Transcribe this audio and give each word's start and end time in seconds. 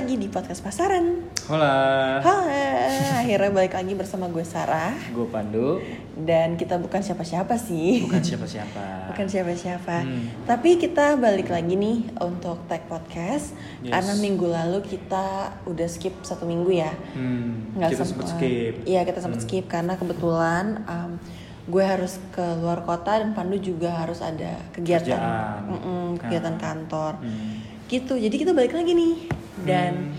lagi 0.00 0.16
di 0.16 0.32
podcast 0.32 0.64
pasaran. 0.64 1.28
Hola, 1.44 2.16
Hai, 2.18 3.20
akhirnya 3.20 3.52
balik 3.52 3.76
lagi 3.76 3.92
bersama 3.92 4.32
gue 4.32 4.40
Sarah 4.40 4.96
gue 5.12 5.26
Pandu, 5.26 5.76
dan 6.16 6.56
kita 6.56 6.80
bukan 6.80 7.04
siapa-siapa 7.04 7.60
sih. 7.60 8.00
bukan 8.00 8.24
siapa-siapa. 8.24 9.12
Bukan 9.12 9.26
siapa-siapa. 9.28 9.96
Hmm. 10.00 10.24
Tapi 10.48 10.80
kita 10.80 11.20
balik 11.20 11.52
lagi 11.52 11.76
nih 11.76 12.16
untuk 12.16 12.64
tag 12.64 12.88
podcast 12.88 13.52
Yes. 13.80 13.92
karena 13.92 14.12
minggu 14.16 14.46
lalu 14.46 14.78
kita 14.82 15.26
udah 15.64 15.84
skip 15.84 16.16
satu 16.22 16.48
minggu 16.48 16.72
ya. 16.72 16.92
Hmm, 17.12 17.76
Nggak 17.76 17.92
kita 17.92 18.04
sempat 18.06 18.26
skip. 18.32 18.74
Iya 18.88 19.04
kita 19.04 19.20
sempat 19.20 19.40
Hmm. 19.40 19.46
skip 19.46 19.64
karena 19.68 19.94
kebetulan 19.94 20.80
um, 20.86 21.20
gue 21.68 21.84
harus 21.84 22.16
ke 22.32 22.46
luar 22.56 22.82
kota 22.82 23.20
dan 23.20 23.36
Pandu 23.36 23.60
juga 23.60 24.00
harus 24.00 24.24
ada 24.24 24.64
kegiatan, 24.72 25.12
Kerjaan. 25.12 26.16
Kegiatan 26.16 26.56
Nah. 26.56 26.62
kantor. 26.62 27.12
Hmm. 27.20 27.68
Gitu. 27.90 28.14
Jadi 28.14 28.36
kita 28.36 28.52
balik 28.52 28.70
lagi 28.70 28.94
nih 28.94 29.14
dan 29.60 29.92
Hmm. 29.92 30.14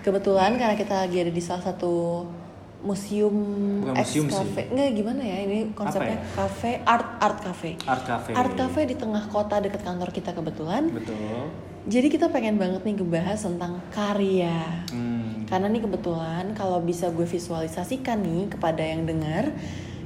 kebetulan 0.00 0.54
karena 0.54 0.76
kita 0.76 0.94
lagi 0.98 1.16
ada 1.18 1.32
di 1.32 1.40
salah 1.40 1.64
satu 1.64 2.22
museum 2.80 3.32
Bukan 3.80 3.96
ex 3.96 4.12
museum 4.12 4.28
sih. 4.28 4.36
cafe 4.36 4.62
nggak 4.68 4.92
gimana 4.92 5.22
ya 5.24 5.38
ini 5.40 5.72
konsepnya 5.72 6.14
ya? 6.14 6.36
cafe 6.36 6.70
art 6.84 7.16
art 7.18 7.38
cafe 7.40 7.70
Art 7.82 8.04
Cafe. 8.04 8.30
art 8.30 8.52
cafe 8.52 8.80
di 8.84 8.94
tengah 8.94 9.24
kota 9.26 9.56
dekat 9.56 9.80
kantor 9.80 10.12
kita 10.12 10.30
kebetulan 10.30 10.92
Betul. 10.92 11.48
jadi 11.82 12.06
kita 12.06 12.28
pengen 12.28 12.60
banget 12.60 12.84
nih 12.84 12.94
ngebahas 12.94 13.40
tentang 13.40 13.80
karya 13.88 14.84
Hmm. 14.86 15.48
karena 15.48 15.66
nih 15.66 15.80
kebetulan 15.82 16.52
kalau 16.52 16.76
bisa 16.78 17.08
gue 17.08 17.24
visualisasikan 17.24 18.20
nih 18.20 18.52
kepada 18.52 18.84
yang 18.84 19.08
dengar 19.08 19.56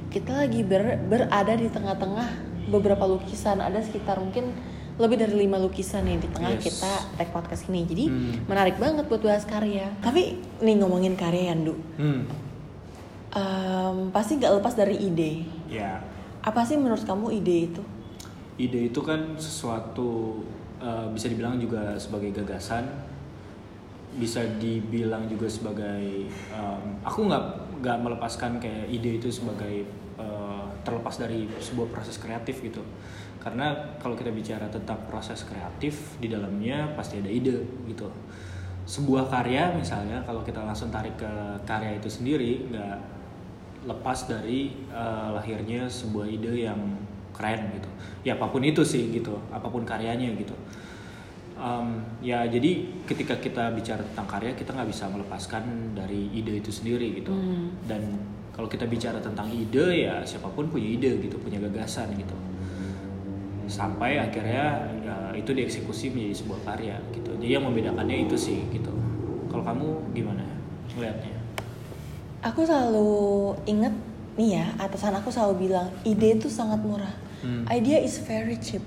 kita 0.07 0.39
lagi 0.39 0.63
ber- 0.63 1.03
berada 1.03 1.53
di 1.53 1.67
tengah-tengah 1.67 2.27
beberapa 2.65 3.03
lukisan 3.03 3.59
ada 3.59 3.83
sekitar 3.83 4.15
mungkin 4.17 4.55
lebih 4.99 5.15
dari 5.17 5.35
lima 5.39 5.55
lukisan 5.55 6.03
nih 6.03 6.19
di 6.19 6.27
tengah 6.27 6.53
Yes. 6.53 6.63
kita 6.67 6.91
tag 7.15 7.31
podcast 7.31 7.65
ini. 7.65 7.81
Jadi 7.83 8.03
Hmm. 8.05 8.43
menarik 8.45 8.75
banget 8.75 9.07
buat 9.07 9.23
bahas 9.23 9.43
karya. 9.43 9.87
Tapi 9.97 10.35
nih 10.59 10.75
ngomongin 10.77 11.15
karya 11.15 11.49
Yandu 11.49 11.79
Hmm. 11.95 12.27
em, 13.29 13.97
pasti 14.09 14.35
gak 14.35 14.51
lepas 14.53 14.73
dari 14.73 14.97
ide. 14.97 15.45
Ya, 15.67 16.01
apa 16.41 16.61
sih 16.63 16.75
menurut 16.75 17.01
kamu 17.01 17.31
ide 17.31 17.57
itu? 17.67 17.81
Ide 18.57 18.89
itu 18.89 18.99
kan 18.99 19.35
sesuatu 19.35 20.41
eh, 20.77 21.07
bisa 21.09 21.27
dibilang 21.27 21.55
juga 21.55 21.91
sebagai 21.93 22.31
gagasan, 22.33 22.87
bisa 24.11 24.39
dibilang 24.57 25.27
juga 25.27 25.45
sebagai 25.45 26.23
em, 26.49 26.83
aku 27.01 27.23
nggak 27.25 27.43
nggak 27.79 27.97
melepaskan 27.99 28.57
kayak 28.57 28.87
ide 28.89 29.15
itu 29.15 29.27
sebagai 29.29 29.83
eh, 30.19 30.65
terlepas 30.83 31.15
dari 31.15 31.47
sebuah 31.57 31.87
proses 31.89 32.19
kreatif 32.19 32.59
gitu. 32.59 32.83
Karena 33.39 33.71
kalau 34.03 34.19
kita 34.19 34.35
bicara 34.35 34.67
tentang 34.67 34.99
proses 35.07 35.47
kreatif 35.47 36.19
di 36.19 36.27
dalamnya 36.27 36.91
pasti 36.93 37.23
ada 37.23 37.31
ide 37.31 37.63
gitu. 37.87 38.11
Sebuah 38.83 39.31
karya 39.31 39.71
misalnya 39.71 40.19
kalau 40.27 40.43
kita 40.43 40.59
langsung 40.59 40.91
tarik 40.91 41.15
ke 41.15 41.31
karya 41.63 41.95
itu 41.95 42.09
sendiri 42.11 42.67
nggak 42.67 42.97
lepas 43.87 44.27
dari 44.27 44.75
eh, 44.91 45.27
lahirnya 45.31 45.87
sebuah 45.87 46.27
ide 46.27 46.67
yang 46.67 46.79
keren 47.31 47.71
gitu 47.71 47.87
ya 48.27 48.35
apa 48.35 48.51
pun 48.51 48.59
itu 48.59 48.83
sih 48.83 49.15
gitu 49.15 49.31
apa 49.47 49.63
pun 49.71 49.87
karyanya 49.87 50.35
gitu 50.35 50.51
Em, 51.59 51.99
ya 52.23 52.47
jadi 52.47 52.87
ketika 53.03 53.35
kita 53.35 53.75
bicara 53.75 53.99
tentang 53.99 54.23
karya 54.31 54.55
kita 54.55 54.71
nggak 54.71 54.95
bisa 54.95 55.11
melepaskan 55.11 55.91
dari 55.91 56.31
ide 56.31 56.63
itu 56.63 56.71
sendiri 56.71 57.19
gitu 57.19 57.35
Hmm. 57.35 57.75
dan 57.83 57.99
kalau 58.59 58.67
kita 58.67 58.83
bicara 58.91 59.23
tentang 59.23 59.47
ide 59.47 60.03
ya 60.03 60.19
siapa 60.27 60.51
pun 60.51 60.67
punya 60.67 60.99
ide 60.99 61.15
gitu 61.23 61.39
punya 61.39 61.63
gagasan 61.63 62.11
gitu. 62.19 62.35
Sampai 63.71 64.19
akhirnya 64.19 64.83
ya, 64.99 65.15
itu 65.31 65.55
dieksekusi 65.55 66.11
menjadi 66.11 66.35
sebuah 66.43 66.59
karya 66.67 66.99
gitu. 67.15 67.31
Jadi 67.39 67.55
yang 67.55 67.63
membedakannya 67.63 68.27
itu 68.27 68.35
sih 68.35 68.59
gitu. 68.75 68.91
Kalau 69.47 69.63
kamu 69.63 70.11
gimana 70.11 70.43
melihatnya 70.99 71.39
aku 72.43 72.63
selalu 72.63 73.11
inget 73.67 73.95
nih 74.39 74.63
ya 74.63 74.65
atasan 74.79 75.15
aku 75.19 75.31
selalu 75.31 75.67
bilang 75.67 75.87
ide 76.03 76.35
itu 76.35 76.51
sangat 76.51 76.83
murah. 76.83 77.15
Hmm. 77.39 77.63
idea 77.71 78.03
is 78.03 78.19
very 78.19 78.59
cheap. 78.59 78.83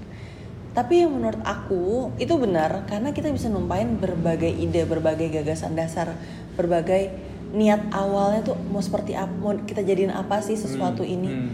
Tapi 0.76 1.04
yang 1.04 1.16
menurut 1.16 1.40
aku 1.40 2.12
itu 2.20 2.36
benar 2.36 2.84
karena 2.84 3.16
kita 3.16 3.32
bisa 3.32 3.48
numpain 3.48 3.96
berbagai 3.96 4.52
ide 4.52 4.84
berbagai 4.84 5.32
gagasan 5.32 5.72
dasar 5.72 6.12
berbagai 6.52 7.31
niat 7.52 7.92
awalnya 7.92 8.40
tuh 8.42 8.56
mau 8.64 8.80
seperti 8.80 9.12
apa 9.12 9.28
mau 9.30 9.52
kita 9.54 9.80
jadiin 9.80 10.08
apa 10.08 10.40
sih 10.40 10.56
sesuatu 10.56 11.00
Hmm, 11.00 11.14
ini 11.14 11.28
hmm. 11.28 11.50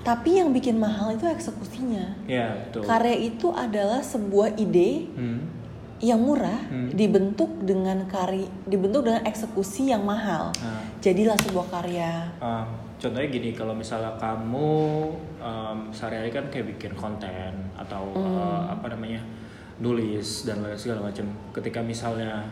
tapi 0.00 0.38
yang 0.38 0.50
bikin 0.50 0.76
mahal 0.76 1.12
itu 1.12 1.26
eksekusinya 1.26 2.24
ya 2.24 2.56
betul 2.64 2.80
karya 2.82 3.16
itu 3.18 3.48
adalah 3.50 4.00
sebuah 4.00 4.56
ide 4.56 5.04
Hmm. 5.12 5.40
yang 5.96 6.20
murah 6.20 6.60
Hmm. 6.68 6.92
dibentuk 6.92 7.48
dengan 7.60 8.04
kari 8.06 8.48
dibentuk 8.64 9.04
dengan 9.04 9.20
eksekusi 9.22 9.88
yang 9.88 10.00
mahal 10.00 10.52
Nah. 10.56 10.80
jadilah 11.00 11.36
sebuah 11.38 11.66
karya 11.68 12.32
Um, 12.38 12.64
contohnya 12.96 13.28
gini 13.28 13.52
kalau 13.52 13.72
misalnya 13.72 14.16
kamu 14.16 14.72
um, 15.36 15.78
sehari-hari 15.90 16.28
kan 16.30 16.48
kayak 16.48 16.72
bikin 16.72 16.92
konten 16.92 17.52
atau 17.76 18.12
uh, 18.12 18.64
apa 18.66 18.88
namanya 18.88 19.20
nulis 19.76 20.44
dan 20.44 20.64
lain 20.64 20.72
segala 20.72 21.12
macam 21.12 21.28
ketika 21.52 21.80
misalnya 21.80 22.48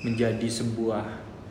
menjadi 0.00 0.46
sebuah 0.46 1.02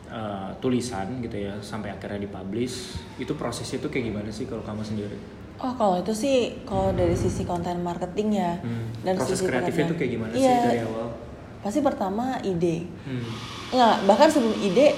uh, 0.09 0.50
tulisan 0.58 1.22
gitu 1.22 1.38
ya 1.40 1.53
sampai 1.59 1.90
akhirnya 1.90 2.22
dipublish 2.22 2.97
itu 3.16 3.34
prosesnya 3.34 3.80
tuh 3.80 3.90
kayak 3.90 4.09
gimana 4.09 4.30
sih 4.30 4.46
kalau 4.46 4.62
kamu 4.62 4.84
sendiri 4.84 5.18
Oh 5.59 5.75
kalau 5.75 6.00
itu 6.00 6.16
sih 6.16 6.56
kalau 6.64 6.96
dari 6.96 7.12
sisi 7.14 7.44
konten 7.44 7.84
marketing 7.84 8.40
ya 8.40 8.56
Hmm. 8.64 8.96
dan 9.03 9.19
proses 9.19 9.40
sisi 9.40 9.48
kreatifnya 9.48 9.92
tuh 9.92 9.98
kayak 10.00 10.12
gimana 10.16 10.31
Iya, 10.31 10.40
sih 10.40 10.68
dari 10.72 10.81
awal 10.84 11.08
Pasti 11.59 11.80
pertama 11.84 12.40
ide. 12.40 12.88
Hmm. 13.03 13.28
Nggak, 13.75 13.96
bahkan 14.08 14.31
sebelum 14.31 14.56
ide 14.64 14.96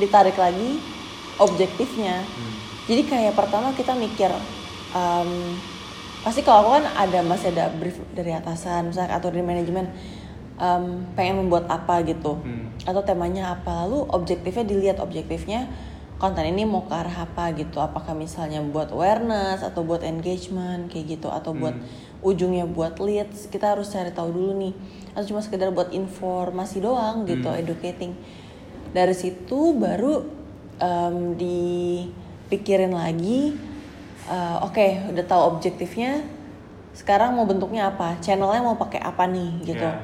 ditarik 0.00 0.40
lagi 0.40 0.80
objektifnya. 1.36 2.24
Hmm. 2.24 2.54
Jadi 2.88 3.02
kayak 3.04 3.36
pertama 3.36 3.76
kita 3.76 3.92
mikir 3.92 4.32
em, 4.96 5.30
pasti 6.24 6.40
kalau 6.40 6.64
aku 6.64 6.70
kan 6.80 6.84
ada 6.96 7.20
masih 7.20 7.52
ada 7.52 7.68
brief 7.76 8.00
dari 8.16 8.32
atasan 8.32 8.88
misalnya 8.88 9.20
atau 9.20 9.28
dari 9.28 9.44
manajemen 9.44 9.92
em, 10.58 11.06
pengen 11.14 11.46
membuat 11.46 11.70
apa 11.70 12.02
gitu. 12.04 12.38
Hmm. 12.42 12.66
atau 12.86 13.02
temanya 13.02 13.58
apa 13.58 13.84
lalu 13.84 14.06
objektifnya 14.06 14.64
dilihat 14.64 15.02
objektifnya 15.02 15.66
konten 16.18 16.42
ini 16.50 16.66
mau 16.66 16.82
ke 16.84 16.94
arah 16.94 17.24
apa 17.30 17.54
gitu. 17.54 17.78
Apakah 17.78 18.12
misalnya 18.12 18.58
buat 18.58 18.90
awareness 18.90 19.62
atau 19.62 19.86
buat 19.86 20.02
engagement 20.02 20.90
kayak 20.90 21.18
gitu. 21.18 21.30
Atau 21.30 21.54
buat 21.54 21.78
ujungnya 22.26 22.66
buat 22.66 22.98
leads. 22.98 23.46
Kita 23.46 23.78
harus 23.78 23.94
cari 23.94 24.10
tahu 24.10 24.34
dulu 24.34 24.52
nih. 24.58 24.74
Atau 25.14 25.34
cuma 25.34 25.40
sekedar 25.40 25.70
buat 25.70 25.94
informasi 25.94 26.82
doang 26.82 27.22
gitu 27.24 27.48
educating. 27.54 28.18
Dari 28.90 29.14
situ 29.14 29.78
baru 29.78 30.26
em, 30.82 31.38
dipikirin 31.38 32.90
lagi 32.90 33.54
eh, 34.26 34.56
oke 34.58 35.14
udah 35.14 35.24
tahu 35.24 35.42
objektifnya 35.54 36.26
sekarang 36.98 37.38
mau 37.38 37.46
bentuknya 37.46 37.94
apa? 37.94 38.18
Channelnya 38.18 38.58
mau 38.58 38.74
pakai 38.74 38.98
apa 38.98 39.22
nih? 39.30 39.62
Gitu. 39.62 39.86
Ya. 39.86 40.02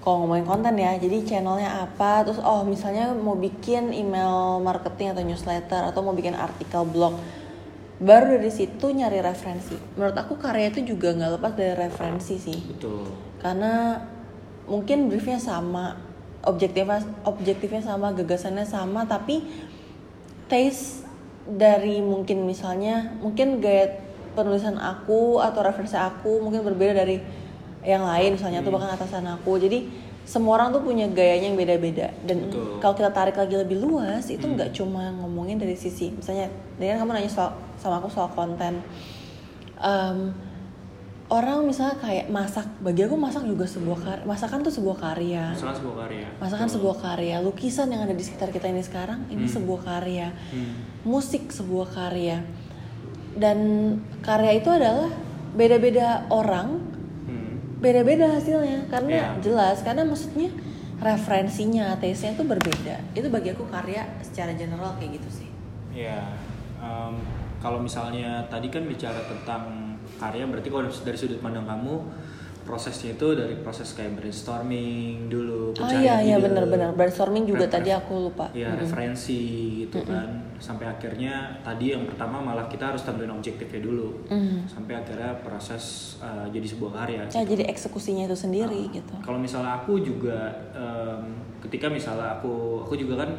Kalau 0.00 0.24
ngomongin 0.24 0.48
konten 0.48 0.74
ya 0.80 0.96
jadi 0.96 1.20
channelnya 1.24 1.84
apa 1.84 2.24
terus 2.24 2.40
oh 2.40 2.64
misalnya 2.64 3.12
mau 3.12 3.36
bikin 3.36 3.92
email 3.92 4.58
marketing 4.64 5.12
atau 5.12 5.22
newsletter 5.22 5.82
atau 5.92 6.00
mau 6.00 6.16
bikin 6.16 6.32
artikel 6.32 6.88
blog 6.88 7.16
baru 8.00 8.40
dari 8.40 8.48
situ 8.48 8.96
nyari 8.96 9.20
referensi. 9.20 9.76
Menurut 9.94 10.16
aku 10.16 10.40
karya 10.40 10.72
itu 10.72 10.96
juga 10.96 11.12
nggak 11.12 11.36
lepas 11.36 11.52
dari 11.52 11.76
referensi 11.76 12.40
sih. 12.40 12.56
Betul. 12.72 13.04
Karena 13.44 14.00
mungkin 14.64 15.12
briefnya 15.12 15.36
sama 15.36 16.00
objektifnya 16.40 17.04
objektifnya 17.28 17.84
sama 17.84 18.16
gagasannya 18.16 18.64
sama 18.64 19.04
tapi 19.04 19.44
taste 20.48 21.04
dari 21.44 22.00
mungkin 22.00 22.48
misalnya 22.48 23.12
mungkin 23.20 23.60
gaya 23.60 24.00
penulisan 24.32 24.80
aku 24.80 25.42
atau 25.42 25.60
referensi 25.60 25.98
aku 26.00 26.40
mungkin 26.40 26.64
berbeda 26.64 27.04
dari 27.04 27.20
yang 27.80 28.04
lain 28.04 28.36
misalnya 28.36 28.60
tuh 28.60 28.72
bahkan 28.72 28.92
atasan 28.92 29.24
aku. 29.24 29.56
Jadi 29.56 29.88
semua 30.24 30.60
orang 30.60 30.70
tuh 30.70 30.84
punya 30.84 31.08
gayanya 31.08 31.50
yang 31.50 31.58
beda-beda. 31.58 32.12
Dan 32.22 32.52
kalau 32.78 32.94
kita 32.94 33.10
tarik 33.10 33.34
lagi 33.34 33.56
lebih 33.56 33.80
luas 33.80 34.28
itu 34.28 34.44
nggak 34.44 34.76
cuma 34.76 35.10
ngomongin 35.16 35.56
dari 35.56 35.74
sisi 35.74 36.12
misalnya 36.12 36.52
kan 36.78 36.96
kamu 37.02 37.10
nanya 37.16 37.30
soal 37.32 37.50
sama 37.80 37.98
aku 37.98 38.12
soal 38.12 38.28
konten. 38.30 38.84
Em, 39.80 40.30
orang 41.32 41.64
misalnya 41.64 41.96
kayak 41.96 42.26
masak 42.28 42.68
bagi 42.84 43.06
aku 43.06 43.16
masak 43.16 43.46
juga 43.48 43.64
sebuah 43.64 43.98
karya 44.02 44.24
masakan 44.28 44.58
tuh 44.60 44.74
sebuah 44.76 44.96
karya. 45.00 45.44
Misalkan 45.56 45.78
sebuah 45.80 45.96
karya. 46.04 46.26
Masakan 46.36 46.66
Betul. 46.68 46.74
sebuah 46.76 46.96
karya. 47.00 47.36
Lukisan 47.40 47.86
yang 47.88 48.02
ada 48.04 48.14
di 48.14 48.24
sekitar 48.26 48.48
kita 48.52 48.66
ini 48.68 48.82
sekarang 48.84 49.24
ini 49.32 49.48
sebuah 49.48 49.80
karya. 49.82 50.28
Hmm. 50.52 50.72
musik 51.00 51.48
sebuah 51.48 51.88
karya. 51.96 52.44
Dan 53.40 53.58
karya 54.20 54.52
itu 54.60 54.68
adalah 54.68 55.08
beda-beda 55.56 56.28
orang 56.28 56.68
Hmm. 56.76 56.89
Beda-beda 57.80 58.28
hasilnya 58.30 58.86
karena 58.92 59.08
Iya. 59.10 59.28
jelas 59.40 59.80
karena 59.80 60.04
maksudnya 60.04 60.52
referensinya 61.00 61.96
taste-nya 61.96 62.36
itu 62.36 62.44
berbeda 62.44 62.96
itu 63.16 63.28
bagi 63.32 63.56
aku 63.56 63.64
karya 63.72 64.04
secara 64.20 64.52
general 64.52 64.94
kayak 65.00 65.16
gitu 65.16 65.44
sih 65.44 65.48
Ya, 65.90 66.22
em, 66.78 67.18
kalau 67.58 67.82
misalnya 67.82 68.46
tadi 68.46 68.70
kan 68.70 68.86
bicara 68.86 69.18
tentang 69.26 69.90
karya, 70.22 70.46
berarti 70.46 70.70
kalau 70.70 70.86
dari 70.86 71.18
sudut 71.18 71.42
pandang 71.42 71.66
kamu 71.66 71.98
prosesnya 72.70 73.10
itu 73.12 73.34
dari 73.34 73.58
proses 73.58 73.90
kayak 73.90 74.14
brainstorming 74.14 75.26
dulu 75.26 75.74
Oh 75.74 75.90
iya 75.90 76.22
iya 76.22 76.38
benar-benar 76.38 76.94
brainstorming 76.94 77.42
juga 77.44 77.66
ref- 77.66 77.74
tadi 77.74 77.90
aku 77.90 78.14
lupa. 78.24 78.46
ya 78.52 78.70
Mm-mm. 78.70 78.80
referensi 78.80 79.40
gitu 79.80 79.98
kan 80.02 80.30
sampai 80.56 80.86
akhirnya 80.86 81.34
tadi 81.60 81.90
yang 81.90 82.04
pertama 82.04 82.38
malah 82.38 82.64
kita 82.64 82.86
harus 82.86 83.02
tentuin 83.02 83.26
objektifnya 83.28 83.80
dulu 83.80 84.22
Mm. 84.26 84.62
sampai 84.64 84.94
akhirnya 84.94 85.34
proses 85.40 85.84
uh, 86.18 86.46
jadi 86.46 86.66
sebuah 86.68 86.92
karya 86.94 87.22
Ya 87.28 87.42
jadi 87.44 87.66
eksekusinya 87.66 88.24
itu 88.24 88.36
sendiri 88.36 88.86
Ah, 88.86 88.92
gitu. 88.92 89.14
Kalau 89.20 89.38
misalnya 89.38 89.72
aku 89.76 89.98
juga 89.98 90.38
em, 90.70 91.22
ketika 91.60 91.88
misalnya 91.88 92.36
aku 92.36 92.52
aku 92.82 92.94
juga 92.94 93.18
kan 93.18 93.30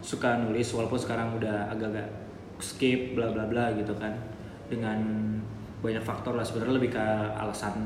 suka 0.00 0.38
nulis 0.38 0.66
walaupun 0.68 0.96
sekarang 0.96 1.34
udah 1.34 1.68
agak-agak 1.68 2.08
skip 2.58 3.12
bla 3.12 3.28
bla 3.28 3.44
bla 3.44 3.70
gitu 3.72 3.94
kan 3.94 4.10
dengan 4.66 4.98
banyak 5.76 6.00
faktor 6.00 6.32
lah 6.32 6.42
sebenarnya 6.42 6.74
lebih 6.74 6.90
ke 6.90 7.04
alasan 7.36 7.76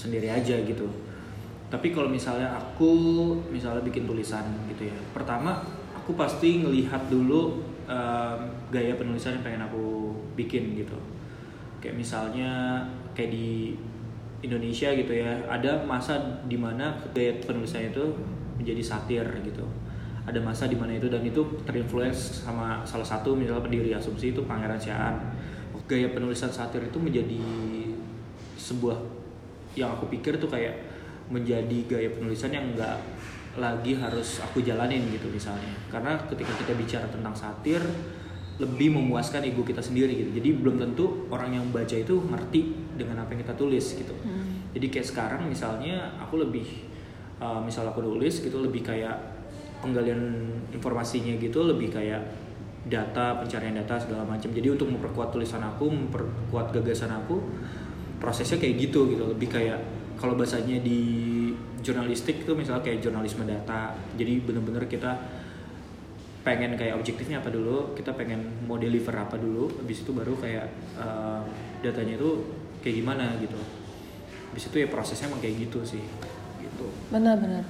sendiri 0.00 0.32
aja 0.32 0.56
gitu. 0.64 0.88
Tapi 1.68 1.92
kalau 1.92 2.08
misalnya 2.08 2.48
aku 2.56 2.92
misalnya 3.52 3.84
bikin 3.84 4.08
tulisan 4.08 4.42
gitu 4.72 4.88
ya, 4.88 4.96
pertama 5.12 5.60
aku 5.92 6.16
pasti 6.16 6.64
ngelihat 6.64 7.12
dulu 7.12 7.60
em, 7.84 8.38
gaya 8.72 8.96
penulisan 8.96 9.38
yang 9.38 9.44
pengen 9.44 9.62
aku 9.68 10.16
bikin 10.34 10.72
gitu. 10.74 10.96
Kayak 11.84 12.00
misalnya 12.00 12.82
kayak 13.12 13.30
di 13.30 13.76
Indonesia 14.40 14.88
gitu 14.96 15.12
ya 15.12 15.36
ada 15.52 15.84
masa 15.84 16.16
di 16.48 16.56
mana 16.56 16.96
gaya 17.12 17.36
penulisannya 17.44 17.92
itu 17.92 18.04
menjadi 18.56 18.80
satir 18.80 19.24
gitu 19.44 19.64
ada 20.24 20.40
masa 20.40 20.68
di 20.68 20.76
mana 20.76 20.96
itu 20.96 21.08
dan 21.08 21.20
itu 21.24 21.40
terinfluence 21.64 22.44
sama 22.44 22.84
salah 22.84 23.04
satu 23.04 23.36
misalnya 23.36 23.64
pendiri 23.64 23.92
asumsi 23.92 24.32
itu 24.32 24.40
Pangeran 24.44 24.80
Siaan 24.80 25.16
gaya 25.90 26.06
penulisan 26.14 26.46
satir 26.46 26.86
itu 26.86 27.02
menjadi 27.02 27.42
sebuah 28.54 28.94
yang 29.78 29.94
aku 29.94 30.10
pikir 30.10 30.38
tuh 30.40 30.50
kayak 30.50 30.74
menjadi 31.30 31.78
gaya 31.86 32.10
penulisan 32.10 32.50
yang 32.50 32.74
enggak 32.74 32.98
lagi 33.58 33.98
harus 33.98 34.42
aku 34.42 34.62
jalanin 34.62 35.02
gitu 35.10 35.26
misalnya. 35.30 35.74
Karena 35.90 36.18
ketika 36.26 36.50
kita 36.54 36.72
bicara 36.74 37.06
tentang 37.10 37.34
satir 37.34 37.82
lebih 38.60 38.92
memuaskan 38.92 39.40
ego 39.48 39.64
kita 39.64 39.80
sendiri 39.80 40.12
gitu. 40.12 40.30
Jadi 40.36 40.48
belum 40.60 40.76
tentu 40.76 41.26
orang 41.32 41.56
yang 41.56 41.64
baca 41.72 41.96
itu 41.96 42.20
ngerti 42.28 42.76
dengan 43.00 43.24
apa 43.24 43.32
yang 43.32 43.40
kita 43.40 43.56
tulis 43.56 43.96
gitu. 43.96 44.12
Jadi 44.76 44.86
kayak 44.92 45.06
sekarang 45.08 45.42
misalnya 45.48 46.12
aku 46.20 46.38
lebih 46.44 46.86
uh, 47.40 47.58
misal 47.64 47.88
aku 47.88 48.04
nulis 48.04 48.44
gitu 48.44 48.60
lebih 48.60 48.84
kayak 48.84 49.16
penggalian 49.80 50.52
informasinya 50.76 51.40
gitu 51.40 51.64
lebih 51.64 51.88
kayak 51.88 52.20
data 52.84 53.40
pencarian 53.40 53.80
data 53.80 53.96
segala 53.96 54.28
macam. 54.28 54.52
Jadi 54.52 54.68
untuk 54.68 54.92
memperkuat 54.92 55.32
tulisan 55.32 55.64
aku 55.64 55.88
memperkuat 55.88 56.76
gagasan 56.76 57.16
aku 57.16 57.40
prosesnya 58.20 58.60
kayak 58.60 58.76
gitu 58.76 59.10
gitu. 59.10 59.24
Lebih 59.32 59.48
kayak 59.48 59.80
kalau 60.20 60.36
bahasanya 60.36 60.84
di 60.84 61.00
jurnalistik 61.80 62.44
itu 62.44 62.52
misalnya 62.52 62.84
kayak 62.84 63.00
jurnalisme 63.00 63.40
data 63.48 63.96
jadi 64.12 64.44
bener-bener 64.44 64.84
kita 64.84 65.16
pengen 66.44 66.76
kayak 66.76 66.96
objektifnya 66.96 67.40
apa 67.40 67.52
dulu 67.52 67.96
kita 67.96 68.12
pengen 68.16 68.64
mau 68.64 68.76
deliver 68.80 69.12
apa 69.12 69.36
dulu 69.36 69.68
habis 69.80 70.04
itu 70.04 70.12
baru 70.12 70.36
kayak 70.40 70.68
uh, 70.96 71.40
datanya 71.84 72.20
itu 72.20 72.30
kayak 72.84 73.00
gimana 73.00 73.36
gitu. 73.40 73.56
Habis 74.52 74.68
itu 74.72 74.76
ya 74.80 74.88
prosesnya 74.88 75.28
emang 75.32 75.40
kayak 75.40 75.68
gitu 75.68 75.80
sih 75.84 76.04
gitu. 76.60 76.86
Benar-benar. 77.12 77.64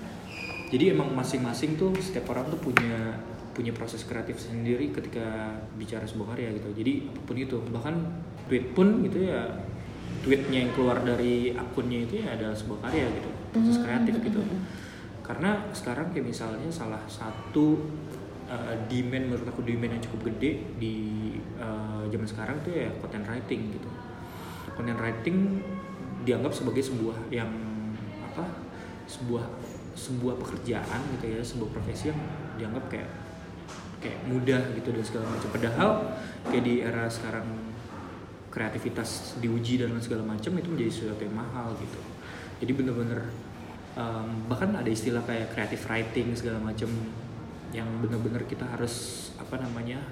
jadi 0.71 0.95
emang 0.95 1.11
masing-masing 1.19 1.75
tuh 1.75 1.91
setiap 1.99 2.31
orang 2.31 2.47
tuh 2.47 2.63
punya 2.63 3.19
punya 3.51 3.75
proses 3.75 4.07
kreatif 4.07 4.39
sendiri 4.39 4.95
ketika 4.95 5.59
bicara 5.75 6.07
sebuah 6.07 6.39
karya 6.39 6.55
gitu. 6.63 6.71
Jadi 6.71 6.93
apa 7.11 7.21
pun 7.27 7.37
itu 7.39 7.59
bahkan 7.75 7.95
tweet 8.47 8.71
pun 8.71 9.03
gitu 9.03 9.27
ya 9.31 9.51
tweetnya 10.21 10.69
yang 10.69 10.73
keluar 10.77 11.01
dari 11.01 11.57
akunnya 11.57 12.05
itu 12.05 12.21
ya 12.21 12.37
adalah 12.37 12.57
sebuah 12.57 12.89
karya 12.89 13.07
gitu 13.09 13.31
proses 13.51 13.77
kreatif 13.83 14.15
gitu. 14.23 14.41
karena 15.25 15.51
sekarang 15.71 16.11
kayak 16.11 16.27
misalnya 16.27 16.71
salah 16.71 17.03
satu 17.07 17.79
uh, 18.51 18.75
demand 18.91 19.31
menurut 19.31 19.47
aku 19.47 19.63
demand 19.63 19.95
yang 19.97 20.03
cukup 20.03 20.35
gede 20.35 20.67
di 20.77 20.97
uh, 21.63 22.03
zaman 22.11 22.27
sekarang 22.27 22.57
tuh 22.67 22.75
ya 22.75 22.91
content 22.99 23.25
writing 23.31 23.71
gitu. 23.71 23.89
Content 24.75 24.99
writing 24.99 25.63
dianggap 26.27 26.53
sebagai 26.53 26.83
sebuah 26.83 27.17
yang 27.31 27.49
apa 28.27 28.45
sebuah 29.07 29.47
sebuah 29.95 30.35
pekerjaan 30.39 31.01
gitu 31.19 31.27
ya 31.31 31.41
sebuah 31.43 31.71
profesi 31.73 32.11
yang 32.11 32.21
dianggap 32.59 32.85
kayak 32.91 33.11
kayak 34.01 34.21
mudah 34.27 34.61
gitu 34.75 34.91
dan 34.91 35.05
segala 35.07 35.27
macam. 35.31 35.49
Padahal 35.55 35.91
kayak 36.51 36.65
di 36.67 36.75
era 36.83 37.07
sekarang 37.07 37.47
kreativitas 38.51 39.39
diuji 39.39 39.79
dan 39.79 39.95
segala 40.03 40.27
macam 40.27 40.51
itu 40.59 40.69
menjadi 40.69 40.91
sesuatu 40.91 41.23
yang 41.23 41.39
mahal 41.39 41.73
gitu. 41.79 42.01
Jadi 42.61 42.73
bener-bener 42.77 43.31
um, 43.95 44.29
bahkan 44.51 44.75
ada 44.75 44.91
istilah 44.91 45.23
kayak 45.25 45.55
creative 45.55 45.83
writing 45.87 46.35
segala 46.35 46.59
macam 46.59 46.91
yang 47.71 47.87
bener-bener 48.03 48.43
kita 48.51 48.67
harus 48.67 49.31
apa 49.39 49.63
namanya 49.63 50.03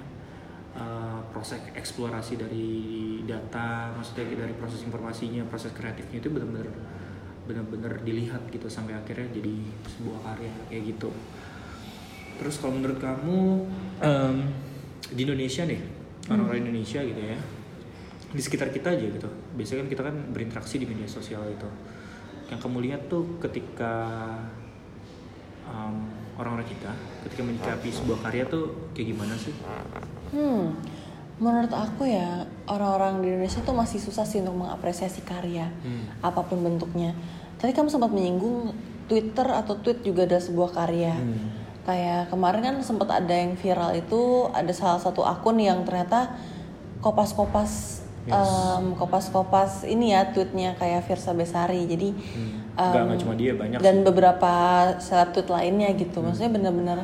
uh, 0.79 1.19
proses 1.35 1.59
eksplorasi 1.75 2.39
dari 2.39 2.71
data 3.27 3.91
maksudnya 3.91 4.47
dari 4.47 4.55
proses 4.55 4.79
informasinya 4.87 5.43
proses 5.51 5.75
kreatifnya 5.75 6.23
itu 6.23 6.31
bener-bener 6.31 6.71
bener-bener 7.43 7.99
dilihat 8.05 8.47
gitu 8.53 8.71
sampai 8.71 8.95
akhirnya 8.95 9.27
jadi 9.35 9.55
sebuah 9.97 10.19
karya 10.23 10.51
kayak 10.71 10.83
gitu. 10.95 11.09
Terus 12.39 12.55
kalau 12.63 12.79
menurut 12.79 13.03
kamu 13.03 13.67
em, 13.99 14.35
di 15.11 15.27
Indonesia 15.27 15.67
nih 15.67 15.81
orang-orang 16.29 16.61
Indonesia 16.63 17.03
gitu 17.03 17.19
ya 17.19 17.58
di 18.29 18.41
sekitar 18.41 18.69
kita 18.69 18.93
aja 18.93 19.05
gitu 19.05 19.29
biasanya 19.53 19.85
kan 19.85 19.89
kita 19.89 20.01
kan 20.05 20.15
berinteraksi 20.29 20.77
di 20.77 20.85
media 20.85 21.09
sosial 21.09 21.41
itu 21.49 21.65
yang 22.49 22.57
kamu 22.57 22.77
lihat 22.85 23.09
tuh 23.09 23.37
ketika 23.41 23.93
em, 25.65 25.95
orang-orang 26.37 26.67
kita 26.67 26.91
ketika 27.25 27.41
menyikapi 27.41 27.89
sebuah 27.89 28.19
karya 28.23 28.43
tuh 28.47 28.89
kayak 28.93 29.07
gimana 29.13 29.35
sih 29.35 29.53
Hmm, 30.29 30.77
menurut 31.41 31.73
aku 31.73 32.05
ya 32.05 32.45
orang-orang 32.69 33.25
di 33.25 33.33
Indonesia 33.33 33.65
tuh 33.65 33.73
masih 33.73 33.97
susah 33.97 34.21
sih 34.21 34.45
untuk 34.45 34.61
mengapresiasi 34.61 35.25
karya 35.25 35.65
Hmm. 35.81 36.05
apa 36.21 36.45
pun 36.45 36.61
bentuknya. 36.61 37.17
Tadi 37.57 37.73
kamu 37.73 37.89
sempat 37.89 38.13
menyinggung 38.13 38.69
Twitter 39.09 39.49
atau 39.49 39.73
tweet 39.81 40.05
juga 40.05 40.29
ada 40.29 40.37
sebuah 40.37 40.69
karya. 40.69 41.17
Hmm. 41.17 41.49
Kayak 41.81 42.29
kemarin 42.29 42.61
kan 42.61 42.75
sempat 42.85 43.09
ada 43.09 43.33
yang 43.33 43.57
viral 43.57 43.97
itu 43.97 44.53
ada 44.53 44.69
salah 44.69 45.01
satu 45.01 45.25
akun 45.25 45.57
yang 45.57 45.81
ternyata 45.81 46.37
kopas-kopas 47.01 48.05
Yes. 48.21 48.35
em, 48.35 48.93
kopas-kopas 48.93 49.83
ini 49.83 50.11
ya 50.11 50.27
tweetnya 50.27 50.75
kayak 50.75 51.03
Virsa 51.03 51.31
Besari. 51.31 51.83
Jadi 51.83 52.09
Hmm. 52.11 52.67
em, 52.73 52.83
Nggak- 52.85 53.05
nggak 53.05 53.19
cuma 53.19 53.33
dia, 53.33 53.51
banyak 53.53 53.79
dan 53.79 53.95
sih. 53.95 54.03
beberapa 54.03 54.53
seleb 54.97 55.29
tweet 55.31 55.47
lainnya 55.47 55.89
gitu. 55.93 56.19
Maksudnya 56.19 56.51
benar-benar 56.51 56.99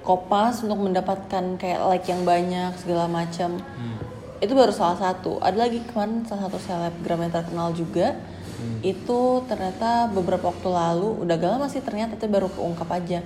kopas 0.00 0.60
untuk 0.60 0.80
mendapatkan 0.80 1.44
kayak 1.56 1.80
like 1.84 2.06
yang 2.06 2.24
banyak 2.24 2.72
segala 2.76 3.04
macam 3.04 3.60
Hmm. 3.60 3.98
itu 4.38 4.52
baru 4.52 4.70
salah 4.70 4.96
satu 4.96 5.36
ada 5.38 5.58
lagi 5.58 5.84
kemarin 5.84 6.24
salah 6.24 6.46
satu 6.46 6.56
selebgram 6.56 7.20
yang 7.20 7.34
terkenal 7.34 7.68
juga 7.70 8.16
Hmm. 8.54 8.80
itu 8.80 9.20
ternyata 9.44 10.08
beberapa 10.08 10.48
waktu 10.48 10.64
lalu 10.64 11.22
udah 11.22 11.34
gak 11.36 11.52
lama 11.52 11.66
sih 11.66 11.78
ternyata 11.78 12.16
tapi 12.16 12.30
baru 12.30 12.48
keungkap 12.48 12.88
aja 12.88 13.20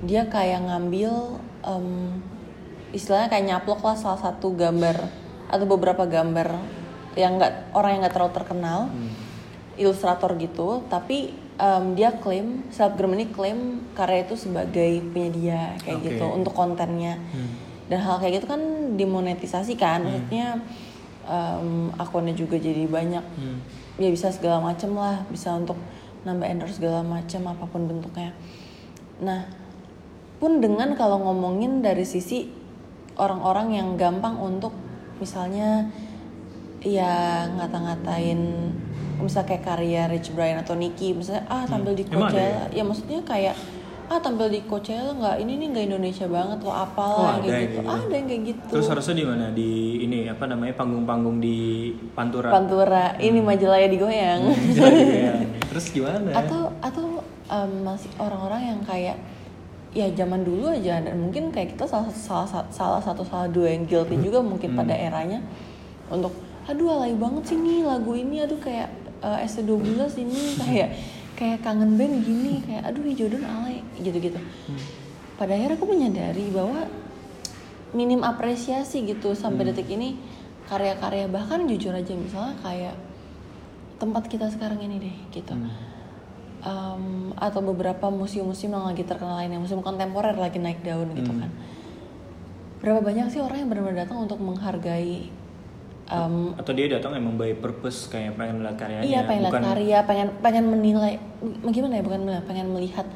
dia 0.00 0.22
kayak 0.24 0.62
ngambil 0.62 1.40
em, 1.62 2.20
istilahnya 2.92 3.28
kayak 3.28 3.46
nyaplok 3.46 3.80
lah 3.82 3.92
salah 3.94 4.20
satu 4.20 4.54
gambar 4.54 5.23
atau 5.54 5.66
beberapa 5.70 6.02
gambar 6.02 6.58
yang 7.14 7.38
nggak 7.38 7.70
orang 7.70 7.90
yang 7.94 8.00
nggak 8.02 8.14
terlalu 8.14 8.34
terkenal 8.34 8.90
Hmm. 8.90 9.10
ilustrator 9.74 10.34
gitu 10.34 10.82
tapi 10.86 11.30
em, 11.54 11.94
dia 11.94 12.10
klaim 12.12 12.66
selebgram 12.70 13.14
ini 13.14 13.30
klaim 13.30 13.58
karya 13.94 14.26
itu 14.26 14.34
sebagai 14.34 14.98
punya 15.10 15.30
dia 15.30 15.60
kayak 15.78 15.98
Oke. 15.98 16.06
gitu 16.10 16.24
untuk 16.26 16.50
kontennya 16.52 17.14
Hmm. 17.30 17.54
dan 17.86 17.98
hal 18.02 18.18
kayak 18.18 18.42
gitu 18.42 18.50
kan 18.50 18.60
dimonetisasi 18.94 19.74
kan 19.74 20.02
maksudnya 20.02 20.58
em, 21.24 21.94
akunnya 21.94 22.34
juga 22.34 22.58
jadi 22.58 22.82
banyak 22.84 23.22
Hmm. 23.38 23.58
ya 23.96 24.10
bisa 24.10 24.34
segala 24.34 24.58
macem 24.58 24.90
lah 24.92 25.22
bisa 25.30 25.54
untuk 25.54 25.78
nambah 26.26 26.46
endorse 26.46 26.82
segala 26.82 27.06
macam 27.06 27.46
apa 27.46 27.64
pun 27.64 27.86
bentuknya 27.86 28.34
nah 29.22 29.46
pun 30.38 30.58
dengan 30.58 30.98
kalau 30.98 31.22
ngomongin 31.22 31.78
dari 31.78 32.02
sisi 32.02 32.50
orang-orang 33.14 33.78
yang 33.78 33.88
gampang 33.94 34.34
untuk 34.34 34.74
misalnya 35.16 35.88
ya 36.80 37.14
ngata-ngatain 37.50 38.40
misal 39.16 39.42
kayak 39.42 39.64
karya 39.64 40.04
Rich 40.06 40.30
Brian 40.30 40.58
atau 40.58 40.74
Nicki 40.74 41.12
misalnya 41.12 41.48
ah 41.48 41.64
tampil 41.64 41.94
di 41.94 42.04
Coachella 42.04 42.68
ya 42.68 42.82
maksudnya 42.82 43.22
kayak 43.22 43.56
ah 44.04 44.20
tampil 44.20 44.48
di 44.48 44.60
Coachella 44.62 45.16
nggak 45.16 45.36
ini 45.38 45.52
nih 45.56 45.66
nggak 45.70 45.84
Indonesia 45.88 46.26
banget 46.26 46.58
loh 46.60 46.76
apalah 46.76 47.16
Oh, 47.16 47.28
ada 47.34 47.40
kayak 47.40 47.56
yang 47.56 47.64
gitu 47.64 47.80
gitu. 47.80 47.88
ada 47.88 48.12
yang 48.12 48.26
kayak 48.28 48.42
gitu 48.44 48.64
Terus 48.68 48.86
harusnya 48.86 49.14
di 49.14 49.24
mana? 49.24 49.46
Di 49.50 49.70
ini 49.98 50.18
apa 50.28 50.44
namanya 50.44 50.74
panggung-panggung 50.76 51.38
di 51.40 51.58
Pantura. 52.12 52.52
Pantura 52.52 53.04
ini 53.16 53.40
majalahnya 53.40 53.88
digoyang 53.88 54.42
Iya. 54.76 55.34
Terus 55.72 55.86
gimana? 55.88 56.28
atau 56.36 56.68
atau 56.78 57.06
em, 57.48 57.70
masih 57.80 58.12
orang-orang 58.18 58.60
yang 58.66 58.80
kayak 58.84 59.16
ya 59.94 60.10
zaman 60.12 60.42
dulu 60.42 60.68
aja. 60.68 61.00
Dan 61.00 61.16
mungkin 61.22 61.54
kayak 61.54 61.78
kita 61.78 61.86
salah 61.86 62.10
salah 62.10 62.66
salah, 62.68 63.00
satu 63.00 63.22
salah 63.24 63.48
dua 63.48 63.72
yang 63.72 63.86
guilty 63.86 64.18
juga 64.20 64.42
mungkin 64.42 64.74
pada 64.74 64.92
eranya. 64.92 65.40
Untuk 66.10 66.34
aduh 66.68 67.00
alay 67.00 67.14
banget 67.14 67.54
sih 67.54 67.58
nih 67.58 67.86
lagu 67.86 68.12
ini. 68.12 68.42
Aduh 68.44 68.58
kayak 68.58 68.90
eh, 69.22 69.38
ST12 69.46 70.02
ini. 70.20 70.40
Kayak 70.60 70.88
kayak 71.38 71.58
kangen 71.62 71.94
band 71.94 72.26
gini. 72.26 72.60
Kayak 72.66 72.92
aduh 72.92 73.02
Jordan 73.14 73.44
alay. 73.46 73.80
Gitu-gitu. 73.96 74.42
Pada 75.38 75.54
akhirnya 75.54 75.78
aku 75.78 75.86
menyadari 75.88 76.46
bahwa 76.50 76.86
minim 77.94 78.26
apresiasi 78.26 79.06
gitu 79.06 79.38
sampai 79.38 79.70
detik 79.70 79.86
ini 79.86 80.18
karya-karya 80.66 81.30
bahkan 81.30 81.62
jujur 81.70 81.94
aja 81.94 82.12
misalnya 82.16 82.58
kayak 82.60 82.94
tempat 84.02 84.26
kita 84.26 84.50
sekarang 84.50 84.82
ini 84.82 84.98
deh 84.98 85.16
gitu 85.30 85.54
Um, 86.64 87.36
atau 87.36 87.60
beberapa 87.60 88.08
museum-museum 88.08 88.72
yang 88.72 88.88
lagi 88.88 89.04
terkenal 89.04 89.36
lainnya 89.36 89.60
museum 89.60 89.84
kontemporer 89.84 90.32
lagi 90.32 90.56
naik 90.56 90.80
daun 90.80 91.12
gitu 91.12 91.28
kan 91.28 91.52
berapa 92.80 93.04
banyak 93.04 93.28
sih 93.28 93.44
orang 93.44 93.64
yang 93.64 93.68
benar-benar 93.68 94.08
datang 94.08 94.24
untuk 94.24 94.40
menghargai 94.40 95.28
um, 96.08 96.52
atau 96.56 96.72
dia 96.76 96.86
datang 96.88 97.16
emang 97.16 97.36
by 97.36 97.56
purpose 97.56 98.08
kayak 98.08 98.36
pengen 98.36 98.60
melihat 98.60 98.76
karyanya 98.80 99.04
Iya 99.04 99.20
pengen 99.24 99.42
lihat 99.44 99.52
bukan 99.52 99.64
karya, 99.64 99.98
pengen 100.04 100.28
pengen 100.40 100.64
menilai, 100.68 101.14
gimana 101.68 101.92
ya 102.00 102.02
bukan 102.04 102.20
pengen 102.44 102.66
melihat 102.72 103.06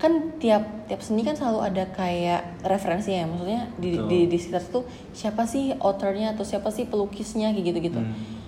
kan 0.00 0.12
tiap 0.40 0.64
tiap 0.88 1.00
seni 1.04 1.20
kan 1.20 1.36
selalu 1.36 1.60
ada 1.60 1.84
kayak 1.92 2.64
referensinya 2.64 3.20
ya, 3.20 3.26
maksudnya 3.28 3.62
di 3.76 3.90
Betul. 4.00 4.08
di, 4.08 4.18
di 4.32 4.36
sekitar 4.40 4.62
itu 4.64 4.80
siapa 5.12 5.44
sih 5.44 5.76
authornya 5.76 6.32
atau 6.32 6.40
siapa 6.40 6.72
sih 6.72 6.88
pelukisnya 6.88 7.52
kayak 7.52 7.66
gitu 7.68 7.78
gitu. 7.92 8.00
Hmm. 8.00 8.39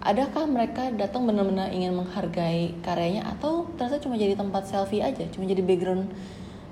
Adakah 0.00 0.48
mereka 0.48 0.88
datang 0.96 1.28
benar-benar 1.28 1.68
ingin 1.68 1.92
menghargai 1.92 2.72
karyanya 2.80 3.36
atau 3.36 3.68
ternyata 3.76 4.00
cuma 4.00 4.16
jadi 4.16 4.32
tempat 4.32 4.64
selfie 4.64 5.04
aja, 5.04 5.28
cuma 5.28 5.44
jadi 5.44 5.60
background 5.60 6.08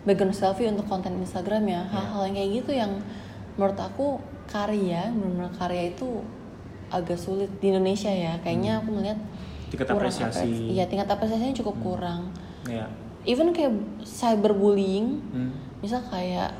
background 0.04 0.32
selfie 0.32 0.68
untuk 0.68 0.88
konten 0.88 1.12
Instagram 1.20 1.64
ya, 1.68 1.84
hal-hal 1.88 2.24
yang 2.28 2.36
kayak 2.36 2.50
gitu 2.60 2.72
yang 2.72 2.92
menurut 3.56 3.76
aku 3.76 4.16
karya, 4.48 5.12
benar-benar 5.12 5.52
karya 5.52 5.92
itu 5.92 6.24
agak 6.88 7.16
sulit 7.16 7.48
di 7.60 7.68
Indonesia 7.68 8.08
ya. 8.08 8.36
Kayaknya 8.40 8.80
aku 8.80 8.88
melihat 8.92 9.18
Tingkat 9.72 9.86
kurang 9.88 10.00
apresiasi. 10.04 10.40
apresi- 10.44 10.68
Iya, 10.72 10.84
tingkat 10.86 11.08
apresiasinya 11.08 11.54
cukup 11.54 11.76
kurang. 11.80 12.32
ya 12.64 12.88
Even 13.24 13.56
kayak 13.56 13.72
cyberbullying, 14.04 15.16
Hmm. 15.32 15.52
misal 15.80 16.04
kayak 16.04 16.52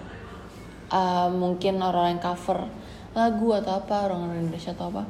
uh, 0.88 1.28
mungkin 1.28 1.76
orang 1.76 2.16
yang 2.16 2.22
cover 2.24 2.64
lagu 3.12 3.52
atau 3.52 3.76
apa 3.78 4.08
orang 4.08 4.32
Indonesia 4.34 4.72
atau 4.72 4.88
apa. 4.88 5.04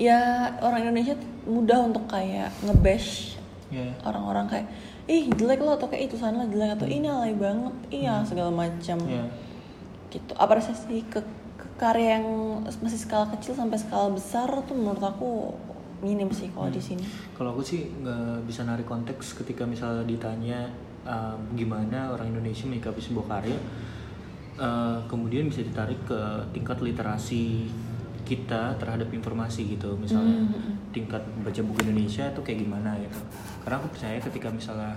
Ya 0.00 0.50
orang 0.58 0.90
Indonesia 0.90 1.14
mudah 1.46 1.86
untuk 1.86 2.10
kayak 2.10 2.50
ngebash 2.66 3.38
ya. 3.70 3.86
orang-orang 4.02 4.46
kayak 4.50 4.66
ih 5.04 5.28
jelek 5.36 5.60
lo 5.60 5.76
atau 5.76 5.86
kayak 5.92 6.08
itu 6.08 6.16
sana 6.16 6.48
jelek 6.48 6.80
atau 6.80 6.88
ini 6.88 7.06
alay 7.06 7.36
banget 7.36 7.74
iya 7.92 8.24
segala 8.26 8.50
macam. 8.50 8.98
Ya. 9.06 9.24
Gitu. 10.10 10.32
Apresiasi 10.34 11.04
ke, 11.06 11.20
ke 11.58 11.66
karya 11.78 12.18
yang 12.18 12.26
masih 12.64 12.98
skala 12.98 13.28
kecil 13.38 13.54
sampai 13.54 13.78
skala 13.78 14.10
besar 14.10 14.48
tuh 14.66 14.74
menurut 14.74 15.02
aku 15.02 15.54
minim 16.04 16.28
sih 16.34 16.50
kalau 16.52 16.68
di 16.68 16.82
sini. 16.82 17.04
Kalau 17.36 17.56
aku 17.56 17.62
sih 17.64 17.88
nggak 17.88 18.44
bisa 18.44 18.66
narik 18.66 18.84
konteks 18.84 19.38
ketika 19.40 19.64
misalnya 19.64 20.04
ditanya 20.04 20.68
uh, 21.08 21.36
gimana 21.54 22.12
orang 22.12 22.34
Indonesia 22.34 22.68
menyikapi 22.68 23.00
sebuah 23.00 23.26
karya, 23.26 23.58
uh, 24.60 24.98
kemudian 25.08 25.48
bisa 25.48 25.64
ditarik 25.64 26.00
ke 26.04 26.20
tingkat 26.52 26.80
literasi 26.84 27.68
kita 28.24 28.74
terhadap 28.80 29.12
informasi 29.12 29.76
gitu, 29.76 29.94
misalnya 30.00 30.40
tingkat 30.90 31.20
baca 31.44 31.60
buku 31.60 31.78
Indonesia 31.84 32.24
itu 32.26 32.40
kayak 32.40 32.58
gimana 32.64 32.96
gitu. 32.98 33.20
Karena 33.62 33.76
aku 33.78 33.88
percaya 33.92 34.18
ketika 34.18 34.48
misalnya 34.48 34.96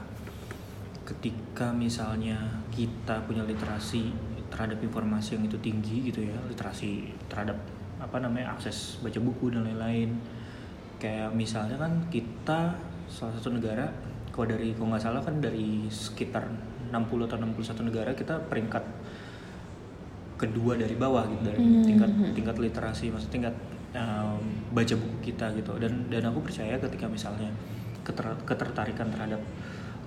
ketika 1.07 1.72
misalnya 1.72 2.36
kita 2.72 3.24
punya 3.24 3.43
literasi 3.43 4.12
terhadap 4.48 4.79
informasi 4.79 5.39
yang 5.39 5.43
itu 5.48 5.60
tinggi 5.60 6.07
gitu 6.07 6.24
ya, 6.24 6.36
literasi 6.48 7.12
terhadap 7.27 7.55
apa 8.00 8.17
namanya 8.24 8.55
akses 8.55 9.03
baca 9.03 9.19
buku 9.19 9.51
dan 9.51 9.67
lain-lain. 9.67 10.15
Kayak 10.98 11.36
misalnya 11.36 11.77
kan 11.77 11.93
kita 12.10 12.74
salah 13.07 13.34
satu 13.36 13.53
negara 13.53 13.88
kalau 14.34 14.53
dari 14.53 14.74
kalau 14.75 14.93
nggak 14.93 15.03
salah 15.03 15.22
kan 15.22 15.41
dari 15.41 15.89
sekitar 15.89 16.46
60 16.88 17.27
atau 17.27 17.38
61 17.41 17.89
negara 17.89 18.12
kita 18.15 18.38
peringkat 18.48 18.84
kedua 20.38 20.77
dari 20.77 20.94
bawah 20.94 21.25
gitu 21.25 21.41
dari 21.50 21.60
tingkat 21.82 22.12
tingkat 22.38 22.56
literasi 22.62 23.10
maksud 23.10 23.34
tingkat 23.34 23.53
um, 23.98 24.41
baca 24.72 24.94
buku 24.94 25.34
kita 25.34 25.50
gitu. 25.58 25.74
Dan 25.82 26.08
dan 26.08 26.29
aku 26.29 26.46
percaya 26.46 26.77
ketika 26.77 27.10
misalnya 27.10 27.50
keter- 28.06 28.41
ketertarikan 28.46 29.10
terhadap 29.10 29.41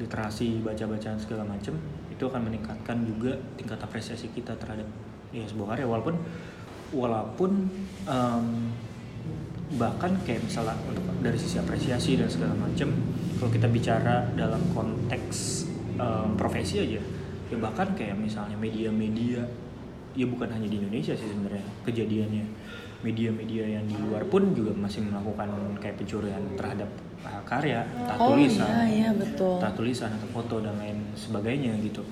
literasi 0.00 0.64
baca-bacaan 0.64 1.18
segala 1.20 1.44
macam 1.44 1.76
itu 2.08 2.22
akan 2.24 2.40
meningkatkan 2.48 3.04
juga 3.04 3.36
tingkat 3.58 3.76
apresiasi 3.82 4.32
kita 4.32 4.56
terhadap 4.56 4.86
ya 5.34 5.44
sebuah 5.44 5.76
karya. 5.76 5.86
Walaupun 5.90 6.14
walaupun 6.90 7.50
em, 8.08 8.46
bahkan 9.78 10.10
kayak 10.26 10.42
misalnya 10.42 10.74
untuk 10.88 11.04
dari 11.22 11.38
sisi 11.38 11.58
apresiasi 11.60 12.18
dan 12.18 12.26
segala 12.26 12.54
macam 12.58 12.90
kalau 13.38 13.50
kita 13.52 13.68
bicara 13.70 14.26
dalam 14.34 14.62
konteks 14.74 15.66
em, 15.98 16.34
profesi 16.34 16.82
aja 16.82 16.98
ya 17.50 17.56
bahkan 17.58 17.94
kayak 17.98 18.14
misalnya 18.14 18.54
media-media 18.54 19.42
ya 20.14 20.26
bukan 20.26 20.48
hanya 20.50 20.66
di 20.66 20.76
Indonesia 20.82 21.14
sih 21.14 21.28
sebenarnya. 21.28 21.64
Kejadiannya 21.86 22.44
media-media 23.00 23.64
yang 23.80 23.84
di 23.88 23.96
luar 23.96 24.22
pun 24.28 24.52
juga 24.52 24.76
masih 24.76 25.08
melakukan 25.08 25.48
kayak 25.80 25.96
pencurian 25.96 26.40
terhadap 26.52 26.88
uh, 27.24 27.40
karya 27.48 27.80
entah 27.96 28.16
oh 28.20 28.36
tulisan 28.36 28.68
iya 28.68 28.84
iya 28.84 29.10
betul. 29.16 29.56
entah 29.56 29.72
tulisan 29.72 30.12
atau 30.12 30.28
foto 30.28 30.60
dan 30.60 30.76
lain 30.76 31.00
sebagainya 31.16 31.80
gitu. 31.80 32.04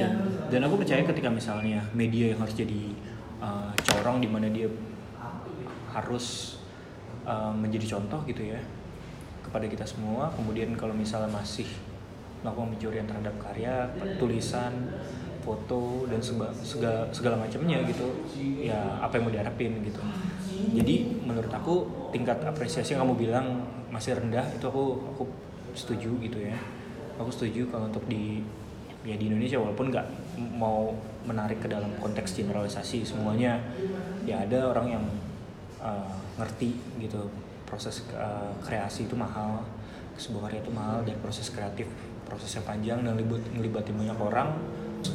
Ya. 0.00 0.08
dan 0.08 0.24
dan 0.48 0.60
aku 0.64 0.80
percaya 0.80 1.04
ketika 1.04 1.28
misalnya 1.28 1.84
media 1.92 2.32
yang 2.32 2.40
harus 2.40 2.56
jadi 2.56 2.94
uh, 3.44 3.68
corong 3.84 4.24
di 4.24 4.28
mana 4.32 4.48
dia 4.48 4.64
harus 5.92 6.56
uh, 7.28 7.52
menjadi 7.52 7.98
contoh 7.98 8.24
gitu 8.24 8.48
ya 8.48 8.60
kepada 9.44 9.66
kita 9.68 9.84
semua. 9.84 10.32
Kemudian 10.32 10.72
kalau 10.78 10.96
misalnya 10.96 11.28
masih 11.28 11.68
melakukan 12.40 12.72
pencurian 12.72 13.04
terhadap 13.04 13.34
karya 13.36 13.92
tulisan 14.16 14.88
foto 15.40 16.06
dan 16.06 16.20
seba- 16.20 16.52
segala 16.60 17.08
segala 17.10 17.36
macamnya 17.40 17.80
gitu. 17.88 18.06
Ya 18.60 18.78
apa 19.00 19.18
yang 19.18 19.28
mau 19.28 19.32
diharapin 19.32 19.80
gitu. 19.84 20.00
Jadi 20.76 21.24
menurut 21.24 21.50
aku 21.50 21.88
tingkat 22.12 22.40
apresiasi 22.44 22.94
yang 22.94 23.08
kamu 23.08 23.16
bilang 23.16 23.64
masih 23.90 24.14
rendah 24.14 24.44
itu 24.52 24.64
aku 24.68 25.00
aku 25.16 25.24
setuju 25.72 26.14
gitu 26.20 26.38
ya. 26.40 26.56
Aku 27.16 27.32
setuju 27.32 27.68
kalau 27.68 27.88
untuk 27.88 28.04
di 28.08 28.44
ya 29.00 29.16
di 29.16 29.32
Indonesia 29.32 29.56
walaupun 29.56 29.88
nggak 29.88 30.06
mau 30.60 30.92
menarik 31.24 31.64
ke 31.64 31.68
dalam 31.72 31.88
konteks 32.00 32.36
generalisasi 32.36 33.00
semuanya 33.00 33.56
ya 34.28 34.44
ada 34.44 34.68
orang 34.68 35.00
yang 35.00 35.04
uh, 35.80 36.12
ngerti 36.36 36.76
gitu 37.00 37.28
proses 37.64 38.04
uh, 38.12 38.52
kreasi 38.60 39.08
itu 39.08 39.16
mahal 39.16 39.64
sebuah 40.20 40.52
karya 40.52 40.60
itu 40.60 40.72
mahal 40.72 41.00
dan 41.00 41.16
proses 41.24 41.48
kreatif 41.48 41.88
prosesnya 42.28 42.60
panjang 42.60 43.00
dan 43.00 43.16
libat 43.16 43.40
ngelibatin 43.56 43.96
banyak 43.96 44.18
orang 44.20 44.48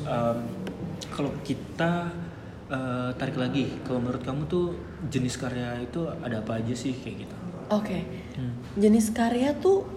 Um, 0.03 0.37
kalau 1.09 1.29
kita 1.41 2.09
uh, 2.67 3.09
tarik 3.13 3.35
lagi 3.35 3.69
kalau 3.81 3.99
menurut 3.99 4.21
kamu 4.21 4.45
tuh 4.45 4.73
jenis 5.05 5.35
karya 5.35 5.77
itu 5.79 6.01
ada 6.19 6.39
apa 6.39 6.57
aja 6.57 6.73
sih 6.73 6.93
kayak 6.95 7.15
gitu 7.21 7.35
oke 7.69 7.97
Hmm. 8.35 8.51
jenis 8.75 9.09
karya 9.09 9.55
tuh 9.55 9.87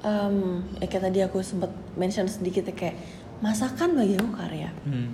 em, 0.00 0.60
ya 0.76 0.86
kayak 0.86 1.04
tadi 1.04 1.18
aku 1.20 1.38
sempat 1.40 1.68
mention 1.94 2.26
sedikit 2.26 2.64
ya 2.64 2.74
kayak 2.74 2.96
masakan 3.38 3.94
bagi 3.94 4.14
aku 4.14 4.30
karya 4.30 4.70
Hmm. 4.82 5.12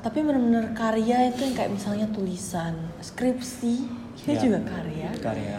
tapi 0.00 0.18
bener-bener 0.20 0.72
karya 0.72 1.28
itu 1.28 1.40
yang 1.42 1.54
kayak 1.54 1.72
misalnya 1.72 2.06
tulisan 2.08 2.74
skripsi 2.98 3.74
itu 4.16 4.30
Ya. 4.30 4.38
juga 4.38 4.58
karya 4.64 5.10
karya 5.18 5.58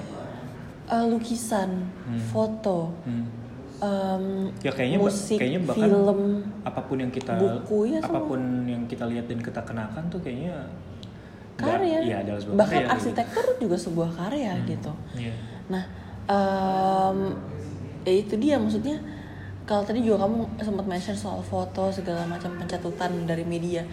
Eh, 0.84 1.06
lukisan 1.08 1.88
Hmm. 2.04 2.20
foto 2.30 2.92
Hmm. 3.04 3.24
Em, 3.84 4.24
ya 4.63 4.72
kayaknya 4.72 5.00
musik 5.04 5.36
kayaknya 5.36 5.62
bahkan 5.68 5.90
film 5.92 6.20
apa 6.63 6.82
pun 6.88 6.98
yang 7.04 7.12
kita 7.12 7.34
buku, 7.36 7.78
ya 7.92 8.00
semua. 8.00 8.08
apa 8.16 8.20
pun 8.24 8.42
yang 8.63 8.84
kita 8.88 9.04
lihat 9.12 9.25
dan 9.28 9.40
kita 9.44 9.62
kenakan 9.68 10.04
tuh 10.08 10.20
kayaknya 10.24 10.56
karya 11.60 11.98
iya 12.02 12.16
adalah 12.24 12.40
sebuah 12.40 12.56
bahkan 12.58 12.74
karya, 12.80 12.88
gitu. 12.88 12.96
arsitektur 12.96 13.46
juga 13.60 13.78
sebuah 13.78 14.10
karya 14.16 14.52
gitu 14.66 14.92
Iya. 15.20 15.34
nah 15.68 15.84
em, 16.32 17.18
ya 18.08 18.13
itu 18.16 18.36
dia 18.40 18.56
maksudnya 18.56 18.98
kalau 19.63 19.84
tadi 19.84 20.04
juga 20.04 20.28
kamu 20.28 20.60
sempat 20.60 20.86
mention 20.88 21.16
soal 21.16 21.40
foto 21.40 21.88
segala 21.92 22.28
macam 22.28 22.52
pencatutan 22.60 23.12
dari 23.24 23.44
media 23.48 23.84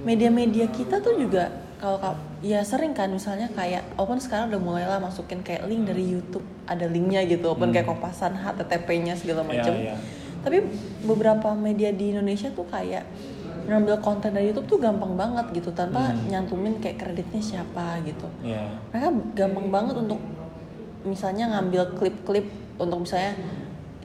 media-media 0.00 0.68
kita 0.72 0.96
tuh 1.04 1.16
juga 1.20 1.48
kalau 1.80 1.96
ka- 1.96 2.14
ya 2.40 2.60
sering 2.60 2.92
kan 2.92 3.08
misalnya 3.08 3.48
kayak 3.50 3.80
open 3.96 4.20
sekarang 4.20 4.48
udah 4.48 4.60
mulai 4.60 4.84
lah 4.84 5.00
masukin 5.00 5.40
kayak 5.40 5.64
link 5.64 5.82
dari 5.82 6.04
YouTube 6.06 6.44
ada 6.64 6.84
linknya 6.84 7.24
gitu 7.24 7.48
open 7.48 7.72
kayak 7.72 7.88
kopasan 7.88 8.36
HTTP-nya 8.36 9.14
segala 9.14 9.40
Hmm. 9.40 9.48
Iya, 9.48 9.58
macam 9.58 9.74
iya. 9.74 9.94
tapi 10.40 10.58
beberapa 11.02 11.48
media 11.54 11.88
di 11.90 12.12
Indonesia 12.12 12.48
tuh 12.50 12.64
kayak 12.66 13.08
ngambil 13.62 13.96
konten 13.98 14.30
dari 14.30 14.48
YouTube 14.48 14.68
tuh 14.68 14.78
gampang 14.78 15.14
banget 15.14 15.46
gitu 15.52 15.72
tanpa 15.72 16.04
Hmm. 16.06 16.28
nyantumin 16.28 16.76
kayak 16.78 17.00
kreditnya 17.00 17.40
siapa 17.40 17.96
gitu 18.02 18.28
Iya. 18.42 18.60
mereka 18.90 19.08
gampang 19.34 19.68
banget 19.70 19.96
untuk 19.98 20.20
misalnya 21.02 21.48
ngambil 21.50 21.96
klip-klip 21.96 22.44
untuk 22.76 23.00
misalnya 23.00 23.32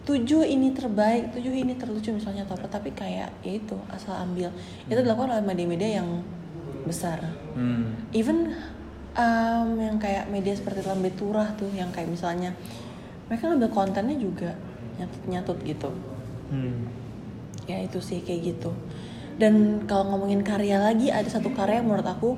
tujuh 0.02 0.46
ini 0.46 0.72
terbaik 0.72 1.34
tujuh 1.34 1.52
ini 1.52 1.76
terlucu 1.76 2.14
misalnya 2.14 2.46
atau 2.46 2.56
apa 2.56 2.70
tapi 2.70 2.94
kayak 2.94 3.36
ya 3.42 3.52
itu 3.52 3.76
asal 3.90 4.16
ambil 4.16 4.48
itu 4.86 4.96
dilakukan 4.96 5.28
oleh 5.30 5.44
media-media 5.44 6.00
yang 6.00 6.08
besar 6.86 7.20
Hmm. 7.52 7.94
even 8.12 8.54
Em, 9.16 9.80
yang 9.80 9.96
kayak 9.96 10.28
media 10.28 10.52
seperti 10.52 10.84
Lambe 10.84 11.08
Turah 11.10 11.48
tuh 11.56 11.72
yang 11.72 11.88
kayak 11.88 12.12
misalnya 12.12 12.52
mereka 13.26 13.48
ngambil 13.48 13.72
kontennya 13.72 14.20
juga 14.20 14.52
nyatut-nyatut 14.94 15.56
gitu 15.64 15.88
Hmm. 16.46 16.84
ya 17.64 17.80
itu 17.80 17.96
sih 17.98 18.20
kayak 18.20 18.42
gitu 18.46 18.76
dan 19.36 19.56
kalau 19.86 20.12
ngomongin 20.12 20.44
karya 20.44 20.78
lagi 20.78 21.10
ada 21.10 21.26
satu 21.26 21.48
karya 21.50 21.80
yang 21.80 21.88
menurut 21.88 22.04
aku 22.06 22.36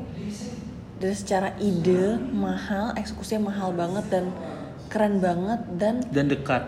dari 0.95 1.11
secara 1.11 1.57
ide 1.57 2.21
mahal 2.29 2.93
eksekusinya 2.93 3.49
mahal 3.49 3.73
banget 3.73 4.05
dan 4.07 4.25
keren 4.87 5.17
banget 5.17 5.57
dan 5.75 6.05
Dan 6.07 6.29
dekat. 6.29 6.61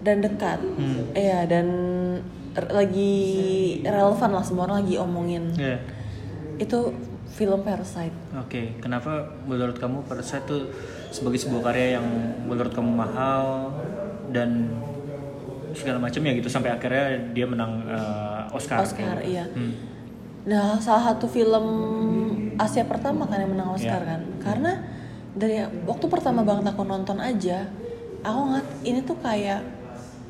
dan 0.00 0.20
dekat 0.20 0.60
Hmm. 0.60 1.08
Iya 1.10 1.48
dan 1.48 1.66
lagi 2.54 3.16
relevan 3.80 4.30
lah 4.30 4.44
semua 4.44 4.68
orang 4.68 4.84
lagi 4.84 4.94
omongin 4.96 5.56
Iya. 5.56 5.80
Itu 6.56 6.78
film 7.30 7.60
Parasite 7.60 8.14
Oke, 8.36 8.78
kenapa 8.78 9.26
menurut 9.44 9.74
kamu 9.74 10.06
Parasite 10.06 10.44
itu 10.44 10.58
sebagai 11.10 11.38
sebuah 11.38 11.70
karya 11.70 11.98
yang 11.98 12.06
menurut 12.44 12.70
kamu 12.70 12.90
mahal 12.90 13.74
dan 14.30 14.70
segala 15.74 15.98
macam 15.98 16.22
ya 16.22 16.32
gitu 16.32 16.46
sampai 16.46 16.70
akhirnya 16.70 17.34
dia 17.34 17.46
menang 17.46 17.82
eh, 17.84 18.54
Oscar. 18.54 18.78
Oscar 18.80 19.18
iya 19.20 19.46
Hmm. 19.50 19.74
Nah, 20.44 20.76
salah 20.76 21.08
satu 21.08 21.24
film 21.24 21.66
Asia 22.54 22.84
pertama 22.84 23.24
kan 23.24 23.40
yang 23.40 23.56
menang 23.56 23.72
Oscar 23.72 23.96
Iya. 23.96 24.08
kan. 24.12 24.20
Karena 24.38 24.72
dari 25.32 25.56
waktu 25.88 26.04
pertama 26.06 26.44
banget 26.44 26.68
aku 26.68 26.84
nonton 26.84 27.16
aja, 27.16 27.64
aku 28.20 28.40
ngeliat 28.44 28.68
ini 28.84 29.00
tuh 29.02 29.16
kayak 29.18 29.64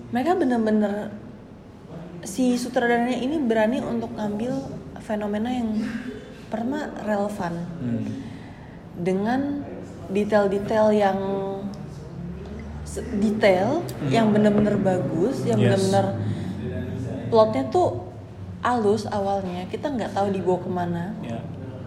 mereka 0.08 0.38
bener-bener 0.38 1.10
si 2.22 2.54
sutradaranya 2.54 3.18
ini 3.18 3.42
berani 3.42 3.82
untuk 3.82 4.14
ngambil 4.14 4.54
fenomena 5.04 5.52
yang 5.52 5.68
pertama 6.48 6.88
relevan 7.02 7.54
Hmm. 7.78 8.04
dengan 8.96 9.60
detail-detail 10.08 10.88
yang 10.90 11.18
detail 13.18 13.82
yang 14.06 14.30
bener-bener 14.30 14.76
bagus, 14.76 15.42
yang 15.42 15.58
Yes. 15.58 15.82
bener-bener 15.82 16.06
plotnya 17.26 17.66
tuh 17.68 18.06
alus 18.62 19.04
awalnya 19.04 19.66
kita 19.66 19.90
nggak 19.90 20.14
tahu 20.14 20.30
dibawa 20.30 20.58
ke 20.58 20.70
mana 20.70 21.04
Ya. 21.20 21.40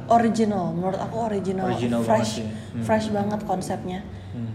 original 0.08 0.74
menurut 0.74 1.00
aku 1.00 1.18
original, 1.26 1.72
Original 1.72 2.04
fresh 2.04 2.12
banget 2.12 2.28
sih. 2.44 2.46
Hmm. 2.46 2.84
fresh 2.84 3.08
banget 3.10 3.40
konsepnya 3.42 4.00
Hmm. 4.36 4.52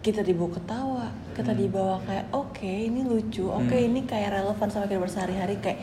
kita 0.00 0.20
dibawa 0.20 0.50
ketawa 0.52 1.06
kita 1.32 1.52
dibawa 1.54 1.96
kayak 2.02 2.26
oke 2.30 2.66
ini 2.66 3.00
lucu 3.02 3.48
oke 3.48 3.72
Hmm. 3.72 3.88
ini 3.88 4.04
kayak 4.04 4.36
relevan 4.36 4.68
sama 4.68 4.84
kehidupan 4.84 5.08
sehari-hari 5.08 5.56
kayak 5.58 5.80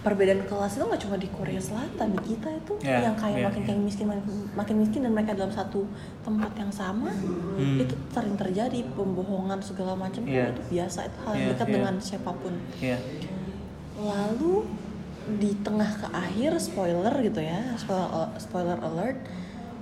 perbedaan 0.00 0.40
kelas 0.44 0.74
itu 0.74 0.84
nggak 0.84 1.02
cuma 1.02 1.16
di 1.16 1.28
Korea 1.28 1.60
Selatan 1.60 2.08
di 2.10 2.20
kita 2.26 2.48
itu 2.50 2.72
Ya, 2.80 3.04
yang 3.04 3.14
kayak 3.14 3.36
ya, 3.36 3.46
makin 3.46 3.62
kayak 3.62 3.80
miskin 3.80 4.06
makin, 4.08 4.24
makin 4.52 4.76
miskin 4.78 5.00
dan 5.04 5.12
mereka 5.12 5.36
dalam 5.36 5.52
satu 5.52 5.84
tempat 6.20 6.52
yang 6.54 6.72
sama 6.72 7.12
Hmm. 7.12 7.76
itu 7.76 7.92
sering 8.08 8.32
terjadi 8.34 8.80
pembohongan 8.90 9.60
segala 9.60 9.92
macam 9.94 10.24
Ya. 10.24 10.48
itu 10.48 10.62
biasa 10.70 11.04
itu 11.04 11.18
hal 11.20 11.32
yang 11.34 11.44
Ya, 11.44 11.50
dekat 11.52 11.66
ya. 11.68 11.74
dengan 11.76 11.94
siapa 11.98 12.30
pun 12.32 12.54
Ya. 12.80 12.96
lalu 13.96 14.64
di 15.30 15.52
tengah 15.60 15.90
ke 15.94 16.08
akhir 16.08 16.56
spoiler 16.58 17.12
gitu 17.20 17.38
ya 17.38 17.60
spoiler 17.76 18.08
spoiler 18.36 18.78
alert 18.80 19.20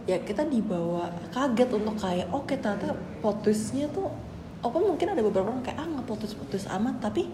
ya 0.05 0.19
kita 0.19 0.43
dibawa 0.45 1.07
kaget 1.31 1.71
untuk 1.71 1.95
kayak 1.95 2.27
oke 2.29 2.51
ternyata 2.51 2.91
plot 3.21 3.39
twistnya 3.41 3.87
tuh 3.89 4.11
oke 4.59 4.77
mungkin 4.77 5.09
ada 5.09 5.23
beberapa 5.23 5.47
orang 5.47 5.63
kayak 5.63 5.79
ah 5.79 5.87
nggak 5.87 6.05
plot 6.05 6.19
twist 6.19 6.35
plot 6.35 6.49
twist 6.51 6.69
amat 6.69 6.99
tapi 6.99 7.31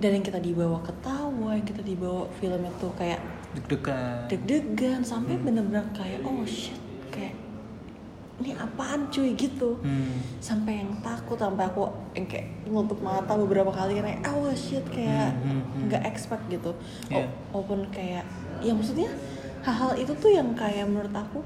dan 0.00 0.10
yang 0.10 0.24
kita 0.24 0.38
dibawa 0.38 0.80
ketawa 0.80 1.52
yang 1.52 1.62
kita 1.62 1.80
dibawa 1.80 2.24
film 2.34 2.60
itu 2.62 2.88
kayak 2.94 3.20
Deg-degan. 3.52 4.24
deg-degan 4.26 5.00
sampai 5.02 5.36
bener-bener 5.36 5.84
kayak 5.90 6.22
oh 6.22 6.40
shit 6.42 6.78
kayak 7.08 7.36
ini 8.38 8.54
apaan 8.54 9.04
cuy 9.06 9.34
gitu 9.34 9.76
Hmm. 9.78 10.16
sampai 10.38 10.80
yang 10.80 10.96
takut 10.98 11.36
sampai 11.36 11.66
aku 11.66 11.84
yang 12.14 12.24
kayak 12.24 12.48
nutup 12.64 12.96
mata 12.98 13.36
beberapa 13.36 13.68
kali 13.68 13.94
kayak 13.94 14.24
oh 14.26 14.48
shit 14.50 14.80
kayak 14.88 15.36
Hmm, 15.36 15.44
hmm, 15.44 15.60
hmm. 15.60 15.80
nggak 15.86 16.02
expect 16.06 16.44
gitu 16.48 16.72
Iya. 17.06 17.28
O- 17.52 17.60
walaupun 17.60 17.84
kayak 17.90 18.24
ya 18.58 18.72
maksudnya 18.72 19.12
hal-hal 19.60 19.92
itu 19.94 20.12
tuh 20.14 20.30
yang 20.30 20.54
kayak 20.54 20.84
menurut 20.84 21.12
aku 21.12 21.44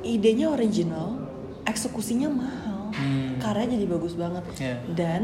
idenya 0.00 0.48
original 0.48 1.20
eksekusinya 1.64 2.30
mahal 2.30 2.88
Hmm. 2.88 3.36
karya 3.36 3.68
jadi 3.68 3.84
bagus 3.84 4.14
banget 4.14 4.40
Iya. 4.54 4.76
dan 4.96 5.22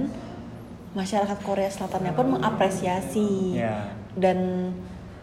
masyarakat 0.92 1.38
Korea 1.40 1.68
Selatannya 1.68 2.12
pun 2.12 2.26
mengapresiasi 2.30 3.56
Iya. 3.56 3.92
dan 4.14 4.38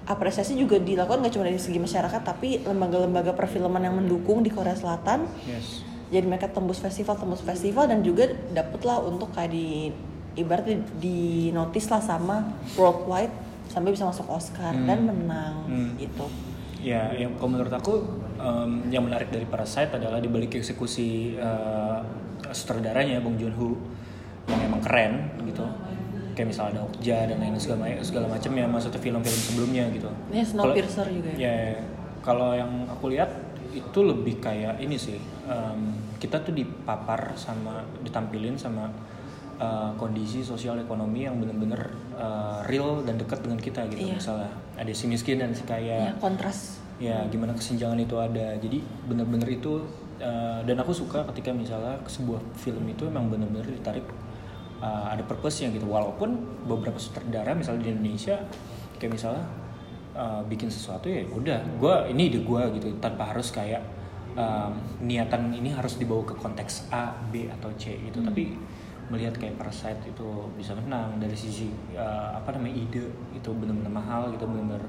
apresiasi 0.03 0.57
juga 0.57 0.77
dilakukan 0.77 1.21
gak 1.21 1.33
cuma 1.33 1.45
dari 1.45 1.57
segi 1.57 1.77
masyarakat 1.77 2.21
tapi 2.21 2.59
lembaga-lembaga 2.59 3.31
perfilman 3.31 3.77
yang 3.79 3.95
mendukung 3.95 4.41
di 4.41 4.49
Korea 4.49 4.73
Selatan 4.73 5.29
Yes. 5.45 5.85
jadi 6.09 6.25
mereka 6.25 6.49
tembus 6.49 6.77
festival 6.77 7.13
tembus 7.15 7.39
festival 7.39 7.85
dan 7.85 8.01
juga 8.01 8.25
dapet 8.49 8.81
lah 8.81 8.97
untuk 8.99 9.29
kayak 9.29 9.49
di 9.49 9.93
ibaratnya 10.35 10.81
di 10.95 11.49
notice 11.51 11.87
lah 11.87 12.01
sama 12.01 12.41
worldwide 12.73 13.29
sampai 13.67 13.93
bisa 13.93 14.01
masuk 14.03 14.25
Oscar 14.27 14.73
Hmm. 14.73 14.85
dan 14.85 14.99
menang 15.03 15.55
Hmm. 15.65 15.91
gitu 15.95 16.25
Ya, 16.79 17.11
yang 17.11 17.35
kalau 17.35 17.51
menurut 17.51 17.75
aku 17.75 17.91
em, 18.39 18.87
yang 18.87 19.03
menarik 19.03 19.27
dari 19.27 19.43
Parasite 19.43 19.91
adalah 19.91 20.17
di 20.17 20.25
balik 20.25 20.55
eksekusi 20.55 21.35
eh, 21.35 21.97
sutradaranya 22.49 23.19
Bong 23.19 23.35
Joon 23.35 23.51
Ho 23.53 23.75
yang 24.49 24.61
emang 24.65 24.81
keren 24.81 25.13
gitu. 25.45 25.65
Kayak 26.33 26.47
misalnya 26.55 26.71
ada 26.79 26.81
Okja 26.87 27.17
dan 27.27 27.37
lain 27.43 27.53
segala 27.59 27.83
segala 27.99 28.25
macam 28.31 28.51
ya 28.55 28.65
maksudnya 28.65 29.01
film-film 29.01 29.39
sebelumnya 29.43 29.83
gitu. 29.91 30.09
ini 30.31 30.41
Snowpiercer 30.41 31.07
juga 31.11 31.29
ya 31.35 31.37
Ya, 31.37 31.53
ya. 31.75 31.81
kalau 32.23 32.55
yang 32.55 32.71
aku 32.87 33.11
lihat 33.11 33.29
itu 33.69 33.99
lebih 34.01 34.41
kayak 34.41 34.81
ini 34.81 34.97
sih. 34.97 35.19
em, 35.49 35.81
kita 36.19 36.41
tuh 36.43 36.53
dipapar 36.53 37.33
sama 37.33 37.79
ditampilin 38.03 38.53
sama 38.55 38.85
eh, 39.59 39.91
kondisi 39.97 40.39
sosial 40.39 40.79
ekonomi 40.79 41.27
yang 41.27 41.35
bener-bener 41.41 41.91
eh, 42.15 42.59
real 42.69 43.03
dan 43.03 43.19
dekat 43.19 43.43
dengan 43.43 43.59
kita 43.59 43.83
gitu. 43.91 44.07
Iya. 44.07 44.15
Misalnya 44.21 44.51
ada 44.79 44.91
si 44.95 45.05
miskin 45.11 45.43
dan 45.43 45.51
si 45.51 45.67
kaya 45.67 46.07
ya 46.07 46.13
kontras 46.21 46.79
ya 46.99 47.23
gimana 47.31 47.55
kesenjangan 47.55 47.99
itu 47.99 48.15
ada 48.19 48.59
jadi 48.59 48.79
bener-bener 49.07 49.47
itu 49.47 49.79
uh, 50.19 50.59
dan 50.67 50.75
aku 50.75 50.91
suka 50.91 51.23
ketika 51.31 51.55
misalnya 51.55 51.95
sebuah 52.03 52.43
film 52.59 52.83
itu 52.91 53.07
emang 53.07 53.31
bener-bener 53.31 53.63
ditarik 53.71 54.03
uh, 54.81 55.11
ada 55.11 55.23
purpose 55.23 55.63
nya 55.63 55.69
gitu. 55.71 55.85
Walaupun 55.85 56.63
beberapa 56.65 56.97
sutradara 56.97 57.55
misalnya 57.55 57.87
di 57.87 57.89
Indonesia 57.95 58.35
kayak 58.99 59.11
misalnya 59.15 59.45
uh, 60.17 60.41
bikin 60.47 60.67
sesuatu 60.67 61.07
ya 61.07 61.23
udah. 61.29 61.59
Gue 61.79 61.95
ini 62.11 62.27
ide 62.33 62.43
gue 62.43 62.61
gitu 62.79 62.87
tanpa 62.99 63.31
harus 63.31 63.53
kayak 63.53 63.79
um, 64.35 64.75
niatan 65.03 65.53
ini 65.55 65.71
harus 65.71 65.95
dibawa 65.95 66.23
ke 66.27 66.35
konteks 66.35 66.91
A 66.91 67.15
B 67.31 67.47
atau 67.47 67.71
C 67.79 67.95
gitu. 67.99 68.19
Tapi 68.19 68.55
melihat 69.09 69.33
kayak 69.41 69.57
Parasite 69.57 70.05
itu 70.05 70.27
bisa 70.53 70.77
menang 70.77 71.17
dari 71.17 71.33
sisi 71.33 71.71
uh, 71.97 72.37
apa 72.37 72.53
namanya 72.53 72.77
ide 72.77 73.09
itu 73.33 73.49
benar-benar 73.49 73.89
mahal 73.89 74.29
gitu 74.29 74.45
benar-benar 74.45 74.85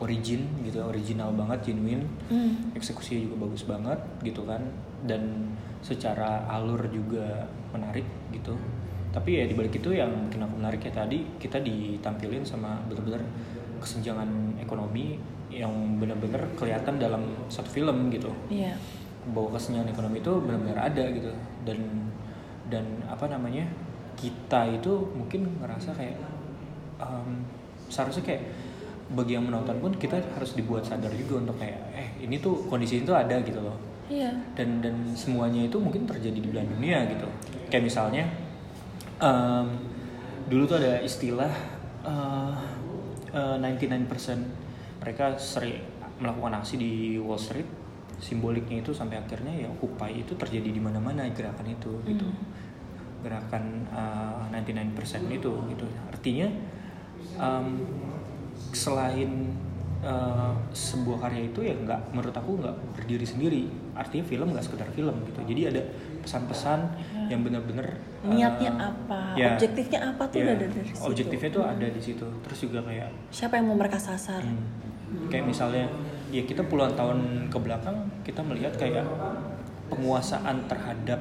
origin 0.00 0.48
gitu 0.64 0.80
original 0.80 1.28
banget 1.36 1.72
genuine. 1.72 2.08
Hmm. 2.32 2.72
eksekusinya 2.72 3.20
juga 3.28 3.36
bagus 3.44 3.68
banget 3.68 4.00
gitu 4.24 4.48
kan. 4.48 4.64
Dan 5.04 5.52
secara 5.84 6.44
alur 6.48 6.88
juga 6.92 7.48
menarik 7.72 8.04
gitu 8.32 8.52
tapi 9.10 9.42
ya 9.42 9.44
dibalik 9.46 9.74
itu 9.74 9.90
yang 9.90 10.10
bikin 10.30 10.46
aku 10.46 10.54
menarik 10.54 10.80
ya 10.86 10.92
tadi 10.94 11.26
kita 11.42 11.58
ditampilin 11.58 12.46
sama 12.46 12.78
bener-bener 12.86 13.22
kesenjangan 13.82 14.54
ekonomi 14.62 15.18
yang 15.50 15.98
bener-bener 15.98 16.46
kelihatan 16.54 17.00
dalam 17.02 17.26
satu 17.50 17.66
film 17.66 18.06
gitu. 18.14 18.30
Iya. 18.46 18.78
Bahwa 19.34 19.58
kesenjangan 19.58 19.90
ekonomi 19.90 20.22
itu 20.22 20.32
benar-benar 20.38 20.78
ada 20.94 21.04
gitu. 21.10 21.32
Dan 21.66 22.06
dan 22.70 22.86
apa 23.10 23.26
namanya 23.26 23.66
kita 24.14 24.70
itu 24.70 25.10
mungkin 25.10 25.58
ngerasa 25.58 25.90
kayak 25.90 26.14
em, 27.02 27.42
seharusnya 27.90 28.22
kayak 28.22 28.46
bagi 29.10 29.34
yang 29.34 29.42
menonton 29.42 29.74
pun 29.82 29.90
kita 29.98 30.22
harus 30.38 30.54
dibuat 30.54 30.86
sadar 30.86 31.10
juga 31.18 31.42
untuk 31.42 31.58
kayak 31.58 31.82
eh 31.98 32.08
ini 32.22 32.38
tuh 32.38 32.62
kondisi 32.70 33.02
itu 33.02 33.10
ada 33.10 33.42
gitu 33.42 33.58
loh. 33.58 33.74
Iya. 34.06 34.30
Dan 34.54 34.78
dan 34.78 34.94
semuanya 35.18 35.66
itu 35.66 35.82
mungkin 35.82 36.06
terjadi 36.06 36.38
di 36.38 36.46
belahan 36.46 36.70
dunia 36.78 37.10
gitu. 37.10 37.26
Kayak 37.66 37.90
misalnya 37.90 38.24
em, 39.20 39.66
dulu 40.48 40.64
tuh 40.66 40.76
ada 40.80 40.98
istilah 41.04 41.52
eh, 42.02 42.54
eh, 43.36 43.56
99% 43.60 45.00
mereka 45.00 45.36
sering 45.36 45.80
melakukan 46.20 46.60
aksi 46.60 46.74
di 46.80 46.92
Wall 47.20 47.40
Street. 47.40 47.68
Simboliknya 48.20 48.84
itu 48.84 48.92
sampai 48.92 49.16
akhirnya 49.16 49.64
ya 49.64 49.68
Occupy 49.72 50.20
itu 50.20 50.36
terjadi 50.36 50.68
di 50.68 50.80
mana-mana 50.80 51.24
gerakan 51.32 51.68
itu 51.68 51.92
gitu. 52.04 52.28
Gerakan 53.24 53.88
eh, 53.92 54.56
99% 54.56 55.28
itu 55.28 55.52
gitu. 55.72 55.86
Artinya 56.08 56.48
em, 57.40 57.68
selain 58.72 59.56
eh, 60.04 60.52
sebuah 60.72 61.28
karya 61.28 61.48
itu 61.48 61.60
ya 61.64 61.72
nggak 61.76 62.12
menurut 62.12 62.36
aku 62.36 62.60
nggak 62.60 62.76
berdiri 62.96 63.24
sendiri. 63.24 63.64
Artinya 63.96 64.24
film 64.24 64.52
nggak 64.52 64.64
sekedar 64.64 64.88
film 64.92 65.16
gitu. 65.24 65.40
Jadi 65.44 65.62
ada 65.68 65.82
pesan-pesan 66.20 66.80
yang 67.28 67.40
benar-benar 67.42 67.86
eh, 67.96 68.28
niatnya 68.28 68.72
apa? 68.76 69.34
ya, 69.34 69.56
objektifnya 69.56 70.00
apa 70.12 70.22
tuh 70.28 70.36
ya, 70.38 70.44
udah 70.44 70.54
ada 70.56 70.66
dari 70.68 70.88
situ? 70.88 71.04
Objektifnya 71.06 71.50
tuh 71.50 71.64
ada 71.64 71.86
di 71.88 72.00
situ. 72.02 72.26
Terus 72.44 72.58
juga 72.60 72.78
kayak 72.84 73.08
siapa 73.32 73.56
yang 73.56 73.66
mau 73.72 73.76
mereka 73.76 73.96
sasar? 73.96 74.42
Hmm, 74.44 75.26
kayak 75.32 75.44
misalnya 75.48 75.88
ya 76.30 76.42
kita 76.46 76.62
puluhan 76.62 76.94
tahun 76.94 77.50
ke 77.50 77.58
belakang 77.58 77.96
kita 78.22 78.40
melihat 78.46 78.72
kayak 78.78 79.02
penguasaan 79.90 80.70
terhadap 80.70 81.18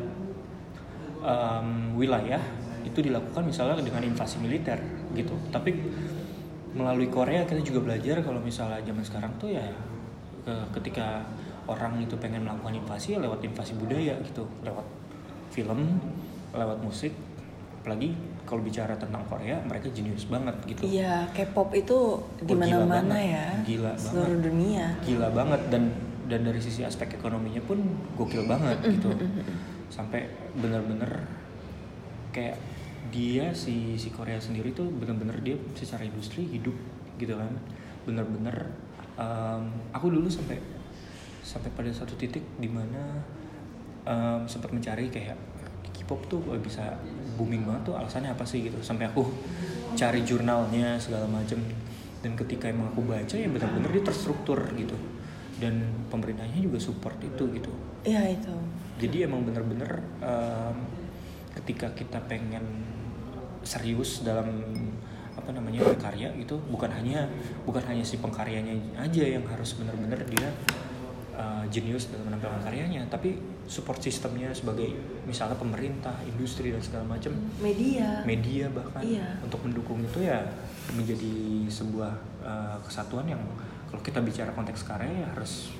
um, 1.24 1.98
wilayah 1.98 2.42
itu 2.86 3.00
dilakukan 3.02 3.44
misalnya 3.44 3.82
dengan 3.82 4.04
invasi 4.06 4.40
militer 4.40 4.80
gitu. 5.14 5.36
Tapi 5.50 5.74
melalui 6.70 7.10
Korea 7.10 7.44
kita 7.50 7.60
juga 7.66 7.82
belajar 7.92 8.22
kalau 8.22 8.38
misalnya 8.40 8.80
zaman 8.86 9.04
sekarang 9.04 9.32
tuh 9.42 9.50
ya 9.52 9.66
ke- 10.46 10.68
ketika 10.80 11.26
orang 11.70 12.02
itu 12.02 12.18
pengen 12.18 12.42
melakukan 12.42 12.74
invasi 12.76 13.14
ya 13.14 13.20
lewat 13.20 13.40
invasi 13.42 13.74
budaya 13.76 14.18
gitu 14.20 14.42
lewat 14.60 14.86
film 15.50 16.02
lewat 16.52 16.78
musik 16.80 17.14
apalagi 17.80 18.12
kalau 18.44 18.60
bicara 18.60 18.98
tentang 18.98 19.22
Korea 19.24 19.62
mereka 19.62 19.88
jenius 19.90 20.26
banget 20.26 20.52
gitu 20.66 20.82
Iya, 20.84 21.30
K-pop 21.32 21.70
itu 21.72 22.18
di 22.42 22.50
Oh, 22.50 22.58
gila 22.58 22.66
mana-mana 22.82 23.14
banget. 23.14 23.30
ya. 23.30 23.46
Gila 23.64 23.92
Seluruh 23.94 24.26
banget. 24.28 24.42
dunia. 24.44 24.86
gila 25.00 25.28
banget 25.30 25.62
dan 25.70 25.84
dan 26.26 26.40
dari 26.44 26.58
sisi 26.58 26.82
aspek 26.82 27.14
ekonominya 27.16 27.62
pun 27.64 27.78
gokil 28.14 28.46
banget 28.46 28.78
gitu 28.84 29.10
sampai 29.88 30.26
bener-bener 30.56 31.10
kayak 32.30 32.58
dia 33.10 33.50
si 33.52 33.94
si 33.96 34.10
Korea 34.10 34.38
sendiri 34.38 34.70
tuh 34.72 34.86
bener-bener 34.92 35.34
dia 35.40 35.58
secara 35.74 36.02
industri 36.04 36.46
hidup 36.46 36.78
gitu 37.18 37.34
kan 37.34 37.50
bener-bener 38.04 38.70
em, 39.16 39.64
aku 39.90 40.10
dulu 40.10 40.30
sampai 40.30 40.62
sampai 41.50 41.74
pada 41.74 41.90
satu 41.90 42.14
titik 42.14 42.46
di 42.62 42.70
mana 42.70 43.18
em, 44.06 44.46
sempat 44.46 44.70
mencari 44.70 45.10
kayak 45.10 45.34
K-pop 45.90 46.30
tuh 46.30 46.40
bisa 46.62 46.94
booming 47.34 47.66
banget 47.66 47.90
tuh 47.90 47.96
alasannya 47.98 48.30
apa 48.30 48.46
sih 48.46 48.70
gitu. 48.70 48.78
Sampai 48.86 49.10
aku 49.10 49.26
cari 49.98 50.22
jurnalnya 50.22 51.02
segala 51.02 51.26
macem. 51.26 51.58
Dan 52.22 52.38
ketika 52.38 52.70
emang 52.70 52.94
aku 52.94 53.02
baca 53.02 53.34
ya 53.34 53.50
benar-benar 53.50 53.90
dia 53.90 54.06
terstruktur 54.06 54.62
gitu. 54.78 54.94
Dan 55.58 56.06
pemerintahnya 56.14 56.62
juga 56.62 56.78
support 56.78 57.18
itu 57.26 57.50
gitu. 57.58 57.74
Iya 58.06 58.32
itu. 58.32 58.54
jadi 59.00 59.32
emang 59.32 59.48
bener-bener 59.48 60.04
em, 60.20 60.76
ketika 61.56 61.88
kita 61.96 62.20
pengen 62.28 62.64
serius 63.64 64.24
dalam 64.28 64.48
apa 65.36 65.56
namanya 65.56 65.88
berkarya 65.88 66.36
gitu 66.36 66.60
bukan 66.68 66.92
hanya 66.92 67.24
bukan 67.64 67.80
hanya 67.88 68.04
si 68.04 68.20
pengkaryanya 68.20 68.76
aja 69.00 69.24
yang 69.24 69.44
harus 69.48 69.80
bener-bener 69.80 70.20
dia 70.28 70.52
uh, 71.40 71.64
jenius 71.68 72.12
dalam 72.12 72.28
menampilkan 72.28 72.60
karyanya 72.60 73.08
tapi 73.08 73.40
support 73.66 73.98
sistemnya 73.98 74.52
sebagai 74.52 74.92
misalnya 75.24 75.56
pemerintah 75.56 76.12
industri 76.26 76.70
dan 76.70 76.82
segala 76.82 77.06
macam 77.08 77.32
Media. 77.58 78.20
media 78.24 78.68
bahkan 78.70 79.00
Iya. 79.00 79.40
untuk 79.40 79.64
mendukung 79.64 80.02
itu 80.02 80.20
ya 80.22 80.44
menjadi 80.92 81.32
sebuah 81.66 82.12
uh, 82.42 82.78
kesatuan 82.84 83.24
yang 83.26 83.40
kalau 83.88 84.02
kita 84.02 84.20
bicara 84.20 84.52
konteks 84.52 84.84
karya 84.84 85.24
ya 85.24 85.28
harus 85.32 85.72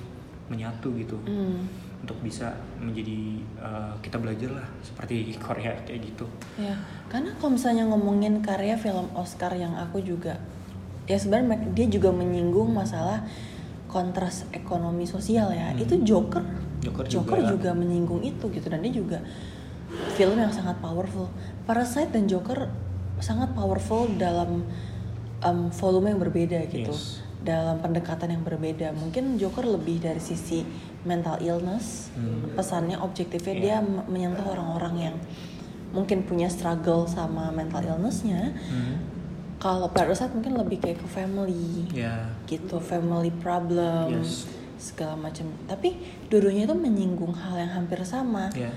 menyatu 0.46 0.90
gitu 0.96 1.14
Hmm. 1.22 1.62
untuk 2.00 2.16
bisa 2.20 2.50
menjadi 2.76 3.38
uh, 3.56 3.94
kita 4.00 4.16
belajar 4.16 4.50
lah 4.52 4.66
seperti 4.80 5.30
Korea 5.44 5.76
kayak 5.84 6.00
gitu 6.04 6.26
Ya, 6.56 6.74
karena 7.06 7.30
kalau 7.36 7.54
misalnya 7.54 7.84
ngomongin 7.84 8.40
karya 8.40 8.74
film 8.74 9.06
Oscar 9.12 9.52
yang 9.52 9.74
aku 9.74 10.00
juga 10.00 10.38
ya 11.04 11.14
sebenarnya 11.14 11.70
dia 11.70 11.86
juga 11.86 12.10
menyinggung 12.10 12.70
masalah 12.70 13.22
kontras 13.90 14.46
ekonomi 14.54 15.04
sosial 15.04 15.50
ya. 15.50 15.74
Hmm. 15.74 15.82
Itu 15.82 15.98
Joker. 16.06 16.46
Joker 16.80 17.04
juga. 17.10 17.50
juga. 17.58 17.70
menyinggung 17.74 18.22
itu 18.22 18.46
gitu 18.48 18.66
dan 18.70 18.80
dia 18.80 18.94
juga 18.94 19.18
film 20.14 20.38
yang 20.38 20.54
sangat 20.54 20.78
powerful. 20.78 21.26
Parasite 21.66 22.14
dan 22.14 22.30
Joker 22.30 22.70
sangat 23.18 23.52
powerful 23.52 24.06
dalam 24.16 24.64
um, 25.42 25.68
volume 25.74 26.14
yang 26.14 26.20
berbeda 26.22 26.70
gitu. 26.70 26.94
Yes. 26.94 27.20
Dalam 27.42 27.82
pendekatan 27.82 28.30
yang 28.30 28.44
berbeda. 28.46 28.94
Mungkin 28.94 29.36
Joker 29.36 29.66
lebih 29.66 30.00
dari 30.00 30.22
sisi 30.22 30.62
mental 31.02 31.42
illness. 31.42 32.14
Hmm. 32.14 32.54
Pesannya 32.54 32.96
objektifnya 33.02 33.54
Iya. 33.58 33.62
dia 33.64 33.76
menyentuh 34.06 34.46
orang-orang 34.46 35.10
yang 35.10 35.16
mungkin 35.90 36.22
punya 36.22 36.46
struggle 36.46 37.10
sama 37.10 37.50
mental 37.50 37.82
illnessnya. 37.82 38.54
Kalau 39.60 39.92
Parasite 39.92 40.32
mungkin 40.32 40.56
lebih 40.56 40.80
kayak 40.80 40.98
ke 40.98 41.06
family 41.06 41.84
ya 41.92 42.32
gitu, 42.48 42.80
family 42.80 43.28
problem 43.30 44.24
Yes. 44.24 44.48
segala 44.80 45.12
macam. 45.14 45.52
Tapi 45.68 46.00
dua-duanya 46.26 46.64
itu 46.64 46.72
menyinggung 46.72 47.36
hal 47.36 47.60
yang 47.60 47.72
hampir 47.76 48.00
sama 48.02 48.48
ya 48.56 48.72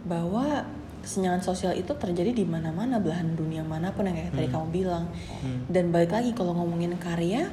bahwa 0.00 0.64
kesenjangan 1.02 1.42
sosial 1.42 1.72
itu 1.74 1.90
terjadi 1.92 2.30
di 2.30 2.44
mana-mana 2.44 2.96
belahan 2.96 3.34
dunia 3.34 3.60
mana 3.60 3.90
pun 3.90 4.06
yang 4.06 4.16
kayak 4.16 4.32
tadi 4.32 4.46
Hmm. 4.46 4.54
kamu 4.54 4.66
bilang. 4.70 5.04
Hmm. 5.42 5.60
Dan 5.66 5.90
balik 5.90 6.12
lagi 6.12 6.30
kalau 6.30 6.54
ngomongin 6.54 6.94
karya, 6.96 7.50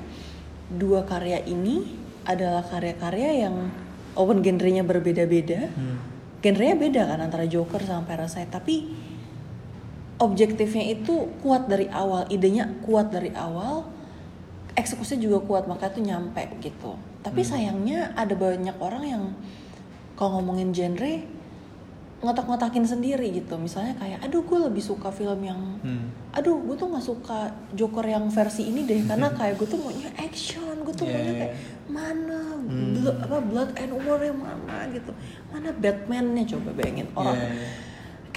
dua 0.69 1.01
karya 1.03 1.41
ini 1.43 1.97
adalah 2.23 2.61
karya-karya 2.61 3.47
yang 3.47 3.71
walaupun 4.13 4.43
genrenya 4.43 4.83
berbeda-beda, 4.83 5.71
Hmm. 5.71 5.97
genrenya 6.39 6.75
beda 6.75 7.01
kan 7.07 7.19
antara 7.19 7.47
Joker 7.47 7.81
sama 7.81 8.05
Parasite, 8.05 8.51
tapi 8.51 8.91
objektifnya 10.17 10.97
itu 10.97 11.29
kuat 11.45 11.69
dari 11.69 11.85
awal, 11.93 12.25
idenya 12.33 12.69
kuat 12.81 13.13
dari 13.13 13.29
awal, 13.37 13.85
eksekusinya 14.73 15.21
juga 15.21 15.39
kuat, 15.45 15.63
maka 15.69 15.89
itu 15.89 16.01
nyampe 16.01 16.41
gitu. 16.61 16.97
Tapi 17.21 17.41
Hmm. 17.45 17.49
sayangnya 17.49 17.99
ada 18.17 18.33
banyak 18.33 18.77
orang 18.81 19.03
yang 19.05 19.23
kalau 20.17 20.41
ngomongin 20.41 20.73
genre 20.73 21.37
ngotak-ngotakin 22.17 22.81
sendiri 22.81 23.29
gitu. 23.29 23.61
Misalnya 23.61 23.93
kayak, 24.01 24.25
aduh 24.25 24.41
gue 24.41 24.57
lebih 24.57 24.81
suka 24.81 25.13
film 25.13 25.37
yang, 25.45 25.77
Hmm. 25.85 26.09
aduh 26.33 26.57
gue 26.65 26.73
tuh 26.73 26.89
nggak 26.89 27.05
suka 27.05 27.53
Joker 27.77 28.01
yang 28.01 28.25
versi 28.33 28.73
ini 28.73 28.89
deh, 28.89 29.05
karena 29.09 29.29
kayak 29.29 29.61
gue 29.61 29.69
tuh 29.69 29.77
maunya 29.77 30.09
action, 30.17 30.81
gue 30.81 30.93
tuh 30.97 31.05
Yeah, 31.05 31.13
maunya 31.13 31.29
yeah. 31.29 31.39
kayak 31.45 31.55
mana 31.85 32.39
Hmm. 32.57 32.97
blood, 32.97 33.17
apa 33.21 33.37
blood 33.45 33.69
and 33.77 33.91
war 34.01 34.17
yang 34.17 34.41
mana 34.41 34.89
gitu, 34.89 35.13
mana 35.53 35.69
Batman-nya 35.77 36.43
coba 36.57 36.69
bayangin 36.73 37.05
orang 37.13 37.37
ya. 37.37 37.49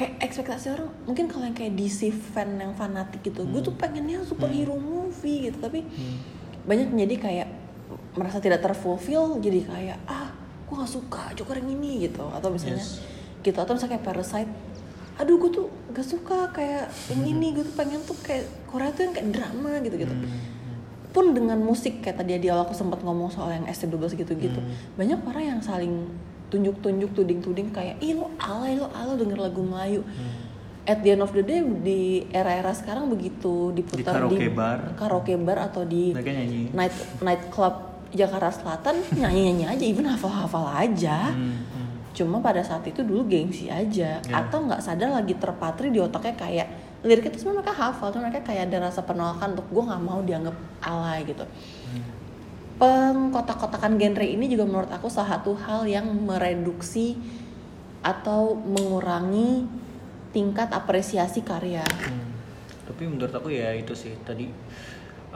Kayak 0.00 0.16
ekspektasi 0.18 0.72
orang 0.72 0.88
mungkin 1.04 1.28
kalau 1.28 1.44
yang 1.44 1.52
kayak 1.52 1.76
DC 1.76 2.08
fan 2.08 2.56
yang 2.56 2.72
fanatik 2.72 3.20
gitu 3.20 3.44
gue 3.44 3.60
tuh 3.60 3.76
pengennya 3.76 4.24
superhero 4.24 4.72
movie 4.74 5.44
gitu 5.44 5.60
tapi 5.60 5.84
Hmm. 5.84 6.16
banyak 6.64 6.88
menjadi 6.88 7.14
kayak 7.20 7.48
merasa 8.10 8.40
tidak 8.40 8.60
terfulfill 8.60 9.36
jadi 9.38 9.60
kayak 9.62 9.98
ah 10.06 10.32
gue 10.64 10.74
gak 10.74 10.88
suka 10.88 11.22
Joker 11.34 11.52
yang 11.54 11.68
ini 11.70 12.08
gitu 12.08 12.24
atau 12.24 12.48
misalnya 12.48 12.80
Yes. 12.80 13.04
gitu 13.38 13.58
atau 13.58 13.76
misalnya 13.76 13.92
kayak 13.94 14.06
Parasite 14.06 14.52
aduh 15.14 15.36
gue 15.36 15.50
tuh 15.52 15.66
gak 15.90 16.06
suka 16.06 16.48
kayak 16.48 16.88
yang 17.10 17.22
ini 17.28 17.52
gue 17.52 17.64
tuh 17.68 17.76
pengen 17.76 18.00
tuh 18.00 18.16
kayak 18.16 18.48
Korea 18.64 18.88
tuh 18.90 19.04
yang 19.04 19.12
kayak 19.12 19.28
drama 19.30 19.72
gitu 19.80 20.00
gitu 20.00 20.14
Hmm. 20.16 20.32
pun 21.10 21.34
dengan 21.34 21.58
musik 21.58 22.00
kayak 22.00 22.16
tadi 22.16 22.38
di 22.38 22.48
awal 22.48 22.64
aku 22.64 22.72
sempat 22.72 23.02
ngomong 23.02 23.28
soal 23.28 23.50
yang 23.50 23.66
ST12 23.66 24.16
gitu-gitu 24.16 24.56
Hmm. 24.56 24.72
banyak 24.96 25.20
orang 25.20 25.44
yang 25.44 25.60
saling 25.60 26.08
tunjuk-tunjuk 26.50 27.10
tuding-tuding 27.12 27.70
kayak 27.70 27.96
ih 27.98 28.12
lo 28.12 28.28
alay 28.36 28.74
lo 28.74 28.90
alay 28.90 29.14
denger 29.16 29.38
lagu 29.40 29.62
Melayu 29.62 30.02
Hmm. 30.02 30.34
at 30.84 30.98
the 31.00 31.10
end 31.10 31.22
of 31.22 31.30
the 31.30 31.40
day 31.40 31.62
di 31.62 32.00
era-era 32.28 32.70
sekarang 32.70 33.06
begitu 33.06 33.70
diputar 33.70 34.18
Di 34.18 34.36
karaoke 34.36 34.48
bar. 34.50 34.78
karaoke 34.94 35.34
bar 35.38 35.58
atau 35.62 35.82
di 35.84 36.10
night 36.68 36.92
night 37.20 37.42
club 37.48 37.74
Jakarta 38.10 38.50
Selatan 38.50 38.98
nyanyi-nyanyi 39.12 39.64
aja 39.70 39.84
even 39.84 40.04
hafal-hafal 40.04 40.66
aja 40.66 41.30
Hmm, 41.30 41.62
hmm. 41.62 41.88
cuma 42.10 42.38
pada 42.40 42.58
saat 42.60 42.82
itu 42.84 43.00
dulu 43.00 43.22
gengsi 43.24 43.70
aja 43.70 44.18
Ya. 44.18 44.34
atau 44.36 44.66
nggak 44.66 44.82
sadar 44.82 45.14
lagi 45.14 45.32
terpatri 45.32 45.88
di 45.88 45.98
otaknya 45.98 46.34
kayak 46.34 46.66
lirik 47.00 47.24
itu 47.24 47.38
sebenarnya 47.38 47.62
mereka 47.62 47.74
hafal 47.78 48.10
cuma 48.10 48.26
mereka 48.26 48.42
kayak 48.44 48.66
ada 48.66 48.78
rasa 48.82 49.00
penolakan 49.00 49.54
untuk 49.54 49.66
gue 49.70 49.82
nggak 49.84 50.02
mau 50.02 50.20
dianggap 50.20 50.52
alay 50.82 51.22
gitu. 51.22 51.44
Pengkotak-kotakan 52.80 54.00
genre 54.00 54.24
ini 54.24 54.48
juga 54.48 54.64
menurut 54.64 54.88
aku 54.88 55.12
salah 55.12 55.36
satu 55.36 55.52
hal 55.52 55.84
yang 55.84 56.08
mereduksi 56.24 57.20
atau 58.00 58.56
mengurangi 58.56 59.68
tingkat 60.32 60.72
apresiasi 60.72 61.44
karya. 61.44 61.84
Hmm. 61.84 62.32
Tapi 62.88 63.02
menurut 63.04 63.30
aku 63.36 63.52
ya 63.52 63.76
itu 63.76 63.92
sih 63.92 64.16
tadi 64.24 64.48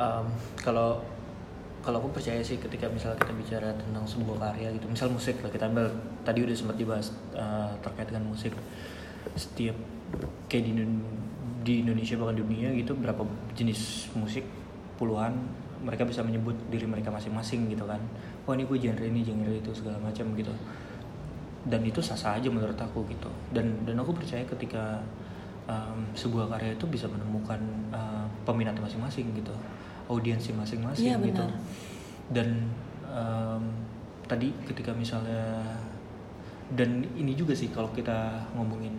um, 0.01 0.27
kalau 0.57 1.05
kalau 1.85 2.01
aku 2.01 2.17
percaya 2.17 2.41
sih 2.41 2.57
ketika 2.57 2.89
misalnya 2.89 3.21
kita 3.21 3.33
bicara 3.37 3.69
tentang 3.77 4.09
sebuah 4.09 4.41
karya 4.41 4.73
gitu, 4.73 4.89
misal 4.89 5.13
musik 5.13 5.37
lah 5.45 5.53
kita 5.53 5.69
ambil 5.69 5.93
tadi 6.25 6.41
udah 6.41 6.57
sempat 6.57 6.81
dibahas 6.81 7.13
uh, 7.37 7.77
terkait 7.85 8.09
dengan 8.09 8.25
musik 8.25 8.57
setiap 9.37 9.77
kayak 10.49 10.65
di, 10.65 10.73
di 11.61 11.75
Indonesia 11.85 12.17
bahkan 12.17 12.41
dunia 12.41 12.73
gitu 12.73 12.97
berapa 12.97 13.21
jenis 13.53 14.09
musik 14.17 14.49
puluhan 14.97 15.37
mereka 15.85 16.09
bisa 16.09 16.25
menyebut 16.25 16.57
diri 16.73 16.89
mereka 16.89 17.13
masing-masing 17.13 17.69
gitu 17.69 17.85
kan. 17.85 18.01
Wah 18.49 18.57
ini 18.57 18.65
gue 18.65 18.79
genre 18.81 19.05
ini 19.05 19.21
genre 19.21 19.53
itu 19.53 19.71
segala 19.77 20.01
macam 20.01 20.33
gitu. 20.33 20.51
Dan 21.65 21.81
itu 21.85 22.01
sah-sah 22.01 22.41
aja 22.41 22.49
menurut 22.49 22.77
aku 22.77 23.05
gitu. 23.13 23.29
Dan 23.53 23.85
dan 23.85 24.01
aku 24.01 24.17
percaya 24.17 24.43
ketika 24.49 25.05
um, 25.69 26.09
sebuah 26.17 26.49
karya 26.57 26.73
itu 26.73 26.89
bisa 26.89 27.05
menemukan 27.09 27.61
uh, 27.93 28.25
peminat 28.49 28.77
masing-masing 28.81 29.29
gitu. 29.37 29.53
Audiensi 30.09 30.53
masing-masing 30.53 31.17
Iya, 31.17 31.17
gitu. 31.17 31.45
dan 32.33 32.69
um, 33.09 33.65
tadi 34.29 34.53
ketika 34.69 34.93
misalnya 34.93 35.61
dan 36.73 37.05
ini 37.17 37.37
juga 37.37 37.53
sih 37.53 37.69
kalau 37.69 37.93
kita 37.93 38.45
ngomongin 38.57 38.97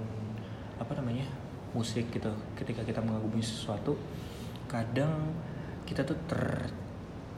apa 0.78 0.94
namanya 0.98 1.26
musik 1.74 2.10
gitu. 2.14 2.30
Ketika 2.58 2.82
kita 2.86 3.02
mengagumi 3.02 3.42
sesuatu 3.42 3.98
kadang 4.66 5.14
kita 5.86 6.02
tuh 6.02 6.18
ter 6.26 6.42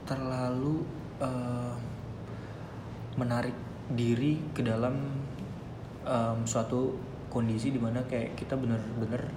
terlalu 0.04 0.82
uh, 1.20 1.76
menarik 3.14 3.54
diri 3.88 4.40
ke 4.52 4.60
dalam 4.60 4.94
em, 6.04 6.38
suatu 6.44 6.96
kondisi 7.28 7.68
di 7.68 7.80
mana 7.80 8.04
kayak 8.04 8.36
kita 8.36 8.56
bener-bener 8.56 9.28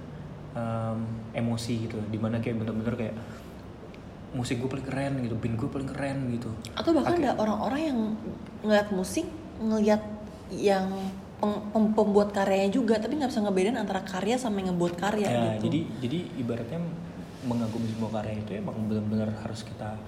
em, 0.52 0.98
emosi 1.32 1.88
gitu 1.88 1.96
di 2.08 2.16
mana 2.16 2.40
kayak 2.40 2.56
bener-bener 2.60 2.94
kayak 2.96 3.16
musik 4.32 4.60
gue 4.60 4.68
paling 4.68 4.86
keren 4.86 5.14
gitu 5.20 5.36
band 5.36 5.56
gue 5.60 5.68
paling 5.68 5.88
keren 5.88 6.18
gitu 6.32 6.48
Atau 6.72 6.96
bahkan 6.96 7.20
ada 7.20 7.36
orang-orang 7.36 7.80
yang 7.84 7.98
ngeliat 8.64 8.88
musik, 8.88 9.28
ngeliat 9.60 10.00
yang 10.48 10.88
peng- 11.36 11.64
pem- 11.68 11.92
pembuat 11.92 12.32
karyanya 12.32 12.72
juga, 12.72 12.96
tapi 12.96 13.20
nggak 13.20 13.28
bisa 13.28 13.44
ngebedain 13.44 13.76
antara 13.76 14.00
karya 14.00 14.40
sama 14.40 14.60
yang 14.60 14.72
ngebuat 14.72 14.94
karya 14.96 15.26
ya 15.28 15.40
gitu. 15.56 15.68
jadi 15.68 15.80
jadi 16.00 16.18
ibaratnya 16.40 16.80
mengagumi 17.42 17.90
sebuah 17.90 18.22
karya 18.22 18.38
itu 18.38 18.50
emang 18.54 18.76
benar-benar 18.86 19.30
harus 19.34 19.62
kita 19.62 19.98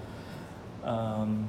em, 0.81 1.43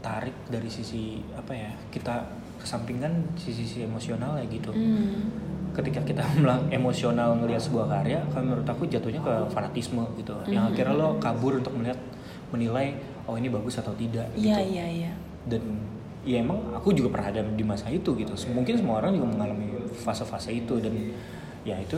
tarik 0.00 0.32
dari 0.48 0.68
sisi 0.68 1.20
apa 1.32 1.52
ya 1.52 1.70
kita 1.88 2.24
kesampingkan 2.56 3.12
sisi-sisi 3.34 3.84
emosional 3.84 4.36
ya 4.36 4.44
gitu. 4.46 4.72
Hmm. 4.72 5.48
ketika 5.70 6.02
kita 6.02 6.26
melang- 6.42 6.66
emosional 6.68 7.38
ngelihat 7.38 7.62
sebuah 7.62 7.86
karya 7.86 8.18
kalau 8.28 8.42
menurut 8.44 8.66
aku 8.66 8.90
jatuhnya 8.90 9.22
ke 9.22 9.34
fanatisme 9.48 10.02
gitu. 10.18 10.34
Yang 10.44 10.74
akhirnya 10.74 10.94
lo 10.98 11.08
kabur 11.16 11.56
untuk 11.56 11.70
melihat 11.78 11.94
menilai 12.50 12.98
oh 13.24 13.38
ini 13.38 13.46
bagus 13.46 13.78
atau 13.78 13.94
tidak 13.94 14.26
Iya 14.34 14.58
gitu. 14.58 14.74
Iya 14.74 14.86
iya. 14.90 15.12
dan 15.46 15.62
ya 16.26 16.42
emang 16.42 16.58
aku 16.74 16.90
juga 16.90 17.14
pernah 17.14 17.30
ada 17.30 17.40
di 17.46 17.62
masa 17.62 17.86
itu 17.86 18.10
gitu. 18.18 18.34
Mungkin 18.50 18.74
semua 18.76 18.98
orang 18.98 19.14
juga 19.14 19.30
mengalami 19.30 19.70
fase-fase 19.94 20.50
itu 20.52 20.74
dan 20.82 20.90
ya 21.62 21.78
itu 21.78 21.96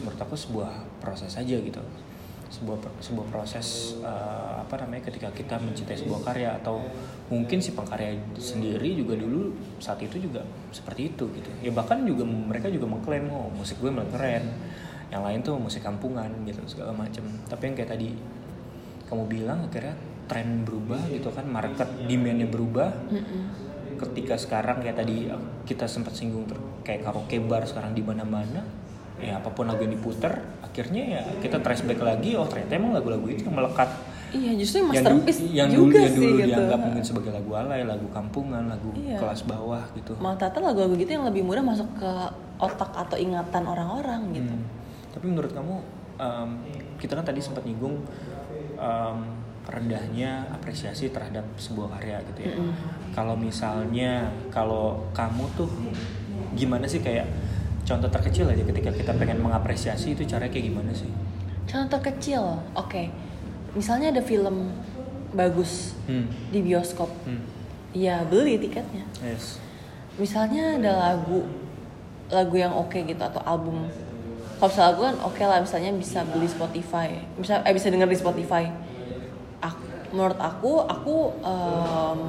menurut 0.00 0.18
aku 0.18 0.34
sebuah 0.34 0.70
proses 0.98 1.34
aja 1.36 1.56
gitu 1.60 1.82
sebuah 2.50 2.82
sebuah 2.98 3.26
proses 3.30 3.94
eh, 4.02 4.54
apa 4.58 4.74
namanya 4.82 5.06
ketika 5.06 5.30
kita 5.30 5.56
mencintai 5.62 5.94
sebuah 6.02 6.20
karya 6.26 6.58
atau 6.58 6.82
mungkin 7.30 7.62
si 7.62 7.72
pengkarya 7.78 8.18
sendiri 8.34 8.98
juga 8.98 9.14
dulu 9.14 9.54
saat 9.78 10.02
itu 10.02 10.18
juga 10.18 10.42
seperti 10.74 11.14
itu 11.14 11.30
gitu. 11.30 11.50
Ya 11.62 11.70
bahkan 11.70 12.02
juga 12.02 12.26
mereka 12.26 12.66
juga 12.66 12.90
mengklaim 12.90 13.30
oh 13.30 13.54
musik 13.54 13.78
gue 13.78 13.88
malah 13.94 14.10
keren 14.10 14.50
yang 15.14 15.22
lain 15.22 15.42
tuh 15.42 15.58
musik 15.58 15.86
kampungan 15.86 16.30
gitu 16.42 16.58
segala 16.66 16.90
macem. 16.90 17.22
Tapi 17.46 17.62
yang 17.70 17.74
kayak 17.78 17.90
tadi 17.94 18.10
kamu 19.06 19.24
bilang 19.30 19.66
akhirnya 19.66 19.94
tren 20.26 20.62
berubah 20.62 21.02
gitu 21.10 21.30
kan 21.30 21.46
market 21.46 21.86
demandnya 22.10 22.50
berubah. 22.50 22.90
Ketika 23.94 24.34
sekarang 24.34 24.82
kayak 24.82 24.98
tadi 24.98 25.30
kita 25.70 25.86
sempat 25.86 26.18
singgung 26.18 26.50
kayak 26.82 27.06
karaoke 27.06 27.38
bar 27.46 27.62
sekarang 27.62 27.94
di 27.94 28.02
mana-mana 28.02 28.79
ya 29.20 29.36
apa 29.36 29.48
pun 29.52 29.68
lagu 29.68 29.84
yang 29.84 29.92
diputer 29.92 30.32
akhirnya 30.64 31.02
ya 31.04 31.22
kita 31.38 31.60
trace 31.60 31.84
back 31.84 32.00
lagi 32.00 32.34
oh 32.34 32.48
ternyata 32.48 32.72
emang 32.76 32.92
lagu-lagu 32.96 33.26
itu 33.28 33.44
yang 33.46 33.56
melekat 33.56 33.88
Iya 34.30 34.54
justru 34.54 34.78
yang 34.78 34.94
yang, 34.94 35.02
masterpiece 35.02 35.40
yang 35.50 35.68
dulu 35.74 35.78
juga 35.90 35.98
yang 35.98 36.14
sih 36.14 36.18
dulu 36.22 36.30
gitu. 36.38 36.46
dianggap 36.54 36.78
mungkin 36.86 37.02
sebagai 37.02 37.30
lagu 37.34 37.50
alay 37.58 37.82
lagu 37.82 38.06
kampungan 38.14 38.62
lagu 38.70 38.88
Iya. 38.94 39.18
kelas 39.18 39.42
bawah 39.42 39.82
gitu 39.98 40.12
Malah 40.22 40.38
ternyata 40.38 40.58
lagu-lagu 40.70 40.94
gitu 40.94 41.10
yang 41.10 41.26
lebih 41.26 41.42
mudah 41.42 41.64
masuk 41.66 41.90
ke 41.98 42.12
otak 42.62 42.94
atau 42.94 43.16
ingatan 43.18 43.64
orang-orang 43.66 44.20
gitu. 44.30 44.54
Hmm. 44.54 44.62
Tapi 45.10 45.24
menurut 45.26 45.50
kamu, 45.50 45.74
em, 46.22 46.50
kita 47.02 47.18
kan 47.18 47.26
tadi 47.26 47.42
sempat 47.42 47.66
nyinggung 47.66 47.98
em, 48.78 49.18
rendahnya 49.66 50.46
apresiasi 50.54 51.10
terhadap 51.10 51.42
sebuah 51.58 51.98
karya 51.98 52.22
gitu 52.30 52.40
ya. 52.46 52.54
Kalau 53.10 53.34
misalnya, 53.34 54.30
kalau 54.48 55.10
kamu 55.10 55.44
tuh 55.54 55.68
gimana 56.54 56.86
sih 56.86 57.02
kayak 57.02 57.26
contoh 57.90 58.06
terkecil 58.06 58.46
aja 58.46 58.62
ketika 58.62 58.94
kita 58.94 59.12
pengen 59.12 59.42
mengapresiasi 59.42 60.14
itu 60.14 60.22
caranya 60.22 60.46
kayak 60.48 60.70
gimana 60.70 60.94
sih? 60.94 61.10
Contoh 61.66 61.98
kecil, 61.98 62.42
oke. 62.72 63.10
Misalnya 63.74 64.14
ada 64.14 64.22
film 64.22 64.70
bagus 65.30 65.98
Hmm. 66.06 66.30
di 66.50 66.62
bioskop, 66.62 67.10
Hmm. 67.26 67.42
ya 67.90 68.22
beli 68.22 68.58
tiketnya. 68.58 69.02
Yes. 69.18 69.58
Misalnya 70.14 70.78
ada 70.78 70.92
lagu, 71.10 71.46
lagu 72.30 72.54
yang 72.54 72.70
oke 72.70 72.94
gitu 72.96 73.18
atau 73.18 73.42
album. 73.42 73.90
Kalau 74.58 74.68
misalnya 74.68 74.88
lagu 74.88 75.00
kan 75.02 75.16
oke 75.24 75.42
lah, 75.42 75.58
misalnya 75.58 75.90
bisa 75.92 76.22
beli 76.24 76.46
Spotify, 76.46 77.08
bisa 77.34 77.62
eh 77.62 77.72
bisa 77.72 77.90
denger 77.90 78.06
di 78.06 78.18
Spotify. 78.18 78.70
Ak- 79.58 79.82
menurut 80.10 80.36
aku, 80.36 80.82
aku 80.82 81.16
em, 81.40 82.20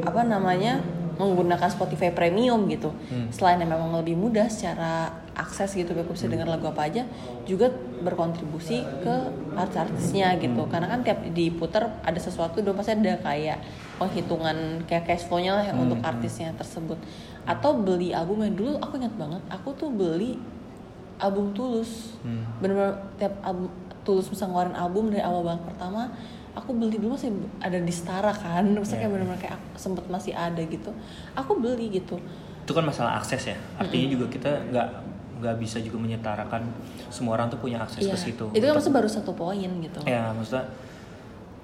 apa 0.00 0.22
namanya 0.22 0.78
menggunakan 1.20 1.68
Spotify 1.68 2.08
Premium 2.08 2.64
gitu. 2.72 2.96
Hmm. 3.12 3.28
Selain 3.28 3.60
yang 3.60 3.68
memang 3.68 3.92
lebih 4.00 4.16
mudah 4.16 4.48
secara 4.48 5.12
akses 5.36 5.76
gitu, 5.76 5.92
aku 5.92 6.16
bisa 6.16 6.26
denger 6.32 6.48
lagu 6.48 6.68
apa 6.68 6.88
aja, 6.88 7.04
juga 7.44 7.68
berkontribusi 8.00 8.80
ke 9.04 9.14
artis-artisnya 9.52 10.40
gitu. 10.40 10.64
Karena 10.72 10.88
kan 10.88 11.04
tiap 11.04 11.20
diputar 11.36 12.00
ada 12.00 12.16
sesuatu, 12.16 12.64
dong 12.64 12.80
pasti 12.80 12.96
ada 12.96 13.20
kayak 13.20 13.60
penghitungan 14.00 14.88
kayak 14.88 15.04
cash 15.04 15.28
flow-nya 15.28 15.60
lah 15.60 15.64
yang 15.68 15.76
untuk 15.76 16.00
artisnya 16.00 16.56
tersebut. 16.56 16.96
Atau 17.44 17.84
beli 17.84 18.16
album 18.16 18.40
yang 18.40 18.56
dulu 18.56 18.80
aku 18.80 18.96
ingat 18.96 19.14
banget, 19.20 19.42
aku 19.52 19.76
tuh 19.76 19.92
beli 19.92 20.40
album 21.20 21.52
Tulus. 21.52 22.16
Hmm. 22.24 22.48
Bener-bener 22.64 22.96
tiap 23.20 23.36
album 23.44 23.68
Tulus 24.00 24.32
bisa 24.32 24.48
ngeluarin 24.48 24.72
album 24.72 25.12
dari 25.12 25.20
awal 25.20 25.44
banget 25.44 25.62
pertama 25.68 26.08
aku 26.60 26.76
beli 26.76 26.96
dulu 26.96 27.16
masih 27.16 27.32
ada 27.58 27.74
di 27.74 27.88
Setara 27.88 28.28
kan 28.30 28.62
maksudnya 28.62 29.00
kayak 29.00 29.08
Yeah. 29.08 29.12
bener-bener 29.16 29.40
kayak 29.40 29.58
sempet 29.74 30.04
masih 30.06 30.32
ada 30.32 30.60
gitu 30.60 30.92
aku 31.32 31.56
beli 31.56 31.88
gitu 31.90 32.20
Itu 32.60 32.76
kan 32.76 32.84
masalah 32.84 33.18
akses 33.18 33.50
ya. 33.50 33.56
Artinya 33.74 34.06
juga 34.12 34.28
kita 34.28 34.46
nggak 34.70 34.88
nggak 35.40 35.56
bisa 35.56 35.80
juga 35.80 35.96
menyetarakan 35.96 36.62
semua 37.08 37.34
orang 37.34 37.48
tuh 37.48 37.58
punya 37.58 37.80
akses 37.80 38.04
Iya. 38.04 38.12
ke 38.12 38.18
situ. 38.20 38.44
itu 38.52 38.60
kan 38.60 38.76
maksudnya 38.76 38.96
baru 39.00 39.08
satu 39.08 39.32
poin 39.32 39.70
gitu 39.80 39.98
Ya, 40.04 40.28
maksudnya 40.30 40.68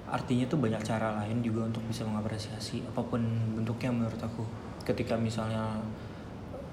artinya 0.07 0.45
tuh 0.47 0.57
banyak 0.57 0.81
cara 0.81 1.19
lain 1.19 1.39
juga 1.39 1.63
untuk 1.63 1.83
bisa 1.85 2.01
mengapresiasi 2.03 2.81
apa 2.83 2.99
pun 3.03 3.21
bentuknya 3.53 3.91
menurut 3.93 4.17
aku. 4.17 4.41
Ketika 4.81 5.13
misalnya 5.15 5.77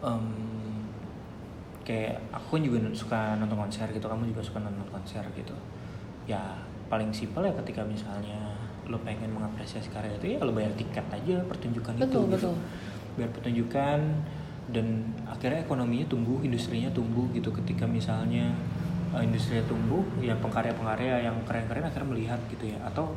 em, 0.01 0.25
kayak 1.85 2.17
aku 2.33 2.57
juga 2.59 2.81
suka 2.97 3.37
nonton 3.37 3.59
konser 3.61 3.85
gitu, 3.93 4.07
kamu 4.09 4.33
juga 4.33 4.41
suka 4.41 4.59
nonton 4.59 4.87
konser 4.89 5.21
gitu. 5.37 5.53
Ya 6.25 6.41
paling 6.95 7.11
simpel 7.11 7.43
ya 7.43 7.55
ketika 7.59 7.83
misalnya 7.83 8.55
lo 8.87 9.03
pengen 9.03 9.35
mengapresiasi 9.35 9.91
karya 9.91 10.15
itu 10.15 10.39
ya 10.39 10.47
lo 10.47 10.55
bayar 10.55 10.71
tiket 10.79 11.03
aja 11.11 11.43
pertunjukan 11.51 11.99
itu 11.99 12.03
Betul, 12.07 12.23
gitu. 12.31 12.31
betul. 12.31 12.55
Biar 13.19 13.31
pertunjukan 13.35 13.99
dan 14.71 14.87
akhirnya 15.29 15.61
ekonominya 15.67 16.07
tumbuh, 16.09 16.39
industrinya 16.41 16.89
tumbuh 16.95 17.27
gitu 17.37 17.53
ketika 17.53 17.85
misalnya 17.85 18.49
uh, 19.13 19.21
industrinya 19.21 19.61
tumbuh, 19.69 20.01
ya 20.25 20.33
pengkarya-pengkarya 20.41 21.21
yang 21.29 21.37
keren-keren 21.45 21.85
akhirnya 21.85 22.09
melihat 22.09 22.41
gitu 22.49 22.73
ya, 22.73 22.79
atau 22.87 23.13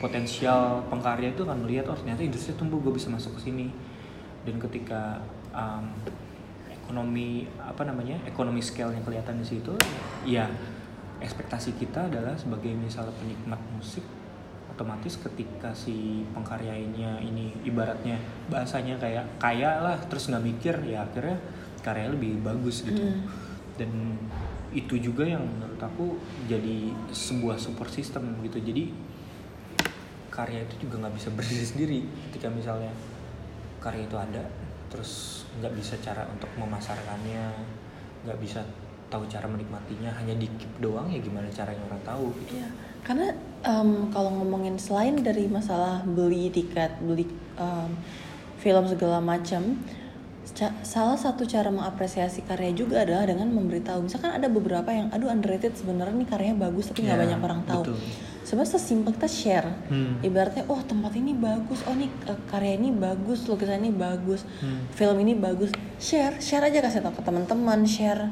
potensial 0.00 0.80
pengkarya 0.88 1.36
itu 1.36 1.44
akan 1.44 1.68
melihat 1.68 1.92
oh 1.92 1.96
ternyata 1.98 2.24
industri 2.24 2.56
tumbuh, 2.56 2.80
gue 2.80 2.96
bisa 2.96 3.12
masuk 3.12 3.36
ke 3.36 3.50
sini. 3.52 3.68
Dan 4.48 4.56
ketika 4.56 5.20
um, 5.52 5.84
ekonomi 6.70 7.44
apa 7.60 7.82
namanya 7.84 8.16
ekonomi 8.24 8.62
scale 8.64 8.96
yang 8.96 9.04
kelihatan 9.04 9.42
di 9.42 9.46
situ, 9.46 9.74
ya 10.24 10.48
ekspektasi 11.20 11.76
kita 11.80 12.12
adalah 12.12 12.36
sebagai 12.36 12.72
misalnya 12.76 13.12
penikmat 13.16 13.60
musik 13.72 14.04
otomatis 14.76 15.16
ketika 15.16 15.72
si 15.72 16.28
pengkaryanya 16.36 17.16
ini 17.24 17.56
ibaratnya 17.64 18.20
bahasanya 18.52 19.00
kayak 19.00 19.24
kaya 19.40 19.80
lah 19.80 19.96
terus 20.04 20.28
nggak 20.28 20.44
mikir 20.44 20.74
ya 20.84 21.08
akhirnya 21.08 21.40
karya 21.80 22.12
lebih 22.12 22.42
bagus 22.44 22.84
gitu. 22.84 23.00
Mm. 23.00 23.24
dan 23.76 23.92
itu 24.76 25.00
juga 25.00 25.24
yang 25.24 25.40
menurut 25.40 25.80
aku 25.80 26.20
jadi 26.44 26.92
sebuah 27.08 27.56
support 27.56 27.88
system 27.88 28.36
gitu. 28.44 28.60
Jadi 28.60 28.92
karya 30.28 30.68
itu 30.68 30.84
juga 30.84 31.06
nggak 31.06 31.14
bisa 31.16 31.28
berdiri 31.32 31.64
sendiri. 31.64 31.98
Ketika 32.28 32.52
misalnya 32.52 32.92
karya 33.80 34.04
itu 34.04 34.16
ada 34.20 34.44
terus 34.92 35.44
nggak 35.60 35.72
bisa 35.72 35.96
cara 36.04 36.28
untuk 36.28 36.52
memasarkannya 36.60 37.44
nggak 38.28 38.38
bisa 38.42 38.60
tahu 39.06 39.24
cara 39.24 39.46
menikmatinya 39.46 40.10
hanya 40.12 40.34
di 40.34 40.50
keep 40.52 40.70
doang 40.76 41.06
ya 41.06 41.18
gimana 41.18 41.46
caranya 41.48 41.78
orang 41.84 42.02
tahu 42.02 42.26
gitu 42.36 42.58
Iya, 42.58 42.68
karena 43.02 43.26
em, 43.62 43.90
kalau 44.10 44.30
ngomongin 44.32 44.74
selain 44.76 45.14
dari 45.16 45.46
masalah 45.46 46.02
beli 46.02 46.48
tiket, 46.48 46.98
beli 47.00 47.22
em, 47.54 47.90
film 48.56 48.82
segala 48.84 49.18
macam, 49.18 49.78
ca- 50.48 50.74
salah 50.82 51.14
satu 51.14 51.44
cara 51.44 51.70
mengapresiasi 51.70 52.42
karya 52.42 52.72
juga 52.72 53.02
adalah 53.02 53.22
dengan 53.24 53.46
memberitahu. 53.48 54.02
Misalkan 54.02 54.32
ada 54.32 54.48
beberapa 54.48 54.90
yang, 54.90 55.06
aduh 55.08 55.28
underrated 55.28 55.72
sebenarnya 55.72 56.16
nih 56.16 56.26
karyanya 56.26 56.58
bagus 56.60 56.90
tapi 56.90 57.04
nggak 57.04 57.14
Ya, 57.14 57.22
banyak 57.22 57.40
orang 57.40 57.60
tahu. 57.62 57.82
betul. 57.86 57.98
Sebenarnya 58.42 58.72
sesimpel 58.72 59.10
kita 59.12 59.26
share. 59.28 59.70
Hmm. 59.86 60.18
Ibaratnya, 60.20 60.66
oh 60.66 60.78
tempat 60.80 61.14
ini 61.14 61.34
bagus, 61.34 61.82
oh 61.82 61.94
nih 61.94 62.10
eh, 62.26 62.38
karya 62.46 62.74
ini 62.74 62.90
bagus, 62.90 63.46
lukisan 63.46 63.82
ini 63.82 63.90
bagus, 63.90 64.42
Hmm. 64.58 64.86
film 64.90 65.18
ini 65.18 65.34
bagus. 65.34 65.70
Share, 65.98 66.38
share 66.38 66.62
aja 66.64 66.78
kasih 66.80 67.02
tau 67.02 67.10
ke 67.10 67.22
teman-teman, 67.22 67.82
share 67.82 68.30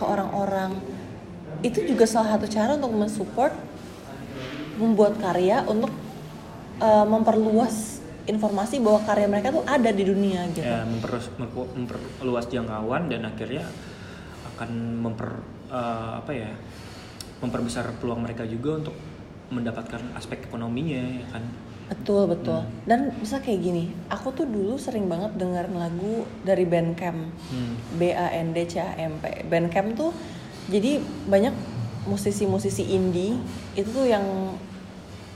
ke 0.00 0.04
orang-orang. 0.08 0.72
Itu 1.60 1.84
juga 1.84 2.08
salah 2.08 2.40
satu 2.40 2.48
cara 2.48 2.80
untuk 2.80 2.96
mensupport 2.96 3.52
membuat 4.80 5.20
karya 5.20 5.60
untuk 5.68 5.92
uh, 6.80 7.04
memperluas 7.04 8.00
informasi 8.24 8.80
bahwa 8.80 9.04
karya 9.04 9.28
mereka 9.28 9.52
tuh 9.52 9.64
ada 9.68 9.90
di 9.92 10.04
dunia 10.08 10.48
gitu. 10.56 10.64
ya 10.64 10.88
memperluas, 10.88 11.28
memper- 11.36 11.72
memperluas 11.76 12.46
jangkauan 12.48 13.12
dan 13.12 13.26
akhirnya 13.26 13.64
akan 14.54 14.70
memper 15.00 15.40
eh, 15.72 16.12
apa 16.20 16.32
ya 16.36 16.52
memperbesar 17.40 17.96
peluang 17.96 18.20
mereka 18.20 18.44
juga 18.44 18.84
untuk 18.84 18.96
mendapatkan 19.48 20.14
aspek 20.14 20.46
ekonominya 20.46 21.00
ya 21.00 21.26
kan 21.32 21.42
Betul 21.90 22.30
betul. 22.30 22.62
Dan 22.86 23.10
bisa 23.18 23.42
kayak 23.42 23.60
gini, 23.66 23.90
aku 24.06 24.30
tuh 24.30 24.46
dulu 24.46 24.78
sering 24.78 25.10
banget 25.10 25.34
dengerin 25.34 25.74
lagu 25.74 26.22
dari 26.46 26.62
Bandcamp, 26.62 27.34
hmm. 27.50 27.98
B 27.98 28.14
A 28.14 28.30
N 28.30 28.54
D 28.54 28.62
C 28.70 28.78
A 28.78 28.94
M 28.94 29.18
P. 29.18 29.42
Bandcamp 29.50 29.98
tuh 29.98 30.14
jadi 30.70 31.02
banyak 31.26 31.50
musisi-musisi 32.06 32.94
indie 32.94 33.34
itu 33.74 33.90
tuh 33.90 34.06
yang 34.06 34.22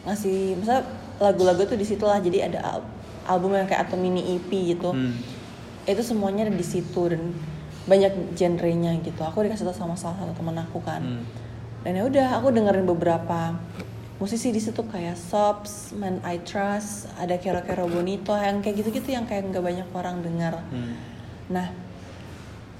ngasih, 0.06 0.54
misalnya 0.54 0.86
lagu-lagu 1.18 1.66
tuh 1.66 1.74
di 1.74 1.82
situ 1.82 2.06
lah. 2.06 2.22
Jadi 2.22 2.38
ada 2.38 2.62
al- 2.62 2.88
album 3.26 3.58
yang 3.58 3.66
kayak 3.66 3.90
atau 3.90 3.98
mini 3.98 4.38
EP 4.38 4.78
gitu. 4.78 4.94
Hmm. 4.94 5.18
Itu 5.90 6.06
semuanya 6.06 6.46
ada 6.46 6.54
di 6.54 6.64
situ 6.64 7.02
dan 7.10 7.34
banyak 7.90 8.38
genrenya 8.38 8.94
gitu. 9.02 9.26
Aku 9.26 9.42
dikasih 9.42 9.66
tau 9.66 9.74
sama 9.74 9.98
salah 9.98 10.22
satu 10.22 10.38
teman 10.38 10.54
aku 10.54 10.78
kan. 10.86 11.02
Hmm. 11.02 11.26
Dan 11.82 11.98
ya 11.98 12.02
udah, 12.06 12.40
aku 12.40 12.54
dengerin 12.54 12.86
beberapa 12.86 13.58
musisi 14.14 14.54
di 14.54 14.62
situ 14.62 14.78
kayak 14.86 15.18
Sobs, 15.18 15.90
Man 15.98 16.22
I 16.22 16.38
Trust, 16.46 17.10
ada 17.18 17.34
Kero 17.34 17.60
Kero 17.66 17.90
Bonito, 17.90 18.30
yang 18.30 18.62
kayak 18.62 18.84
gitu-gitu 18.84 19.10
yang 19.10 19.26
kayak 19.26 19.50
nggak 19.50 19.64
banyak 19.64 19.88
orang 19.90 20.22
dengar. 20.22 20.62
Hmm. 20.70 20.94
Nah, 21.50 21.66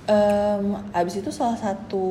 em, 0.06 0.78
abis 0.94 1.20
itu 1.20 1.34
salah 1.34 1.58
satu 1.58 2.06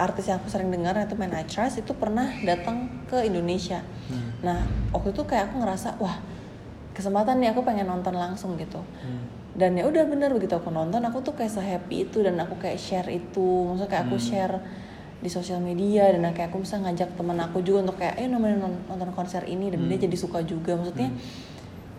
artis 0.00 0.32
yang 0.32 0.40
aku 0.40 0.48
sering 0.48 0.70
dengar 0.72 0.96
yaitu 0.96 1.18
Man 1.18 1.34
I 1.34 1.44
Trust 1.44 1.82
itu 1.82 1.92
pernah 1.92 2.30
datang 2.46 2.88
ke 3.10 3.26
Indonesia. 3.26 3.82
Hmm. 4.06 4.38
Nah, 4.40 4.58
waktu 4.94 5.10
itu 5.10 5.22
kayak 5.26 5.50
aku 5.50 5.60
ngerasa 5.60 5.98
wah 5.98 6.22
kesempatan 6.94 7.42
nih 7.42 7.52
aku 7.52 7.66
pengen 7.66 7.90
nonton 7.90 8.14
langsung 8.14 8.54
gitu. 8.54 8.80
Hmm. 9.02 9.26
Dan 9.50 9.74
ya 9.74 9.82
udah 9.82 10.06
bener 10.06 10.30
begitu 10.30 10.54
aku 10.54 10.70
nonton 10.70 11.02
aku 11.02 11.26
tuh 11.26 11.34
kayak 11.34 11.50
se-happy 11.50 12.06
itu 12.06 12.22
dan 12.22 12.38
aku 12.38 12.54
kayak 12.62 12.78
share 12.78 13.10
itu, 13.10 13.66
maksudnya 13.66 13.90
kayak 13.90 14.04
aku 14.06 14.16
Hmm. 14.16 14.26
share 14.30 14.56
di 15.20 15.28
sosial 15.28 15.60
media 15.60 16.08
dan 16.08 16.24
kayak 16.32 16.48
aku 16.48 16.64
bisa 16.64 16.80
ngajak 16.80 17.12
temen 17.12 17.36
aku 17.36 17.60
juga 17.60 17.84
untuk 17.84 18.00
kayak 18.00 18.16
ayo 18.16 18.32
nemenin 18.32 18.60
non- 18.64 18.82
nonton 18.88 19.12
konser 19.12 19.44
ini 19.44 19.68
dan 19.68 19.84
Hmm. 19.84 19.88
dia 19.92 20.08
jadi 20.08 20.16
suka 20.16 20.40
juga 20.44 20.72
maksudnya 20.80 21.12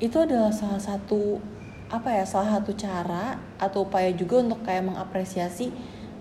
itu 0.01 0.17
adalah 0.17 0.49
salah 0.49 0.81
satu 0.81 1.37
apa 1.93 2.09
ya 2.09 2.25
salah 2.25 2.57
satu 2.57 2.73
cara 2.73 3.37
atau 3.61 3.85
upaya 3.85 4.09
juga 4.17 4.41
untuk 4.41 4.65
kayak 4.65 4.89
mengapresiasi 4.89 5.69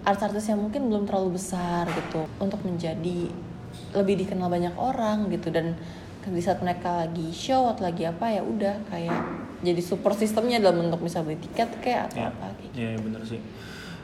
artis-artis 0.04 0.52
yang 0.52 0.60
mungkin 0.60 0.92
belum 0.92 1.08
terlalu 1.08 1.40
besar 1.40 1.88
gitu 1.88 2.28
untuk 2.36 2.60
menjadi 2.68 3.32
lebih 3.96 4.20
dikenal 4.20 4.52
banyak 4.52 4.74
orang 4.76 5.32
gitu 5.32 5.48
dan 5.48 5.76
di 6.20 6.42
saat 6.44 6.60
mereka 6.60 7.08
lagi 7.08 7.32
show 7.32 7.72
atau 7.72 7.88
lagi 7.88 8.04
apa 8.04 8.28
ya 8.28 8.44
udah 8.44 8.76
kayak 8.92 9.18
jadi 9.64 9.80
support 9.80 10.20
sistemnya 10.20 10.60
dalam 10.60 10.84
bentuk 10.84 11.00
bisa 11.00 11.24
beli 11.24 11.40
tiket 11.40 11.68
kayak 11.80 12.12
atau 12.12 12.22
ya, 12.22 12.28
apa 12.28 12.46
gitu. 12.60 12.74
ya 12.76 12.88
ya, 12.92 12.98
bener 13.00 13.22
sih 13.24 13.40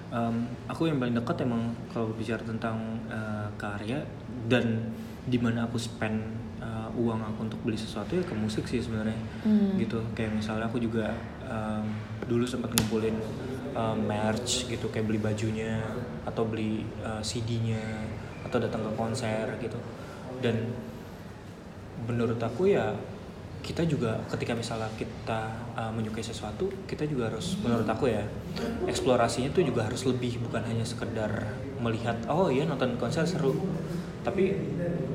Em, 0.07 0.47
aku 0.71 0.87
yang 0.87 1.03
paling 1.03 1.19
dekat 1.19 1.43
emang 1.43 1.75
kalau 1.91 2.15
bicara 2.15 2.39
tentang 2.47 2.79
eh, 3.11 3.49
karya 3.59 3.99
dan 4.47 4.87
di 5.27 5.39
mana 5.39 5.67
aku 5.67 5.75
spend 5.83 6.23
eh, 6.63 6.89
uang 6.95 7.21
aku 7.27 7.51
untuk 7.51 7.61
beli 7.67 7.75
sesuatu 7.75 8.15
ya 8.15 8.23
ke 8.23 8.35
musik 8.39 8.71
sih 8.71 8.79
sebenarnya. 8.79 9.19
Hmm. 9.43 9.75
gitu. 9.79 9.99
Kayak 10.15 10.39
misalnya 10.39 10.71
aku 10.71 10.79
juga 10.79 11.11
em, 11.47 11.85
dulu 12.31 12.47
sempat 12.47 12.71
ngumpulin 12.71 13.19
em, 13.75 13.99
merch 14.07 14.71
gitu 14.71 14.87
kayak 14.95 15.11
beli 15.11 15.19
bajunya 15.19 15.83
atau 16.23 16.47
beli 16.47 16.87
eh, 17.03 17.23
CD-nya 17.23 17.83
atau 18.47 18.63
datang 18.63 18.87
ke 18.87 18.93
konser 18.95 19.59
gitu. 19.59 19.79
Dan 20.39 20.71
menurut 22.07 22.39
aku 22.39 22.71
ya 22.71 22.95
kita 23.65 23.83
juga 23.83 24.23
ketika 24.31 24.55
misalnya 24.55 24.87
kita 24.95 25.51
uh, 25.75 25.91
menyukai 25.91 26.23
sesuatu 26.23 26.71
kita 26.87 27.03
juga 27.05 27.29
harus 27.29 27.59
menurut 27.61 27.89
aku 27.89 28.07
ya 28.07 28.23
eksplorasinya 28.87 29.51
tuh 29.51 29.67
juga 29.67 29.85
harus 29.85 30.07
lebih 30.07 30.39
bukan 30.47 30.63
hanya 30.63 30.87
sekedar 30.87 31.51
melihat 31.81 32.17
oh 32.31 32.49
iya 32.49 32.65
nonton 32.65 32.97
konser 32.97 33.27
seru. 33.29 33.55
Tapi 34.27 34.55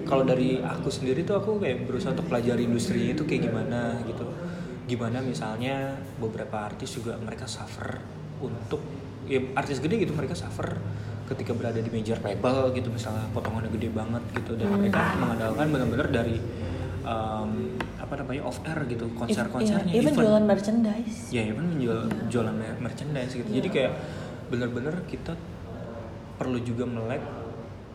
kalau 0.07 0.23
dari 0.23 0.63
aku 0.63 0.87
sendiri 0.87 1.27
tuh 1.27 1.35
aku 1.35 1.59
kayak 1.59 1.83
berusaha 1.83 2.15
untuk 2.15 2.31
pelajari 2.31 2.63
industrinya 2.63 3.11
itu 3.11 3.23
kayak 3.27 3.51
gimana 3.51 3.99
gitu. 4.07 4.23
Gimana 4.87 5.19
misalnya 5.19 5.99
beberapa 6.19 6.63
artis 6.63 6.95
juga 6.95 7.19
mereka 7.19 7.47
suffer 7.47 7.99
untuk 8.39 8.79
ya 9.27 9.39
artis 9.55 9.83
gede 9.83 10.07
gitu 10.07 10.15
mereka 10.15 10.35
suffer 10.35 10.79
ketika 11.31 11.55
berada 11.55 11.79
di 11.79 11.87
major 11.87 12.19
label 12.19 12.75
gitu 12.75 12.91
misalnya 12.91 13.23
potongannya 13.35 13.71
gede 13.71 13.89
banget 13.91 14.23
gitu. 14.35 14.55
Dan 14.55 14.79
mereka 14.79 15.15
mengandalkan 15.19 15.67
benar-benar 15.71 16.07
dari 16.11 16.37
um, 17.03 17.75
apa 18.11 18.19
namanya 18.19 18.43
off 18.43 18.59
air 18.61 18.75
gitu 18.85 19.07
konser-konsernya 19.15 19.87
Iya, 19.87 19.95
even 19.95 20.11
event. 20.11 20.19
jualan 20.19 20.43
merchandise. 20.43 21.17
ya 21.31 21.41
even 21.41 21.63
menjual 21.65 21.99
jualan 22.27 22.51
mer- 22.51 22.75
merchandise 22.81 23.31
gitu 23.31 23.47
jadi 23.47 23.67
kayak 23.71 23.91
benar-benar 24.47 24.99
kita 25.07 25.31
perlu 26.35 26.59
juga 26.59 26.83
melek 26.83 27.23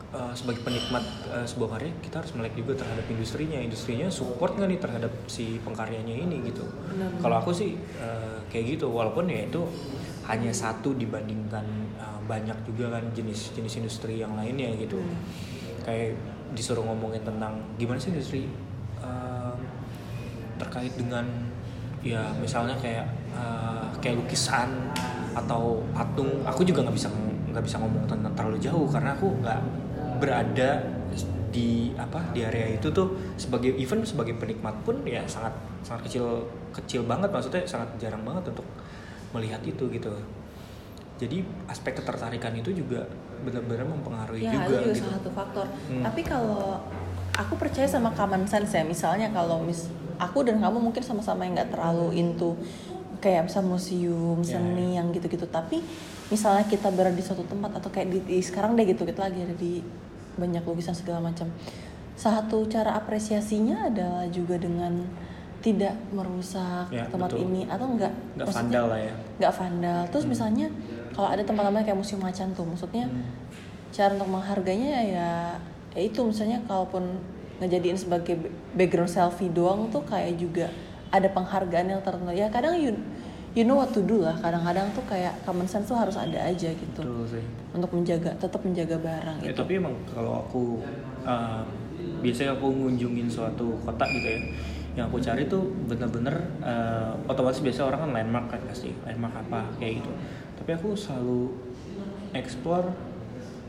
uh, 0.09 0.33
sebagai 0.33 0.65
penikmat 0.65 1.05
uh, 1.29 1.45
sebuah 1.45 1.77
karya 1.77 1.93
kita 2.01 2.17
harus 2.17 2.33
melek 2.33 2.57
juga 2.57 2.73
terhadap 2.75 3.05
industrinya 3.05 3.61
industrinya 3.61 4.09
support 4.09 4.57
nggak 4.57 4.65
nih 4.67 4.79
terhadap 4.79 5.13
si 5.27 5.61
pengkaryanya 5.61 6.17
ini 6.17 6.41
gitu 6.43 6.65
kalau 7.19 7.37
aku 7.37 7.53
sih 7.53 7.77
uh, 7.99 8.41
kayak 8.47 8.73
gitu 8.73 8.89
walaupun 8.89 9.29
ya 9.29 9.45
itu 9.45 9.61
hanya 10.25 10.49
satu 10.49 10.97
dibandingkan 10.97 11.61
uh, 11.95 12.17
banyak 12.25 12.57
juga 12.65 12.89
kan 12.91 13.05
jenis-jenis 13.13 13.73
industri 13.77 14.17
yang 14.17 14.33
lainnya 14.33 14.73
gitu 14.75 14.97
Hmm. 14.97 15.85
kayak 15.85 16.17
disuruh 16.49 16.81
ngomongin 16.81 17.21
tentang 17.21 17.53
gimana 17.77 17.95
sih 17.95 18.09
industri 18.09 18.43
terkait 20.57 20.93
dengan 20.97 21.25
ya 22.05 22.21
misalnya 22.37 22.77
kayak 22.77 23.07
uh, 23.33 23.89
kayak 23.99 24.21
lukisan 24.21 24.69
atau 25.33 25.81
patung 25.93 26.29
aku 26.45 26.65
juga 26.65 26.85
nggak 26.85 26.97
bisa 26.97 27.09
nggak 27.53 27.63
bisa 27.65 27.77
ngomong 27.81 28.05
tentang 28.05 28.33
terlalu 28.33 28.57
jauh 28.61 28.87
karena 28.89 29.13
aku 29.13 29.27
nggak 29.41 29.59
berada 30.17 30.81
di 31.47 31.95
apa 31.95 32.21
di 32.35 32.43
area 32.43 32.77
itu 32.77 32.91
tuh 32.91 33.17
sebagai 33.39 33.73
even 33.79 34.03
sebagai 34.05 34.35
penikmat 34.37 34.75
pun 34.83 35.01
ya 35.07 35.23
sangat 35.25 35.53
sangat 35.81 36.05
kecil 36.11 36.45
kecil 36.75 37.01
banget 37.07 37.31
maksudnya 37.33 37.63
sangat 37.65 37.89
jarang 37.97 38.21
banget 38.21 38.51
untuk 38.53 38.67
melihat 39.33 39.61
itu 39.65 39.89
gitu 39.89 40.11
jadi 41.17 41.41
aspek 41.65 41.97
ketertarikan 41.97 42.53
itu 42.53 42.69
juga 42.77 43.09
benar-benar 43.41 43.85
mempengaruhi 43.89 44.45
Ya, 44.45 44.53
juga, 44.53 44.65
itu 44.65 44.69
juga 44.69 44.81
gitu 44.85 45.01
salah 45.01 45.15
satu 45.17 45.31
faktor. 45.33 45.65
Hmm. 45.89 46.03
Tapi 46.05 46.21
kalau 46.21 46.81
aku 47.33 47.53
percaya 47.57 47.89
sama 47.89 48.13
common 48.13 48.45
sense 48.45 48.77
ya, 48.77 48.85
misalnya 48.85 49.33
kalau 49.33 49.61
mis 49.65 49.89
aku 50.17 50.41
dan 50.41 50.57
kamu 50.57 50.77
mungkin 50.81 50.99
sama-sama 50.99 51.43
yang 51.43 51.53
nggak 51.53 51.71
terlalu 51.71 52.13
into 52.15 52.53
kayak 53.17 53.45
misal 53.45 53.61
museum, 53.61 54.37
Ya, 54.41 54.55
seni 54.55 54.93
yang 54.93 55.09
gitu-gitu. 55.09 55.45
Tapi 55.45 55.81
misalnya 56.27 56.63
kita 56.63 56.89
berada 56.89 57.11
di 57.11 57.21
suatu 57.21 57.41
tempat 57.43 57.73
atau 57.75 57.89
kayak 57.89 58.07
di, 58.07 58.19
di- 58.21 58.41
sekarang 58.41 58.73
deh 58.73 58.85
gitu 58.85 59.03
kita 59.03 59.25
lagi 59.25 59.41
ada 59.41 59.53
di 59.53 59.81
banyak 60.35 60.61
lukisan 60.61 60.93
segala 60.93 61.21
macam. 61.23 61.49
Satu 62.13 62.65
cara 62.65 62.93
apresiasinya 62.93 63.87
adalah 63.87 64.25
juga 64.27 64.57
dengan 64.57 65.05
tidak 65.57 65.93
merusak 66.11 66.89
Ya, 66.89 67.09
tempat 67.09 67.33
betul. 67.33 67.43
ini 67.43 67.65
atau 67.65 67.89
enggak 67.89 68.13
nggak 68.35 68.45
maksudnya- 68.45 68.61
vandal 68.69 68.85
lah 68.87 68.99
ya 69.01 69.13
nggak 69.37 69.53
vandal 69.53 70.01
terus 70.07 70.25
misalnya 70.27 70.67
kalau 71.11 71.27
ada 71.27 71.41
tempat-tempat 71.41 71.81
kayak 71.83 71.97
museum 71.97 72.21
macan 72.21 72.53
tuh 72.53 72.61
maksudnya 72.63 73.09
Hmm. 73.09 73.25
cara 73.89 74.13
untuk 74.13 74.29
menghargainya 74.29 74.85
ya 74.87 75.29
ya 75.91 75.99
itu 75.99 76.21
misalnya 76.21 76.61
kalaupun 76.63 77.09
ngejadiin 77.57 77.97
sebagai 77.97 78.37
ba- 78.37 78.53
background 78.75 79.09
selfie 79.09 79.49
doang 79.49 79.89
tuh 79.89 80.05
kayak 80.05 80.37
juga 80.37 80.69
ada 81.09 81.27
penghargaan 81.31 81.87
yang 81.89 82.01
tertentu. 82.03 82.33
Ya 82.35 82.47
kadang 82.47 82.77
you 82.77 82.93
you 83.55 83.65
know 83.65 83.79
what 83.79 83.89
to 83.89 84.03
do 84.03 84.21
lah. 84.21 84.37
Kadang-kadang 84.37 84.93
tuh 84.93 85.01
kayak 85.09 85.33
common 85.41 85.65
sense 85.65 85.89
tuh 85.89 85.97
harus 85.97 86.13
ada 86.13 86.37
aja 86.45 86.69
gitu. 86.69 87.01
Betul 87.01 87.25
sih. 87.39 87.43
Untuk 87.73 87.89
menjaga 87.93 88.29
tetap 88.37 88.61
menjaga 88.61 88.97
barang 88.99 89.37
Ya, 89.41 89.49
gitu. 89.49 89.57
tapi 89.61 89.71
emang 89.77 89.95
kalau 90.07 90.45
aku 90.45 90.81
uh, 91.25 91.65
biasanya 92.21 92.53
aku 92.57 92.67
ngunjungin 92.69 93.25
suatu 93.25 93.77
kota 93.81 94.05
gitu 94.09 94.27
ya 94.27 94.39
yang 94.97 95.13
aku 95.13 95.21
cari 95.21 95.45
tuh 95.45 95.61
bener-bener 95.85 96.33
uh, 96.65 97.13
otomatis 97.29 97.61
biasa 97.61 97.85
orang 97.85 98.09
kan 98.09 98.11
landmark 98.17 98.45
kan 98.49 98.61
pasti 98.65 98.89
landmark 99.05 99.45
apa 99.45 99.69
kayak 99.77 100.01
gitu. 100.01 100.09
Tapi 100.57 100.71
aku 100.73 100.97
selalu 100.97 101.53
explore 102.33 102.89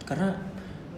karena 0.08 0.40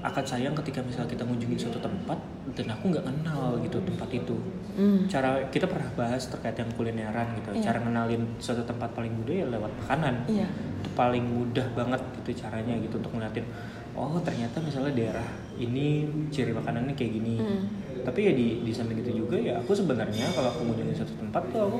akan 0.00 0.24
sayang 0.24 0.54
ketika 0.54 0.80
misalnya 0.80 1.08
kita 1.08 1.22
ngunjungin 1.22 1.58
suatu 1.58 1.78
tempat 1.78 2.16
dan 2.50 2.66
aku 2.68 2.88
nggak 2.88 3.04
kenal 3.04 3.60
gitu 3.60 3.76
tempat 3.80 4.08
itu 4.10 4.36
Hmm. 4.70 5.04
cara 5.04 5.36
kita 5.48 5.66
pernah 5.66 5.90
bahas 5.92 6.24
terkait 6.24 6.54
yang 6.54 6.70
kulineran 6.72 7.26
gitu 7.34 7.52
Iya. 7.52 7.60
cara 7.60 7.78
kenalin 7.80 8.22
suatu 8.38 8.62
tempat 8.62 8.88
paling 8.90 9.12
mudah 9.12 9.34
ya 9.34 9.46
lewat 9.50 9.68
makanan 9.76 10.14
iya 10.24 10.46
itu 10.78 10.88
paling 10.94 11.20
mudah 11.20 11.66
banget 11.74 12.00
gitu 12.16 12.40
caranya 12.40 12.78
gitu 12.78 12.96
untuk 12.96 13.12
ngeliatin 13.12 13.44
oh 13.92 14.16
ternyata 14.20 14.56
misalnya 14.58 14.94
daerah 14.94 15.26
ini 15.54 16.06
ciri 16.28 16.50
makanannya 16.50 16.94
kayak 16.94 17.12
gini 17.12 17.36
Hmm. 17.36 17.66
tapi 18.00 18.24
ya 18.24 18.32
di 18.32 18.62
di 18.62 18.72
samping 18.72 18.98
itu 18.98 19.12
juga 19.18 19.36
ya 19.36 19.58
aku 19.58 19.74
sebenarnya 19.74 20.24
kalau 20.30 20.48
aku 20.48 20.62
ngunjungin 20.64 20.96
satu 20.96 21.12
tempat 21.18 21.42
tuh 21.50 21.60
aku 21.66 21.78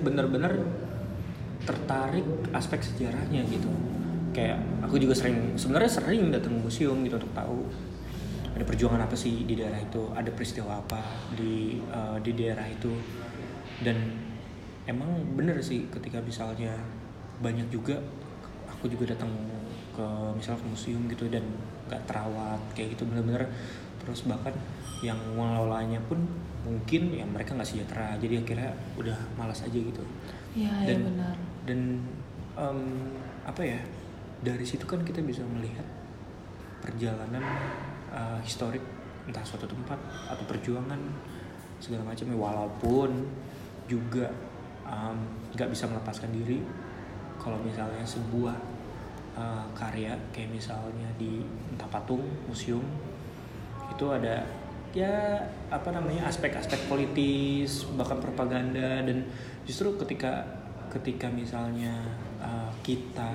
bener-bener 0.00 0.52
tertarik 1.60 2.24
aspek 2.50 2.80
sejarahnya 2.80 3.44
gitu 3.46 3.68
kayak 4.30 4.58
aku 4.82 4.96
juga 4.98 5.14
sering 5.14 5.58
sebenarnya 5.58 5.90
sering 5.90 6.30
datang 6.30 6.58
ke 6.58 6.60
museum 6.70 6.98
gitu 7.02 7.18
untuk 7.18 7.34
tahu 7.34 7.66
ada 8.50 8.64
perjuangan 8.66 9.02
apa 9.06 9.14
sih 9.14 9.46
di 9.46 9.54
daerah 9.54 9.78
itu 9.78 10.10
ada 10.12 10.30
peristiwa 10.34 10.82
apa 10.82 11.00
di 11.32 11.78
eh, 11.80 12.16
di 12.20 12.32
daerah 12.34 12.66
itu. 12.66 12.90
Dan 13.80 13.96
emang 14.84 15.08
bener 15.38 15.56
sih 15.62 15.86
ketika 15.88 16.20
misalnya 16.20 16.74
banyak 17.40 17.70
juga 17.72 17.96
aku 18.68 18.90
juga 18.90 19.16
datang 19.16 19.30
ke 19.94 20.06
misalnya 20.36 20.60
ke 20.60 20.68
museum 20.68 21.02
gitu 21.08 21.24
dan 21.32 21.44
nggak 21.88 22.02
terawat 22.04 22.60
kayak 22.74 22.98
gitu 22.98 23.06
bener-bener. 23.06 23.48
Terus 24.02 24.26
bahkan 24.26 24.52
yang 25.00 25.16
mengelolanya 25.32 26.00
pun 26.04 26.20
mungkin 26.60 27.16
ya 27.16 27.24
mereka 27.24 27.56
nggak 27.56 27.64
sejahtera 27.64 28.20
jadi 28.20 28.44
akhirnya 28.44 28.76
udah 29.00 29.16
malas 29.40 29.64
aja 29.64 29.78
gitu. 29.78 30.04
Iya, 30.52 30.68
iya 30.68 30.86
dan 30.92 30.98
benar. 31.06 31.34
dan 31.64 31.80
em, 32.58 32.80
apa 33.46 33.62
ya 33.64 33.80
dari 34.40 34.64
situ 34.64 34.88
kan 34.88 35.04
kita 35.04 35.20
bisa 35.20 35.44
melihat 35.44 35.84
perjalanan 36.80 37.44
eh, 38.12 38.40
historik 38.40 38.80
entah 39.28 39.44
suatu 39.44 39.68
tempat 39.68 40.00
atau 40.32 40.44
perjuangan 40.48 40.98
segala 41.80 42.02
macam 42.08 42.26
walaupun 42.34 43.10
juga 43.88 44.28
nggak 45.54 45.70
bisa 45.70 45.86
melepaskan 45.86 46.34
diri. 46.34 46.58
Kalau 47.38 47.56
misalnya 47.62 48.02
sebuah 48.02 48.56
eh, 49.38 49.64
karya 49.76 50.16
kayak 50.34 50.50
misalnya 50.50 51.08
di 51.20 51.44
entah 51.72 51.88
patung 51.88 52.24
museum 52.48 52.82
itu 53.90 54.06
ada 54.08 54.46
ya 54.90 55.38
apa 55.70 55.94
namanya 55.94 56.26
aspek-aspek 56.26 56.90
politis 56.90 57.86
bahkan 57.94 58.18
propaganda. 58.18 59.04
Dan 59.04 59.28
justru 59.68 59.94
ketika 60.00 60.42
ketika 60.90 61.30
misalnya 61.30 61.94
uh, 62.42 62.70
kita 62.82 63.30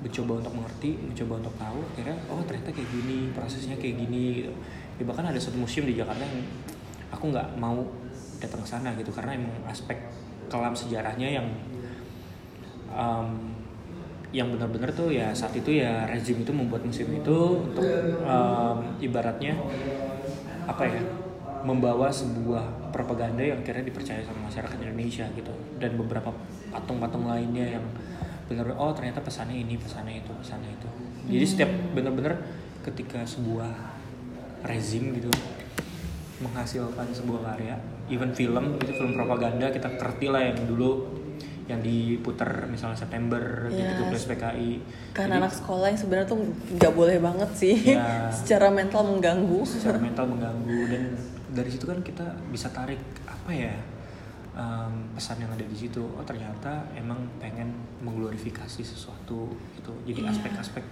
mencoba 0.00 0.40
untuk 0.40 0.52
mengerti 0.56 0.96
mencoba 0.96 1.32
untuk 1.44 1.54
tahu 1.60 1.78
akhirnya 1.92 2.16
oh 2.32 2.40
ternyata 2.48 2.72
kayak 2.72 2.88
gini 2.88 3.18
prosesnya 3.36 3.76
kayak 3.76 4.00
gini 4.00 4.44
gitu. 4.44 4.52
Ya 4.96 5.04
bahkan 5.04 5.28
ada 5.28 5.36
satu 5.36 5.60
museum 5.60 5.84
di 5.84 5.96
Jakarta 5.96 6.24
yang 6.24 6.40
aku 7.12 7.28
nggak 7.28 7.48
mau 7.60 7.84
datang 8.40 8.60
ke 8.64 8.68
sana 8.68 8.96
gitu. 8.96 9.12
Karena 9.12 9.36
emang 9.36 9.52
aspek 9.68 10.00
kelam 10.48 10.72
sejarahnya 10.72 11.28
yang 11.40 11.46
um, 12.90 13.52
yang 14.30 14.48
benar-benar 14.54 14.94
tuh 14.94 15.10
ya 15.10 15.34
saat 15.34 15.52
itu 15.58 15.82
ya 15.82 16.06
rezim 16.06 16.40
itu 16.40 16.52
membuat 16.54 16.86
museum 16.86 17.10
itu 17.12 17.38
untuk 17.60 17.84
um, 18.24 18.78
ibaratnya 19.02 19.58
apa 20.64 20.86
ya 20.86 21.02
membawa 21.60 22.08
sebuah 22.08 22.88
propaganda 22.88 23.44
yang 23.44 23.60
akhirnya 23.60 23.84
dipercaya 23.84 24.24
sama 24.24 24.48
masyarakat 24.48 24.80
Indonesia 24.80 25.28
gitu. 25.36 25.52
Dan 25.76 26.00
beberapa 26.00 26.32
patung-patung 26.72 27.28
lainnya 27.28 27.76
yang 27.76 27.84
benar-benar 28.50 28.76
oh 28.76 28.90
ternyata 28.90 29.22
pesannya 29.22 29.54
ini 29.56 29.78
pesannya 29.78 30.18
itu 30.18 30.32
pesannya 30.34 30.66
itu 30.68 30.88
jadi 31.30 31.44
setiap 31.46 31.70
benar-benar 31.94 32.34
ketika 32.82 33.22
sebuah 33.22 33.70
rezim 34.62 35.14
gitu 35.14 35.30
menghasilkan 36.40 37.06
sebuah 37.10 37.40
karya 37.46 37.76
even 38.08 38.32
film 38.32 38.74
itu 38.76 38.90
film 38.90 39.12
propaganda 39.14 39.70
kita 39.70 39.86
ngerti 39.88 40.26
lah 40.26 40.42
yang 40.42 40.58
dulu 40.66 40.90
yang 41.64 41.78
diputar 41.78 42.66
misalnya 42.66 42.98
September 42.98 43.38
gitu 43.70 43.78
Yes. 44.02 44.10
plus 44.10 44.24
PKI 44.26 44.70
Karena 45.14 45.38
Jadi- 45.38 45.40
anak 45.40 45.52
sekolah 45.54 45.86
yang 45.86 46.00
sebenarnya 46.00 46.26
tuh 46.26 46.38
nggak 46.74 46.92
boleh 46.92 47.16
banget 47.20 47.50
sih, 47.54 47.94
Ya. 47.94 48.26
secara 48.34 48.66
mental 48.68 49.06
mengganggu. 49.06 49.62
secara 49.62 49.94
mental 49.96 50.26
mengganggu 50.26 50.78
dan 50.88 51.02
dari 51.48 51.70
situ 51.70 51.86
kan 51.86 52.02
kita 52.02 52.26
bisa 52.50 52.66
tarik 52.70 52.98
apa 53.22 53.50
ya 53.52 53.70
em, 54.52 54.92
pesan 55.12 55.38
yang 55.38 55.50
ada 55.50 55.62
di 55.62 55.76
situ 55.76 56.02
oh 56.02 56.22
ternyata 56.22 56.70
emang 56.92 57.18
pengen 57.36 57.70
mengglorifikasi 58.00 58.82
sesuatu 58.82 59.46
gitu 59.74 59.92
jadi 60.04 60.26
Iya. 60.26 60.30
aspek-aspek 60.32 60.84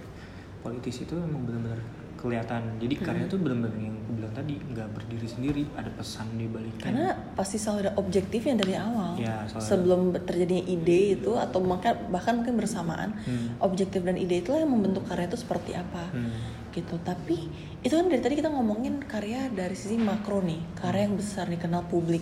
politis 0.59 1.01
itu 1.01 1.15
emang 1.15 1.43
benar-benar 1.43 1.79
kelihatan 2.15 2.75
jadi 2.77 2.95
karya 2.99 3.23
Hmm. 3.23 3.31
tuh 3.31 3.39
benar-benar 3.39 3.75
yang 3.79 3.95
aku 3.95 4.11
bilang 4.13 4.33
tadi 4.33 4.53
nggak 4.59 4.87
berdiri 4.91 5.23
sendiri 5.23 5.61
ada 5.73 5.87
pesan 5.89 6.27
di 6.35 6.45
baliknya 6.45 6.83
Karena 6.83 7.07
pasti 7.31 7.55
selalu 7.55 7.79
ada 7.79 7.93
objektifnya 7.95 8.55
dari 8.57 8.75
awal. 8.75 9.15
Ya, 9.15 9.47
selalu 9.47 9.55
ada. 9.55 9.69
Sebelum 9.71 10.01
terjadinya 10.27 10.63
ide 10.65 10.99
itu 11.15 11.31
atau 11.31 11.63
bahkan 11.63 11.95
bahkan 12.09 12.33
mungkin 12.35 12.59
bersamaan, 12.59 13.15
Hmm. 13.23 13.55
objektif 13.59 14.03
dan 14.03 14.15
ide 14.15 14.43
itulah 14.43 14.59
yang 14.59 14.67
membentuk 14.67 15.07
karya 15.07 15.31
itu 15.31 15.39
seperti 15.39 15.71
apa. 15.73 16.11
Hmm. 16.11 16.35
Gitu. 16.69 16.91
Tapi 16.99 17.37
itu 17.79 17.93
kan 17.93 18.05
dari 18.05 18.19
tadi 18.19 18.35
kita 18.35 18.51
ngomongin 18.51 18.99
karya 19.01 19.47
dari 19.49 19.73
sisi 19.73 19.95
makro 19.95 20.43
nih, 20.43 20.59
karya 20.75 21.07
yang 21.07 21.15
besar 21.15 21.47
dikenal 21.47 21.87
publik. 21.87 22.21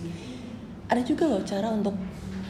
Ada 0.88 1.04
juga 1.04 1.24
loh 1.28 1.42
cara 1.44 1.68
untuk 1.68 1.94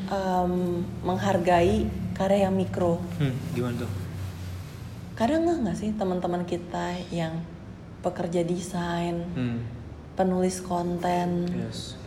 em, 0.09 0.83
menghargai 1.03 1.87
karya 2.15 2.47
yang 2.47 2.55
mikro. 2.55 3.03
Hmm, 3.19 3.35
gimana 3.55 3.87
tuh 3.87 3.91
Kadang 5.19 5.43
nggak 5.47 5.59
nggak 5.67 5.77
sih 5.77 5.91
teman-teman 5.99 6.47
kita 6.47 6.95
yang 7.11 7.43
pekerja 8.07 8.47
desain, 8.47 9.27
hmm. 9.35 9.59
penulis 10.15 10.63
konten, 10.63 11.51
yes 11.51 11.99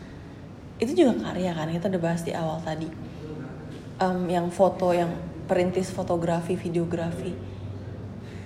itu 0.82 1.06
juga 1.06 1.30
karya 1.30 1.54
kan 1.54 1.70
kita 1.70 1.94
udah 1.94 2.02
bahas 2.02 2.26
di 2.26 2.34
awal 2.34 2.58
tadi 2.66 2.90
Em, 4.02 4.34
yang 4.34 4.50
foto 4.50 4.98
yang 4.98 5.14
perintis 5.46 5.94
fotografi 5.94 6.58
videografi 6.58 7.38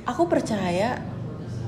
aku 0.03 0.27
percaya 0.27 0.99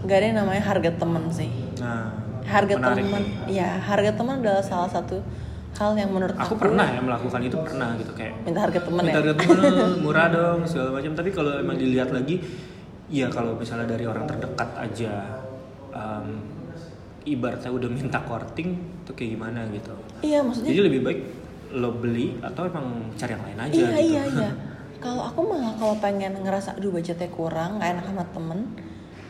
nggak 0.03 0.17
ada 0.19 0.25
yang 0.27 0.37
namanya 0.43 0.63
harga 0.67 0.91
temen 0.91 1.23
sih 1.31 1.47
nah 1.79 2.11
harga 2.43 2.75
nih. 2.99 3.07
ya 3.47 3.79
harga 3.79 4.11
temen 4.11 4.43
adalah 4.43 4.59
salah 4.59 4.91
satu 4.91 5.23
hal 5.77 5.93
yang 5.93 6.09
menurut 6.09 6.33
aku 6.33 6.57
aku, 6.57 6.61
pernah 6.65 6.87
ya 6.89 6.99
melakukan 6.99 7.41
itu 7.45 7.57
pernah 7.61 7.89
gitu 7.95 8.11
kayak 8.17 8.33
minta 8.41 8.59
harga 8.65 8.79
temen 8.81 9.01
minta 9.05 9.11
ya? 9.13 9.17
harga 9.21 9.33
temen 9.37 9.57
dong, 9.61 9.93
murah 10.05 10.27
dong 10.33 10.59
segala 10.65 10.89
macam. 10.97 11.11
Tapi 11.13 11.29
kalau 11.29 11.51
emang 11.55 11.77
dilihat 11.77 12.09
lagi 12.09 12.35
ya 13.07 13.29
kalau 13.29 13.53
misalnya 13.55 13.87
dari 13.87 14.03
orang 14.03 14.25
terdekat 14.25 14.69
aja 14.75 15.13
em, 15.93 16.27
ibaratnya 17.23 17.71
udah 17.71 17.89
minta 17.93 18.19
korting 18.25 18.69
tuh 19.05 19.13
kayak 19.13 19.37
gimana 19.37 19.69
gitu. 19.69 19.93
Iya 20.25 20.41
maksudnya 20.41 20.69
jadi 20.73 20.81
lebih 20.89 21.01
baik 21.05 21.19
lo 21.67 21.91
beli 21.93 22.39
atau 22.41 22.63
emang 22.65 23.11
cari 23.13 23.31
yang 23.35 23.43
lain 23.43 23.59
aja 23.59 23.75
iya 23.75 23.87
gitu. 23.91 24.01
iya 24.01 24.23
iya. 24.33 24.51
Kalau 25.03 25.29
aku 25.29 25.45
malah 25.45 25.77
kalau 25.77 25.93
pengen 26.01 26.41
ngerasa 26.41 26.73
aduh 26.73 26.89
budgetnya 26.89 27.29
kurang 27.29 27.77
nggak 27.77 28.01
enak 28.01 28.05
sama 28.09 28.25
temen 28.33 28.59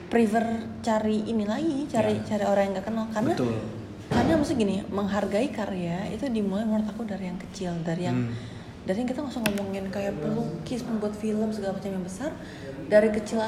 prefer 0.07 0.45
cari 0.79 1.27
ini 1.27 1.43
lagi 1.43 1.83
cari 1.91 2.15
Ya. 2.15 2.23
cari 2.23 2.43
orang 2.47 2.63
yang 2.63 2.73
nggak 2.79 2.87
kenal. 2.87 3.05
Karena 3.11 3.35
betul 3.35 3.55
karena 4.07 4.39
maksud 4.39 4.55
gini 4.55 4.83
menghargai 4.87 5.51
karya 5.51 6.07
itu 6.11 6.27
dimulai 6.31 6.63
menurut 6.63 6.87
aku 6.87 7.03
dari 7.03 7.27
yang 7.27 7.39
kecil 7.39 7.75
dari 7.83 8.07
yang 8.07 8.17
Hmm. 8.27 8.35
dari 8.87 9.03
yang 9.03 9.09
kita 9.11 9.19
nggak 9.19 9.33
usah 9.35 9.43
ngomongin 9.43 9.85
kayak 9.91 10.15
pelukis 10.23 10.81
membuat 10.87 11.13
film 11.19 11.51
segala 11.51 11.75
macam 11.75 11.91
yang 11.91 12.05
besar 12.07 12.31
dari 12.87 13.11
kecil 13.11 13.43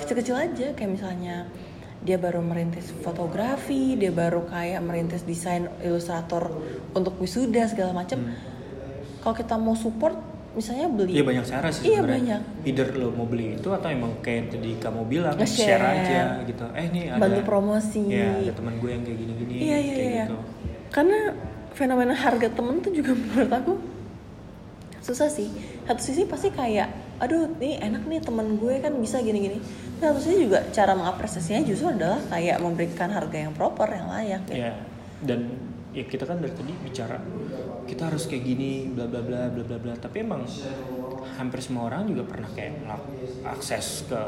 kecil 0.00 0.14
kecil 0.16 0.36
aja 0.40 0.72
kayak 0.72 0.90
misalnya 0.96 1.44
dia 2.00 2.16
baru 2.16 2.40
merintis 2.40 2.88
fotografi 3.04 3.98
dia 4.00 4.08
baru 4.14 4.48
kayak 4.48 4.80
merintis 4.80 5.26
desain 5.28 5.68
ilustrator 5.84 6.48
untuk 6.96 7.20
wisuda 7.20 7.68
segala 7.68 7.92
macam 7.92 8.32
kalau 9.20 9.34
kita 9.36 9.60
mau 9.60 9.76
support 9.76 10.16
misalnya 10.58 10.90
beli 10.90 11.12
Iya 11.14 11.22
banyak 11.22 11.44
cara 11.46 11.68
sih 11.70 11.82
Iya, 11.86 12.02
sebenarnya. 12.02 12.36
banyak. 12.42 12.66
Either 12.66 12.88
lo 12.98 13.08
mau 13.14 13.24
beli 13.24 13.46
itu 13.54 13.68
atau 13.70 13.88
emang 13.88 14.12
kayak 14.18 14.50
tadi 14.50 14.70
kamu 14.76 15.00
bilang 15.06 15.34
Nge-share. 15.34 15.78
share 15.78 15.84
aja 15.86 16.20
gitu. 16.42 16.64
Eh 16.74 16.86
nih 16.90 17.04
ada 17.08 17.22
Bantu 17.22 17.40
promosi. 17.46 18.02
Ya, 18.04 18.34
ada 18.36 18.52
teman 18.52 18.74
gue 18.76 18.90
yang 18.90 19.02
kayak 19.02 19.18
gini-gini 19.18 19.54
Iya 19.56 19.76
iya 19.78 19.94
kayak 19.94 20.10
iya. 20.10 20.24
gitu. 20.26 20.36
Karena 20.90 21.18
fenomena 21.72 22.10
harga 22.12 22.48
temen 22.50 22.74
tuh 22.78 22.90
juga 22.90 23.14
menurut 23.18 23.52
aku 23.54 23.72
susah 24.98 25.28
sih. 25.28 25.48
Satu 25.86 26.02
sisi 26.02 26.26
pasti 26.26 26.50
kayak, 26.50 26.88
aduh 27.16 27.48
nih 27.56 27.80
enak 27.80 28.04
nih 28.04 28.20
temen 28.20 28.58
gue 28.58 28.74
kan 28.78 28.92
bisa 28.98 29.22
gini-gini. 29.22 29.56
Tapi 29.96 30.04
Satu 30.04 30.20
sisi 30.20 30.36
juga 30.44 30.66
cara 30.68 30.92
mengapresiasinya 30.92 31.62
justru 31.62 31.88
adalah 31.88 32.20
kayak 32.28 32.60
memberikan 32.60 33.08
harga 33.08 33.38
yang 33.38 33.54
proper, 33.54 33.88
yang 33.88 34.08
layak. 34.10 34.42
Gitu. 34.44 34.60
Ya, 34.60 34.74
dan 35.24 35.48
ya 35.96 36.04
kita 36.04 36.28
kan 36.28 36.38
dari 36.38 36.52
tadi 36.52 36.72
bicara 36.78 37.16
kita 37.88 38.12
harus 38.12 38.28
kayak 38.28 38.44
gini 38.44 38.92
bla 38.92 39.08
bla 39.08 39.24
bla 39.24 39.48
bla 39.48 39.64
bla 39.64 39.78
bla 39.80 39.94
tapi 39.96 40.20
emang 40.20 40.44
hampir 41.34 41.58
semua 41.58 41.88
orang 41.88 42.04
juga 42.04 42.28
pernah 42.28 42.50
kayak 42.52 42.84
akses 43.48 44.04
ke 44.04 44.20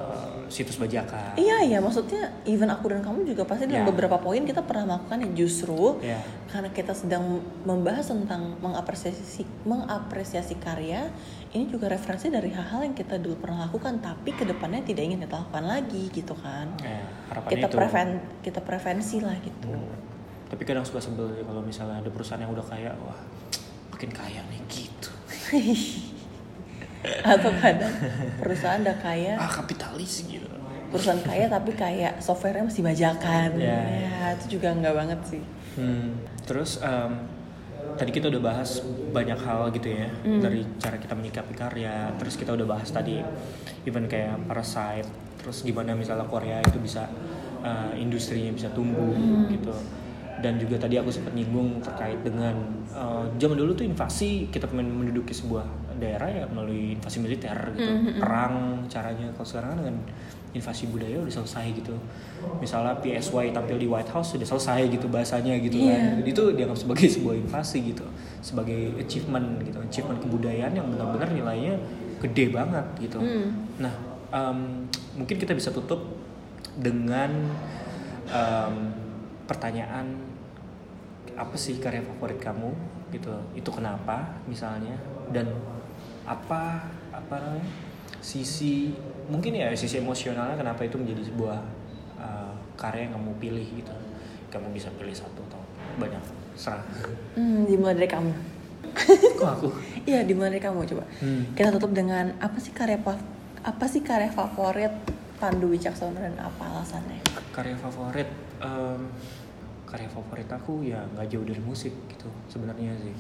situs 0.49 0.75
bajakan 0.75 1.37
Iya 1.37 1.63
iya, 1.63 1.79
maksudnya 1.79 2.43
even 2.45 2.67
aku 2.67 2.89
dan 2.89 3.05
kamu 3.05 3.29
juga 3.29 3.45
pasti 3.45 3.69
dalam 3.69 3.85
Ya. 3.85 3.87
beberapa 3.87 4.17
poin 4.17 4.43
kita 4.43 4.65
pernah 4.65 4.97
melakukan 4.97 5.19
yang 5.21 5.33
justru 5.37 6.01
Ya. 6.01 6.19
karena 6.49 6.71
kita 6.71 6.97
sedang 6.97 7.39
membahas 7.63 8.09
tentang 8.09 8.57
mengapresiasi 8.59 9.45
mengapresiasi 9.63 10.59
karya, 10.59 11.07
ini 11.51 11.69
juga 11.69 11.87
referensi 11.91 12.27
dari 12.29 12.51
hal-hal 12.51 12.83
yang 12.83 12.95
kita 12.95 13.17
dulu 13.17 13.39
pernah 13.39 13.67
lakukan 13.67 14.01
tapi 14.01 14.33
ke 14.33 14.43
depannya 14.43 14.83
tidak 14.83 15.07
ingin 15.07 15.21
kita 15.23 15.37
lakukan 15.39 15.65
lagi 15.67 16.03
gitu 16.11 16.35
kan. 16.35 16.75
Harapannya 17.31 17.53
kita 17.55 17.67
itu 17.69 17.77
preven 17.77 18.09
kita 18.43 18.61
prevensi 18.61 19.17
lah 19.21 19.37
gitu. 19.39 19.71
Hmm. 19.71 20.10
Tapi 20.51 20.63
kadang 20.67 20.83
suka 20.83 20.99
sebel 20.99 21.31
ya 21.33 21.47
kalau 21.47 21.63
misalnya 21.63 22.03
ada 22.03 22.11
perusahaan 22.11 22.43
yang 22.43 22.53
udah 22.53 22.67
kaya 22.67 22.91
wah 23.01 23.19
makin 23.95 24.11
kaya 24.11 24.43
nih 24.51 24.61
gitu 24.69 25.11
Atau 27.25 27.49
kadang 27.57 27.97
perusahaan 28.37 28.77
udah 28.85 28.99
kaya, 29.01 29.41
ah 29.41 29.49
kapitalis 29.49 30.21
gitu 30.29 30.61
perusahaan 30.91 31.23
kaya 31.23 31.47
tapi 31.47 31.71
kayak 31.73 32.19
softwarenya 32.19 32.67
masih 32.67 32.83
bajakan. 32.83 33.51
Ya. 33.57 33.81
Ya, 34.11 34.23
itu 34.35 34.59
juga 34.59 34.75
nggak 34.75 34.95
banget 34.95 35.21
sih. 35.23 35.43
Hmm, 35.79 36.19
terus 36.45 36.83
em, 36.83 37.31
tadi 37.95 38.11
kita 38.11 38.27
udah 38.27 38.43
bahas 38.43 38.83
banyak 39.15 39.39
hal 39.39 39.71
gitu 39.71 39.87
ya 39.87 40.11
dari 40.43 40.67
cara 40.83 40.99
kita 40.99 41.15
menyikapi 41.15 41.55
karya. 41.55 42.11
Terus 42.19 42.35
kita 42.35 42.59
udah 42.59 42.67
bahas 42.67 42.91
tadi 42.91 43.23
even 43.87 44.11
kayak 44.11 44.35
parasite. 44.51 45.07
Terus 45.41 45.63
gimana 45.63 45.95
misalnya 45.95 46.27
Korea 46.27 46.59
itu 46.61 46.83
bisa 46.83 47.07
eh, 47.63 48.03
industrinya 48.03 48.51
bisa 48.51 48.69
tumbuh 48.75 49.15
gitu. 49.47 49.73
Dan 50.39 50.57
juga 50.57 50.79
tadi 50.79 50.95
aku 50.95 51.11
sempat 51.11 51.35
nyinggung 51.35 51.81
terkait 51.81 52.23
dengan 52.23 52.55
eh, 52.87 53.25
zaman 53.37 53.57
dulu 53.57 53.75
tuh 53.75 53.85
invasi 53.85 54.47
kita 54.47 54.71
men- 54.71 54.95
menduduki 54.95 55.33
sebuah 55.33 55.67
daerah 55.97 56.27
ya 56.27 56.45
melalui 56.47 56.95
invasi 56.95 57.19
militer 57.19 57.53
gitu, 57.73 57.91
perang 58.17 58.87
caranya. 58.87 59.29
Kalau 59.31 59.45
sekarang 59.45 59.71
kan 59.71 59.79
dengan 59.81 59.97
invasi 60.51 60.91
budaya 60.91 61.15
udah 61.15 61.31
selesai 61.31 61.71
gitu 61.73 61.95
misalnya 62.59 62.91
PSY 62.99 63.55
tampil 63.55 63.79
di 63.79 63.87
White 63.87 64.11
House 64.11 64.35
sudah 64.35 64.43
selesai 64.43 64.91
gitu 64.91 65.07
bahasanya 65.07 65.55
gitu 65.61 65.79
Iya. 65.79 65.95
kan 66.19 66.27
itu 66.27 66.43
dianggap 66.51 66.75
sebagai 66.75 67.07
sebuah 67.15 67.39
invasi 67.39 67.95
gitu 67.95 68.03
sebagai 68.41 68.99
achievement 68.99 69.63
gitu 69.63 69.79
achievement 69.79 70.19
kebudayaan 70.19 70.75
yang 70.75 70.91
benar-benar 70.91 71.31
nilainya 71.31 71.79
gede 72.19 72.51
banget 72.51 72.83
gitu 72.99 73.23
Hmm. 73.23 73.47
nah 73.79 73.95
em, 74.35 74.91
mungkin 75.15 75.39
kita 75.39 75.55
bisa 75.55 75.71
tutup 75.71 76.03
dengan 76.75 77.31
em, 78.27 78.75
pertanyaan 79.51 80.15
apa 81.35 81.57
sih 81.59 81.83
karya 81.83 82.07
favorit 82.07 82.39
kamu 82.39 82.71
gitu 83.11 83.35
itu 83.59 83.71
kenapa 83.75 84.39
misalnya 84.47 84.95
dan 85.35 85.51
apa 86.23 86.87
apa 87.11 87.35
namanya 87.35 87.67
sisi 88.23 88.95
mungkin 89.27 89.59
ya 89.59 89.75
sisi 89.75 89.99
emosionalnya 89.99 90.55
kenapa 90.55 90.87
itu 90.87 90.95
menjadi 90.95 91.27
sebuah 91.27 91.59
uh, 92.23 92.55
karya 92.79 93.11
yang 93.11 93.19
kamu 93.19 93.33
pilih 93.43 93.67
gitu 93.75 93.95
kamu 94.55 94.71
bisa 94.71 94.87
pilih 94.95 95.15
satu 95.15 95.43
atau 95.51 95.63
banyak 95.99 96.23
serah 96.55 96.87
Hmm, 97.35 97.67
dimulai 97.67 97.95
dari 97.95 98.11
kamu. 98.11 98.33
kok 99.39 99.51
aku 99.59 99.69
Iya, 100.11 100.27
dimulai 100.27 100.51
dari 100.51 100.63
kamu 100.63 100.83
coba. 100.83 101.05
Hmm. 101.23 101.55
Kita 101.55 101.71
tutup 101.71 101.95
dengan 101.95 102.35
apa 102.43 102.59
sih 102.59 102.75
karya 102.75 102.99
apa 103.63 103.85
sih 103.87 104.03
karya 104.03 104.29
favorit 104.35 104.91
Pandu 105.39 105.71
Wicaksono 105.71 106.19
dan 106.19 106.35
apa 106.37 106.63
alasannya? 106.69 107.23
karya 107.55 107.77
favorit 107.79 108.29
em, 108.61 109.01
karya 109.91 110.07
favorit 110.07 110.47
aku 110.47 110.87
ya 110.87 111.03
nggak 111.19 111.27
jauh 111.27 111.43
dari 111.43 111.63
musik 111.63 111.93
gitu 112.07 112.31
sebenarnya 112.47 112.95
sih. 113.03 113.15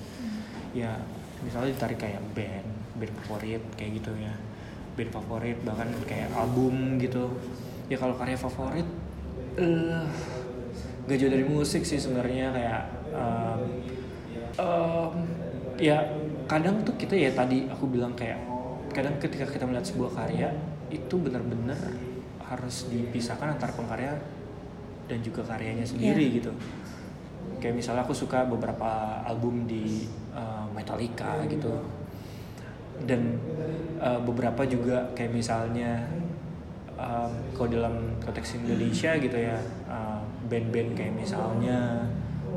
Ya 0.72 0.94
misalnya 1.42 1.74
ditarik 1.74 1.98
kayak 1.98 2.22
band 2.32 2.68
band 2.96 3.12
favorit 3.22 3.62
kayak 3.74 3.98
gitu 3.98 4.14
ya. 4.16 4.32
Band 4.94 5.10
favorit 5.10 5.58
bahkan 5.66 5.90
kayak 6.06 6.30
album 6.32 6.96
gitu. 7.02 7.26
Ya 7.90 7.98
kalau 7.98 8.14
karya 8.14 8.38
favorit 8.38 8.86
eh 9.58 10.06
nggak 11.10 11.18
jauh 11.18 11.32
dari 11.32 11.42
musik 11.42 11.82
sih 11.82 11.98
sebenarnya 11.98 12.54
kayak 12.54 12.82
em, 13.10 13.60
em, 14.62 15.14
ya 15.80 15.98
kadang 16.46 16.86
tuh 16.86 16.94
kita 16.94 17.18
ya 17.18 17.34
tadi 17.34 17.66
aku 17.66 17.90
bilang 17.90 18.14
kayak 18.14 18.38
kadang 18.94 19.18
ketika 19.18 19.46
kita 19.46 19.66
melihat 19.66 19.86
sebuah 19.86 20.10
karya 20.14 20.54
itu 20.90 21.14
benar-benar 21.18 21.78
harus 22.42 22.90
dipisahkan 22.90 23.58
antara 23.58 23.70
pengkarya 23.74 24.18
dan 25.10 25.18
juga 25.20 25.42
karyanya 25.42 25.82
sendiri 25.82 26.30
Iya. 26.30 26.36
gitu. 26.38 26.52
Kayak 27.58 27.82
misalnya 27.82 28.06
aku 28.06 28.14
suka 28.14 28.46
beberapa 28.46 29.20
album 29.26 29.66
di 29.66 30.06
uh, 30.30 30.64
Metallica 30.70 31.42
gitu. 31.50 31.74
Dan 33.02 33.34
uh, 33.98 34.22
beberapa 34.22 34.62
juga 34.64 35.10
kayak 35.18 35.34
misalnya 35.34 36.06
um, 36.94 37.32
kalau 37.56 37.68
dalam 37.68 37.94
konteks 38.20 38.60
Indonesia 38.60 39.16
gitu 39.16 39.34
ya 39.34 39.56
uh, 39.88 40.20
band-band 40.46 40.92
kayak 40.92 41.16
misalnya 41.16 42.04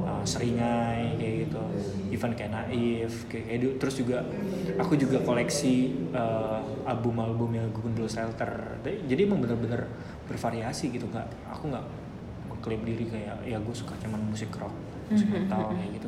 uh, 0.04 0.24
Seringai 0.28 1.16
kayak 1.16 1.48
gitu 1.48 1.64
even 2.12 2.36
kayak 2.36 2.52
Naif 2.52 3.26
kayak, 3.32 3.46
kayak 3.50 3.60
gitu. 3.64 3.74
terus 3.80 3.96
juga 4.04 4.18
aku 4.76 5.00
juga 5.00 5.18
koleksi 5.24 5.96
uh, 6.12 6.60
album-albumnya 6.84 7.64
Gugun 7.72 7.96
Blue 7.96 8.12
Shelter. 8.12 8.78
Jadi 8.84 9.22
emang 9.24 9.40
bener-bener 9.40 9.88
bervariasi 10.28 10.92
gitu 10.92 11.08
nggak 11.08 11.28
aku 11.48 11.72
nggak 11.72 11.86
mengklaim 12.64 12.88
diri 12.88 13.12
kayak 13.12 13.44
ya 13.44 13.60
gue 13.60 13.76
suka 13.76 13.92
cuman 14.00 14.24
musik 14.24 14.48
rock 14.56 14.72
musik 15.12 15.28
metal 15.28 15.76
kayak 15.76 16.00
gitu. 16.00 16.08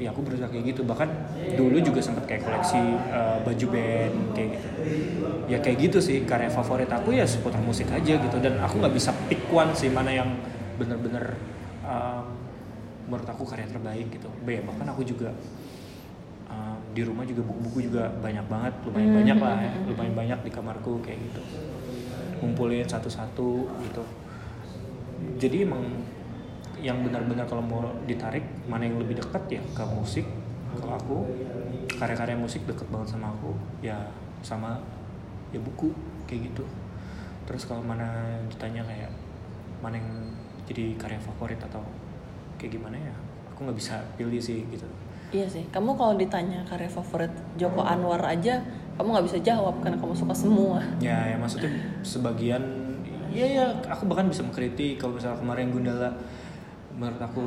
Ya 0.00 0.08
aku 0.08 0.24
berusaha 0.24 0.48
kayak 0.48 0.72
gitu. 0.72 0.88
Bahkan 0.88 1.08
dulu 1.52 1.76
juga 1.84 2.00
sempat 2.00 2.24
kayak 2.24 2.48
koleksi 2.48 2.80
uh, 3.12 3.44
baju 3.44 3.66
band 3.68 4.16
kayak 4.32 4.48
gitu. 4.56 4.68
Ya 5.52 5.60
kayak 5.60 5.76
gitu 5.84 5.98
sih. 6.00 6.24
Karya 6.24 6.48
favorit 6.48 6.88
aku 6.88 7.12
ya 7.12 7.28
seputar 7.28 7.60
musik 7.60 7.92
aja 7.92 8.16
gitu. 8.16 8.36
Dan 8.40 8.56
aku 8.56 8.80
nggak 8.80 8.96
bisa 8.96 9.12
pick 9.28 9.44
one 9.52 9.76
sih 9.76 9.92
mana 9.92 10.08
yang 10.16 10.40
bener-bener 10.80 11.36
um, 11.84 12.24
menurut 13.04 13.28
aku 13.28 13.44
karya 13.44 13.68
terbaik 13.68 14.08
gitu. 14.08 14.32
B 14.48 14.64
bahkan 14.64 14.88
aku 14.88 15.04
juga 15.04 15.28
um, 16.48 16.80
di 16.96 17.04
rumah 17.04 17.28
juga 17.28 17.44
buku-buku 17.44 17.92
juga 17.92 18.08
banyak 18.24 18.48
banget. 18.48 18.72
Lumayan 18.88 19.08
Hmm, 19.12 19.18
banyak 19.20 19.38
lah 19.44 19.58
ya. 19.60 19.72
Lumayan 19.92 20.14
banyak 20.16 20.38
di 20.40 20.50
kamarku 20.56 21.04
kayak 21.04 21.20
gitu. 21.20 21.44
Ngumpulin 22.40 22.88
satu-satu 22.88 23.68
gitu 23.84 24.04
jadi 25.36 25.68
emang 25.68 25.84
yang 26.80 27.00
benar-benar 27.00 27.48
kalau 27.48 27.64
mau 27.64 27.80
ditarik 28.04 28.44
mana 28.68 28.84
yang 28.84 29.00
lebih 29.00 29.16
dekat 29.16 29.60
ya 29.60 29.62
ke 29.72 29.84
musik 29.88 30.26
kalau 30.76 30.94
aku. 30.96 31.18
Karya-karya 31.96 32.36
musik 32.36 32.68
deket 32.68 32.84
banget 32.92 33.16
sama 33.16 33.32
aku 33.32 33.56
ya 33.80 33.96
sama 34.44 34.76
ya 35.54 35.60
buku 35.62 35.88
kayak 36.28 36.52
gitu. 36.52 36.64
Terus 37.48 37.64
kalau 37.64 37.80
mana 37.80 38.36
ditanya 38.50 38.84
kayak 38.84 39.08
mana 39.80 39.96
yang 39.96 40.10
jadi 40.66 40.98
karya 40.98 41.20
favorit 41.22 41.56
atau 41.62 41.80
kayak 42.58 42.76
gimana 42.76 42.98
ya 42.98 43.14
aku 43.52 43.64
nggak 43.64 43.78
bisa 43.78 44.04
pilih 44.20 44.36
sih 44.36 44.66
gitu. 44.68 44.84
Iya 45.34 45.46
sih, 45.50 45.66
kamu 45.74 45.98
kalau 45.98 46.14
ditanya 46.14 46.62
karya 46.68 46.86
favorit 46.86 47.32
Joko 47.58 47.82
Anwar 47.82 48.22
aja, 48.22 48.62
kamu 48.94 49.10
nggak 49.10 49.26
bisa 49.26 49.38
jawab 49.42 49.74
karena 49.82 49.98
kamu 49.98 50.14
suka 50.14 50.30
semua. 50.30 50.78
ya 51.02 51.34
ya 51.34 51.36
maksudnya 51.40 51.72
sebagian 52.06 52.62
ya 53.36 53.46
ya 53.46 53.66
aku 53.84 54.08
bahkan 54.08 54.32
bisa 54.32 54.40
mengkritik 54.40 54.96
kalau 54.96 55.20
misalnya 55.20 55.36
kemarin 55.36 55.68
Gundala 55.68 56.10
menurut 56.96 57.20
aku 57.20 57.44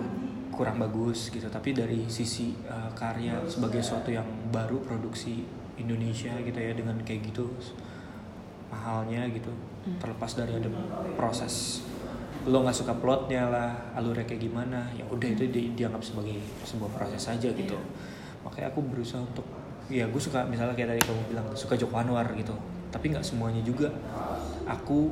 kurang 0.53 0.77
bagus 0.77 1.33
gitu. 1.33 1.49
Tapi 1.49 1.73
dari 1.73 2.05
sisi 2.05 2.53
uh, 2.69 2.93
karya 2.93 3.41
sebagai 3.49 3.81
suatu 3.81 4.13
yang 4.13 4.27
baru 4.53 4.77
produksi 4.85 5.41
Indonesia 5.81 6.35
gitu 6.45 6.59
ya 6.59 6.77
dengan 6.77 6.93
kayak 7.01 7.33
gitu 7.33 7.49
mahalnya 8.69 9.25
gitu. 9.33 9.49
Terlepas 9.97 10.37
dari 10.37 10.53
ada 10.53 10.69
proses 11.17 11.81
lo 12.47 12.63
nggak 12.63 12.77
suka 12.77 12.93
plotnya 12.95 13.51
lah 13.51 13.71
alurnya 13.99 14.23
kayak 14.23 14.47
gimana 14.47 14.87
ya 14.95 15.03
udah 15.11 15.27
itu 15.27 15.51
di- 15.51 15.75
dianggap 15.75 15.99
sebagai 15.99 16.39
sebuah 16.63 16.91
proses 16.93 17.23
aja 17.25 17.49
gitu. 17.49 17.77
Makanya 18.45 18.69
aku 18.71 18.79
berusaha 18.85 19.19
untuk 19.19 19.43
ya 19.89 20.05
gue 20.05 20.21
suka 20.21 20.45
misalnya 20.45 20.77
kayak 20.77 20.95
tadi 20.95 21.01
kamu 21.01 21.21
bilang 21.33 21.47
suka 21.57 21.73
Joko 21.73 21.97
Anwar 21.97 22.29
gitu. 22.37 22.53
Tapi 22.93 23.15
nggak 23.15 23.25
semuanya 23.25 23.63
juga. 23.65 23.89
Aku 24.69 25.09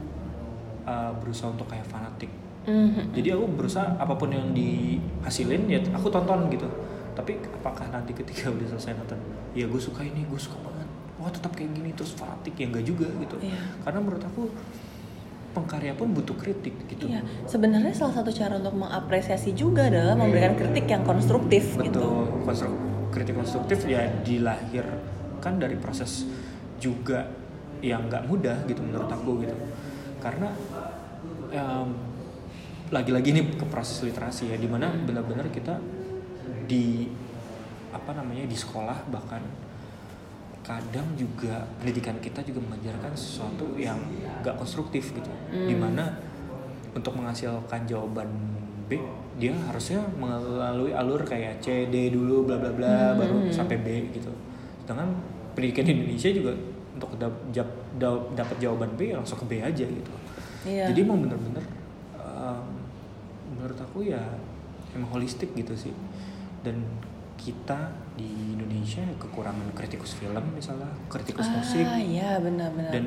uh, 0.87 1.11
berusaha 1.19 1.51
untuk 1.51 1.67
kayak 1.67 1.85
fanatik. 1.85 2.31
Mhm. 2.67 3.15
jadi 3.15 3.31
aku 3.39 3.47
berusaha 3.55 3.95
apa 3.95 4.11
pun 4.19 4.27
yang 4.27 4.51
dihasilin 4.51 5.71
ya 5.71 5.79
aku 5.95 6.11
tonton 6.11 6.51
gitu. 6.51 6.67
Tapi 7.15 7.39
apakah 7.63 7.87
nanti 7.87 8.11
ketika 8.11 8.51
udah 8.55 8.67
selesai 8.75 8.95
nonton 8.95 9.19
ya 9.55 9.67
gue 9.67 9.79
suka 9.79 10.03
ini 10.03 10.27
gue 10.27 10.35
suka 10.35 10.59
banget. 10.59 10.87
Wah 11.15 11.31
tetap 11.31 11.55
kayak 11.55 11.71
gini 11.71 11.95
terus 11.95 12.11
fanatik 12.11 12.59
ya 12.59 12.67
enggak 12.67 12.83
juga 12.83 13.07
gitu. 13.07 13.35
Iya. 13.39 13.59
karena 13.87 13.99
menurut 14.03 14.23
aku 14.23 14.51
pengkarya 15.55 15.95
pun 15.95 16.11
butuh 16.13 16.37
kritik 16.37 16.75
gitu. 16.85 17.09
Iya, 17.09 17.23
sebenarnya 17.49 17.89
salah 17.89 18.21
satu 18.21 18.29
cara 18.29 18.61
untuk 18.61 18.77
mengapresiasi 18.77 19.57
juga 19.57 19.89
adalah 19.89 20.13
memberikan 20.13 20.53
kritik 20.53 20.85
yang 20.85 21.01
konstruktif 21.07 21.73
gitu. 21.81 22.27
betul 22.45 22.75
kritik 23.17 23.33
konstruktif 23.33 23.89
ya 23.89 24.05
dilahirkan 24.21 25.53
dari 25.57 25.73
proses 25.81 26.29
juga 26.77 27.25
yang 27.81 28.05
nggak 28.05 28.29
mudah 28.29 28.57
gitu 28.69 28.81
menurut 28.85 29.09
aku 29.09 29.41
gitu 29.41 29.55
karena 30.19 30.49
em, 31.51 31.89
lagi-lagi 32.87 33.35
ini 33.35 33.41
ke 33.55 33.65
proses 33.67 33.99
literasi 34.03 34.51
ya 34.51 34.57
di 34.57 34.67
mana 34.69 34.87
benar-benar 34.91 35.51
kita 35.51 35.75
di 36.67 37.11
apa 37.91 38.11
namanya 38.15 38.47
di 38.47 38.55
sekolah 38.55 39.07
bahkan 39.11 39.43
kadang 40.63 41.07
juga 41.15 41.63
pendidikan 41.79 42.19
kita 42.19 42.43
juga 42.43 42.59
mengajarkan 42.67 43.15
sesuatu 43.15 43.79
yang 43.79 43.95
gak 44.43 44.59
konstruktif 44.59 45.15
gitu. 45.15 45.31
Di 45.51 45.71
mana 45.71 46.11
untuk 46.91 47.15
menghasilkan 47.15 47.87
jawaban 47.87 48.27
B 48.87 48.99
dia 49.39 49.55
harusnya 49.67 50.03
melalui 50.19 50.91
alur 50.91 51.23
kayak 51.23 51.63
C 51.63 51.87
D 51.87 52.11
dulu 52.11 52.47
bla 52.47 52.59
bla 52.59 52.71
bla 52.75 53.15
baru 53.15 53.47
sampai 53.47 53.79
B 53.79 53.87
gitu. 54.11 54.31
Sedangkan 54.83 55.15
pendidikan 55.55 55.87
di 55.87 55.91
Indonesia 56.03 56.29
juga 56.35 56.51
untuk 56.95 57.15
dapat 58.31 58.57
jawaban 58.57 58.93
B 58.93 59.11
langsung 59.11 59.37
ke 59.37 59.45
B 59.45 59.53
aja 59.59 59.83
gitu 59.83 60.11
Iya. 60.63 60.91
jadi 60.91 60.99
emang 61.01 61.21
bener-bener 61.21 61.63
um, 62.15 62.65
menurut 63.49 63.77
aku 63.77 64.03
ya 64.03 64.19
emang 64.91 65.09
holistik 65.11 65.53
gitu 65.53 65.73
sih 65.73 65.93
dan 66.61 66.81
kita 67.37 67.87
di 68.13 68.27
Indonesia 68.51 68.99
kekurangan 69.15 69.71
kritikus 69.71 70.13
film 70.13 70.41
misalnya 70.51 70.89
kritikus 71.07 71.47
musik 71.47 71.85
Ah, 71.85 71.95
iya 71.95 72.35
benar-benar. 72.37 72.91
dan 72.91 73.05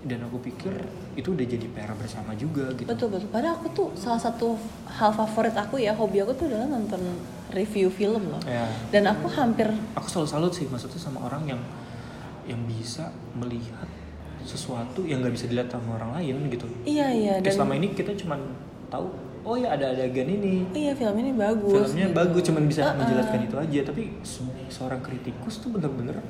dan 0.00 0.24
aku 0.24 0.40
pikir 0.40 0.72
itu 1.12 1.28
udah 1.30 1.44
jadi 1.44 1.66
PR 1.68 1.92
bersama 1.92 2.32
juga 2.32 2.72
gitu 2.72 2.88
Betul 2.88 3.12
betul. 3.12 3.28
Padahal 3.28 3.54
aku 3.54 3.68
tuh 3.70 3.88
salah 3.92 4.16
satu 4.16 4.56
hal 4.88 5.12
favorit 5.12 5.52
aku 5.52 5.76
ya, 5.76 5.92
hobi 5.92 6.24
aku 6.24 6.32
tuh 6.32 6.48
adalah 6.48 6.66
nonton 6.66 7.04
review 7.52 7.92
film 7.92 8.32
loh. 8.32 8.40
ya 8.42 8.64
Dan 8.88 9.04
aku 9.04 9.28
hampir 9.28 9.68
aku 9.92 10.08
selalu 10.08 10.26
salut 10.26 10.52
sih 10.56 10.64
maksudnya 10.66 10.96
sama 10.96 11.20
orang 11.20 11.44
yang 11.46 11.60
yang 12.48 12.64
bisa 12.64 13.12
melihat 13.36 13.84
sesuatu 14.44 15.04
yang 15.04 15.20
nggak 15.22 15.34
bisa 15.36 15.46
dilihat 15.50 15.68
sama 15.70 15.96
orang 16.00 16.20
lain 16.20 16.36
gitu 16.48 16.66
iya 16.88 17.08
iya 17.12 17.34
Kayak 17.38 17.44
dan 17.46 17.52
selama 17.56 17.74
ini 17.76 17.88
kita 17.92 18.12
cuman 18.16 18.40
tahu 18.90 19.06
oh 19.44 19.56
ya 19.56 19.68
ada 19.72 19.92
adegan 19.92 20.28
ini 20.28 20.68
iya 20.76 20.92
film 20.92 21.16
ini 21.16 21.32
bagus. 21.32 21.72
filmnya 21.72 22.06
gitu. 22.12 22.16
bagus 22.16 22.42
cuman 22.48 22.62
bisa 22.68 22.82
Uh-uh. 22.84 22.98
menjelaskan 23.00 23.40
itu 23.48 23.56
aja 23.56 23.80
tapi 23.88 24.02
se- 24.20 24.64
seorang 24.68 25.00
kritikus 25.00 25.54
tuh 25.64 25.70
bener-bener 25.72 26.20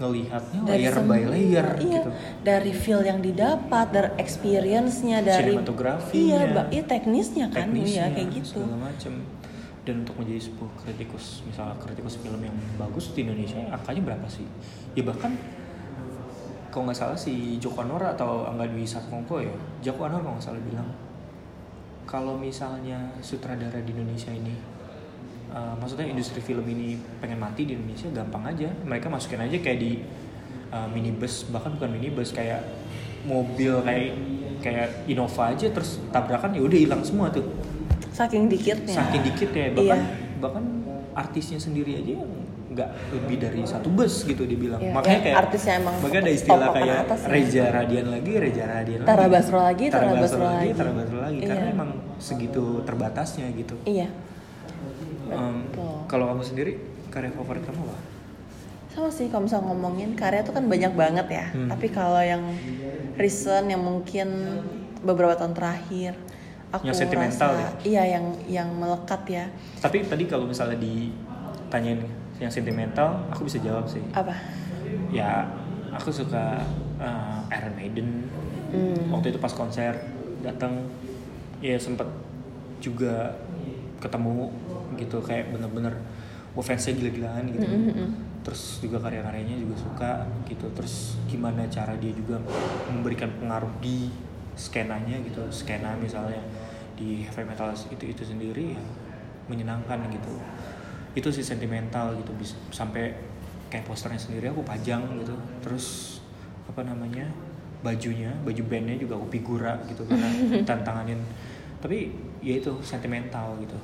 ngelihatnya 0.00 0.60
dari 0.64 0.88
layer 0.88 0.96
by 1.04 1.22
layer 1.28 1.68
iya, 1.76 2.00
gitu 2.00 2.10
dari 2.40 2.72
feel 2.72 3.04
yang 3.04 3.20
didapat 3.20 3.86
dari 3.92 4.10
experience-nya 4.16 5.20
dari 5.20 5.52
Sinematografinya. 5.60 6.16
iya 6.16 6.40
iya 6.72 6.82
teknisnya 6.88 7.46
kan 7.52 7.68
teknisnya 7.68 8.04
iya 8.08 8.14
kayak 8.16 8.28
gitu 8.32 8.64
segala 8.64 8.76
macem 8.80 9.12
dan 9.84 9.94
untuk 10.04 10.16
menjadi 10.16 10.40
sebuah 10.48 10.70
kritikus 10.80 11.44
misalnya 11.44 11.76
kritikus 11.84 12.16
film 12.16 12.40
yang 12.40 12.56
bagus 12.80 13.12
di 13.12 13.28
Indonesia 13.28 13.60
angkanya 13.68 14.02
berapa 14.12 14.26
sih 14.28 14.44
ya 14.96 15.04
bahkan 15.04 15.36
kalau 16.70 16.86
nggak 16.88 16.98
salah 16.98 17.18
si 17.18 17.58
Joko 17.58 17.82
Anwar 17.82 18.14
atau 18.14 18.46
Angga 18.46 18.66
Dwi 18.70 18.86
Satkongko 18.86 19.42
ya? 19.42 19.54
Joko 19.82 20.06
Anwar 20.06 20.22
kalau 20.22 20.34
nggak 20.38 20.46
salah 20.46 20.62
bilang. 20.62 20.88
Kalau 22.06 22.34
misalnya 22.34 23.14
sutradara 23.22 23.78
di 23.82 23.94
Indonesia 23.94 24.34
ini 24.34 24.50
uh, 25.54 25.74
maksudnya 25.78 26.10
industri 26.10 26.42
film 26.42 26.66
ini 26.66 26.98
pengen 27.22 27.38
mati 27.38 27.66
di 27.66 27.74
Indonesia 27.78 28.10
gampang 28.10 28.50
aja. 28.50 28.70
Mereka 28.86 29.06
masukin 29.06 29.42
aja 29.42 29.54
kayak 29.58 29.78
di 29.78 30.02
uh, 30.70 30.86
minibus 30.90 31.46
bahkan 31.50 31.74
bukan 31.78 31.90
minibus 31.94 32.34
kayak 32.34 32.62
mobil 33.26 33.78
kayak 33.84 34.16
kayak 34.60 34.88
Innova 35.06 35.52
aja 35.54 35.70
terus 35.70 36.00
tabrakan 36.10 36.54
ya 36.56 36.62
udah 36.66 36.78
hilang 36.78 37.02
semua 37.06 37.30
tuh. 37.30 37.46
Saking 38.10 38.50
dikitnya. 38.50 38.94
Saking 38.94 39.22
dikit 39.22 39.50
ya 39.54 39.66
bahkan 39.70 40.00
Iya. 40.02 40.38
bahkan 40.42 40.64
artisnya 41.14 41.58
sendiri 41.58 41.98
aja 42.00 42.22
yang 42.22 42.32
nggak 42.70 42.90
lebih 43.10 43.36
dari 43.36 43.60
satu 43.66 43.90
bus 43.90 44.22
gitu 44.22 44.46
dibilang 44.46 44.78
Iya, 44.78 44.94
makanya 44.94 45.10
yang 45.12 45.24
kayak 45.26 45.38
artisnya 45.42 45.74
emang 45.76 45.94
makanya 45.98 46.22
ada 46.22 46.32
istilah 46.32 46.68
kayak 46.70 46.96
atas 47.02 47.20
ya. 47.20 47.28
Reza 47.28 47.64
Radian 47.68 48.06
lagi 48.08 48.32
Reza 48.32 48.64
Radian 48.64 48.98
Tara 49.02 49.18
lagi 49.18 49.32
Basro 49.32 49.58
lagi, 49.58 49.84
Tara 49.88 50.06
Basro 50.14 50.38
lagi. 50.40 50.68
Tara 50.72 50.92
Basro 50.94 51.18
lagi 51.18 51.38
karena 51.40 51.66
Iya. 51.66 51.74
emang 51.74 51.90
segitu 52.16 52.64
terbatasnya 52.84 53.46
gitu 53.52 53.74
iya 53.84 54.06
Betul. 55.26 56.06
kalau 56.06 56.24
kamu 56.28 56.42
sendiri 56.42 56.72
karya 57.08 57.30
favorit 57.30 57.62
kamu 57.62 57.82
apa 57.82 57.98
sama 58.90 59.06
sih 59.08 59.26
kalau 59.26 59.46
misalnya 59.46 59.66
ngomongin 59.66 60.10
karya 60.14 60.42
tuh 60.42 60.50
kan 60.52 60.66
banyak 60.66 60.92
banget 60.92 61.26
ya 61.28 61.46
Hmm. 61.50 61.68
tapi 61.68 61.86
kalau 61.88 62.18
yang 62.18 62.42
recent 63.14 63.66
yang 63.66 63.78
mungkin 63.80 64.28
beberapa 65.00 65.34
tahun 65.34 65.54
terakhir 65.54 66.18
aku 66.70 66.86
Yang 66.86 66.98
sentimental 67.00 67.50
rasa 67.52 67.78
iya 67.82 68.02
yang 68.08 68.30
yang 68.46 68.68
melekat 68.72 69.22
ya 69.26 69.44
tapi 69.78 70.02
tadi 70.02 70.26
kalau 70.26 70.46
misalnya 70.46 70.74
ditanyain 70.76 72.02
yang 72.40 72.48
sentimental 72.48 73.28
aku 73.28 73.46
bisa 73.46 73.60
jawab 73.60 73.84
sih. 73.84 74.00
Apa? 74.16 74.32
Ya 75.12 75.44
aku 75.92 76.08
suka 76.10 76.58
uh, 76.96 77.44
Iron 77.52 77.74
Maiden. 77.76 78.08
Hmm. 78.70 79.10
waktu 79.10 79.34
itu 79.34 79.42
pas 79.42 79.50
konser 79.50 79.90
datang 80.46 80.86
ya 81.58 81.74
sempet 81.74 82.06
juga 82.78 83.34
ketemu 83.98 84.46
gitu 84.94 85.18
kayak 85.18 85.50
bener-bener 85.50 85.90
wah 86.54 86.62
fansnya 86.62 86.94
gila-gilaan 86.94 87.50
gitu. 87.50 87.66
Mm, 87.66 87.82
mm, 87.82 87.94
mm. 87.98 88.10
terus 88.46 88.78
juga 88.78 89.02
karya-karyanya 89.02 89.58
juga 89.58 89.74
suka 89.74 90.12
gitu. 90.46 90.70
Terus 90.70 91.18
gimana 91.26 91.66
cara 91.66 91.98
dia 91.98 92.14
juga 92.14 92.38
memberikan 92.94 93.34
pengaruh 93.42 93.70
di 93.82 94.06
skenanya 94.54 95.18
gitu. 95.26 95.42
Skena 95.50 95.98
misalnya 95.98 96.40
di 96.94 97.26
heavy 97.26 97.42
metal 97.42 97.74
itu 97.74 98.04
itu 98.06 98.22
sendiri 98.22 98.78
ya 98.78 98.82
menyenangkan 99.50 99.98
gitu 100.14 100.38
itu 101.14 101.28
sih 101.30 101.42
sentimental 101.42 102.14
gitu 102.14 102.30
bis- 102.38 102.58
sampai 102.70 103.10
kayak 103.70 103.86
posternya 103.86 104.18
sendiri 104.18 104.50
aku 104.50 104.62
pajang 104.62 105.02
gitu. 105.22 105.34
Terus 105.62 106.18
apa 106.70 106.86
namanya 106.86 107.26
bajunya 107.80 108.30
baju 108.44 108.62
bandnya 108.68 109.00
juga 109.00 109.16
aku 109.16 109.26
figura 109.32 109.78
gitu 109.90 110.06
karena 110.06 110.28
tantanganin. 110.68 111.18
Tapi 111.80 112.12
ya 112.44 112.58
itu 112.60 112.70
sentimental 112.82 113.56
gitu. 113.62 113.78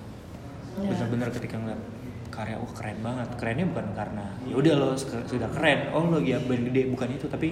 Ya. 0.77 0.93
bener-bener 0.93 1.33
ketika 1.33 1.57
ngeliat 1.57 1.81
karya 2.29 2.57
oh 2.61 2.71
keren 2.77 2.99
banget. 3.01 3.29
Kerennya 3.41 3.67
bukan 3.73 3.87
karena 3.97 4.25
ya 4.45 4.55
udah 4.55 4.75
lo 4.77 4.91
sudah 4.99 5.49
keren 5.51 5.91
oh 5.97 6.05
lo 6.07 6.21
ya 6.21 6.37
band 6.43 6.69
gede 6.71 6.93
bukan 6.93 7.09
itu. 7.17 7.27
Tapi 7.27 7.49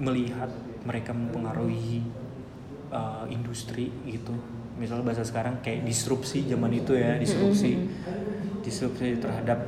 melihat 0.00 0.48
mereka 0.88 1.12
mempengaruhi 1.12 2.00
uh, 2.90 3.24
industri 3.30 3.88
gitu. 4.04 4.34
Misalnya 4.76 5.06
bahasa 5.06 5.24
sekarang 5.24 5.62
kayak 5.62 5.86
disrupsi 5.86 6.44
zaman 6.46 6.74
itu 6.74 6.98
ya 6.98 7.16
disrupsi. 7.16 7.88
Disrupsi 8.60 9.16
terhadap 9.18 9.58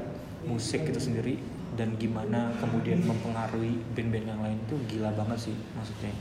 musik 0.44 0.84
itu 0.84 1.00
sendiri 1.00 1.38
dan 1.72 1.96
gimana 1.96 2.52
kemudian 2.60 3.00
mempengaruhi 3.00 3.80
band-band 3.96 4.26
yang 4.28 4.40
lain 4.44 4.58
tuh 4.68 4.76
gila 4.90 5.14
banget 5.16 5.48
sih 5.48 5.56
maksudnya. 5.78 6.12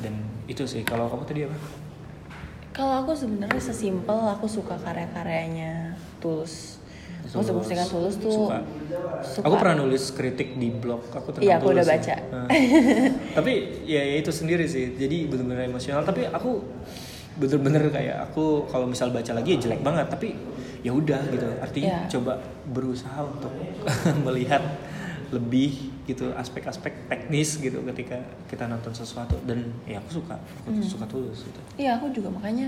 Dan 0.00 0.14
itu 0.48 0.64
sih 0.64 0.82
kalau 0.84 1.08
kamu 1.08 1.24
tadi 1.24 1.40
apa? 1.48 1.56
Kalau 2.70 3.04
aku 3.04 3.12
sebenarnya 3.12 3.60
sesimpel 3.60 4.16
aku 4.16 4.48
suka 4.48 4.76
karya-karyanya 4.80 5.96
Tulus. 6.20 6.79
Musik 7.22 7.36
Tulus. 7.46 7.58
musikan 7.60 7.86
Tulus 7.86 8.14
tuh 8.16 8.32
Suka. 8.32 8.58
suka. 9.22 9.44
Aku 9.44 9.54
pernah 9.56 9.76
nulis 9.78 10.04
kritik 10.10 10.48
di 10.54 10.68
blog 10.68 11.02
aku 11.06 11.30
tentang 11.30 11.44
Iya, 11.44 11.54
aku 11.56 11.66
udah 11.68 11.76
Tulus 11.76 11.86
ya. 11.86 11.94
baca. 11.94 12.14
Nah. 12.30 12.46
tapi 13.36 13.52
ya, 13.84 14.02
ya 14.02 14.14
itu 14.16 14.30
sendiri 14.30 14.64
sih. 14.64 14.92
Jadi 14.92 15.16
bener-bener 15.26 15.64
emosional. 15.64 16.02
Tapi 16.02 16.26
aku 16.26 16.64
bener-bener 17.32 17.88
kayak 17.88 18.16
aku 18.26 18.66
kalau 18.66 18.84
misal 18.84 19.08
baca 19.08 19.30
lagi 19.30 19.54
ya 19.54 19.58
jelek 19.60 19.80
banget. 19.80 20.06
Tapi 20.08 20.28
ya 20.80 20.90
udah 20.90 21.20
gitu. 21.28 21.46
Artinya 21.58 21.96
Iya. 22.00 22.10
coba 22.10 22.32
berusaha 22.66 23.20
untuk 23.22 23.52
melihat 24.26 24.62
lebih 25.30 25.70
gitu 26.04 26.34
aspek-aspek 26.34 27.06
teknis 27.06 27.54
gitu 27.56 27.78
ketika 27.86 28.18
kita 28.44 28.66
nonton 28.66 28.90
sesuatu 28.90 29.38
dan 29.44 29.62
ya 29.84 30.02
aku 30.02 30.18
suka 30.18 30.34
aku 30.34 30.68
Hmm. 30.68 30.82
suka 30.82 31.06
tulus 31.06 31.46
gitu. 31.46 31.60
Iya 31.78 31.94
aku 31.94 32.10
juga 32.10 32.26
makanya 32.28 32.66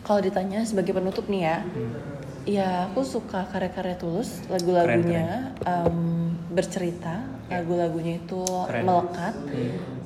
kalau 0.00 0.22
ditanya 0.22 0.62
sebagai 0.62 0.94
penutup 0.94 1.26
nih 1.26 1.42
ya, 1.44 1.56
Hmm. 1.66 1.98
Iya 2.46 2.86
aku 2.86 3.02
suka 3.02 3.42
karya-karya 3.50 3.98
Tulus, 3.98 4.46
lagu-lagunya 4.46 5.50
em, 5.66 6.30
bercerita, 6.48 7.26
Ya. 7.46 7.58
lagu-lagunya 7.58 8.18
itu 8.18 8.42
Keren. 8.42 8.86
melekat, 8.86 9.34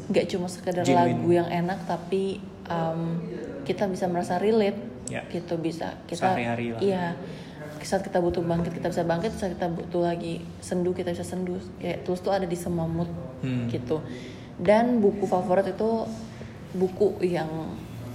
nggak 0.09 0.27
cuma 0.27 0.49
sekedar 0.49 0.81
Genuine. 0.81 1.21
lagu 1.21 1.29
yang 1.31 1.49
enak 1.49 1.85
tapi 1.85 2.41
em, 2.65 3.01
kita 3.65 3.85
bisa 3.87 4.09
merasa 4.09 4.41
relate, 4.41 4.81
Ya. 5.07 5.21
gitu 5.29 5.61
bisa 5.61 6.01
kita, 6.09 6.33
Sehari-hari 6.33 6.73
lah. 6.73 6.81
iya 6.81 7.05
saat 7.81 8.05
kita 8.05 8.21
butuh 8.21 8.41
bangkit 8.41 8.73
kita 8.73 8.89
bisa 8.89 9.05
bangkit, 9.05 9.33
saat 9.33 9.57
kita 9.57 9.69
butuh 9.69 10.01
lagi 10.01 10.41
sendu 10.61 10.93
kita 10.93 11.13
bisa 11.13 11.25
sendu, 11.25 11.61
kayak 11.77 12.05
Tulus 12.05 12.21
tuh 12.21 12.33
ada 12.33 12.45
di 12.45 12.57
semua 12.57 12.85
mood 12.85 13.09
Hmm. 13.45 13.69
gitu. 13.69 14.01
Dan 14.57 15.01
buku 15.01 15.25
favorit 15.25 15.65
itu 15.67 16.05
buku 16.73 17.21
yang 17.21 17.49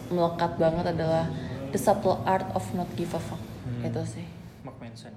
melekat 0.10 0.58
banget 0.58 0.94
adalah 0.94 1.30
The 1.70 1.78
Subtle 1.78 2.22
Art 2.26 2.50
of 2.54 2.66
Not 2.74 2.90
Give 2.94 3.10
a 3.10 3.22
Fuck 3.22 3.42
hmm. 3.82 3.88
itu 3.88 4.02
sih 4.08 4.26
Mark 4.64 4.78
Manson 4.80 5.14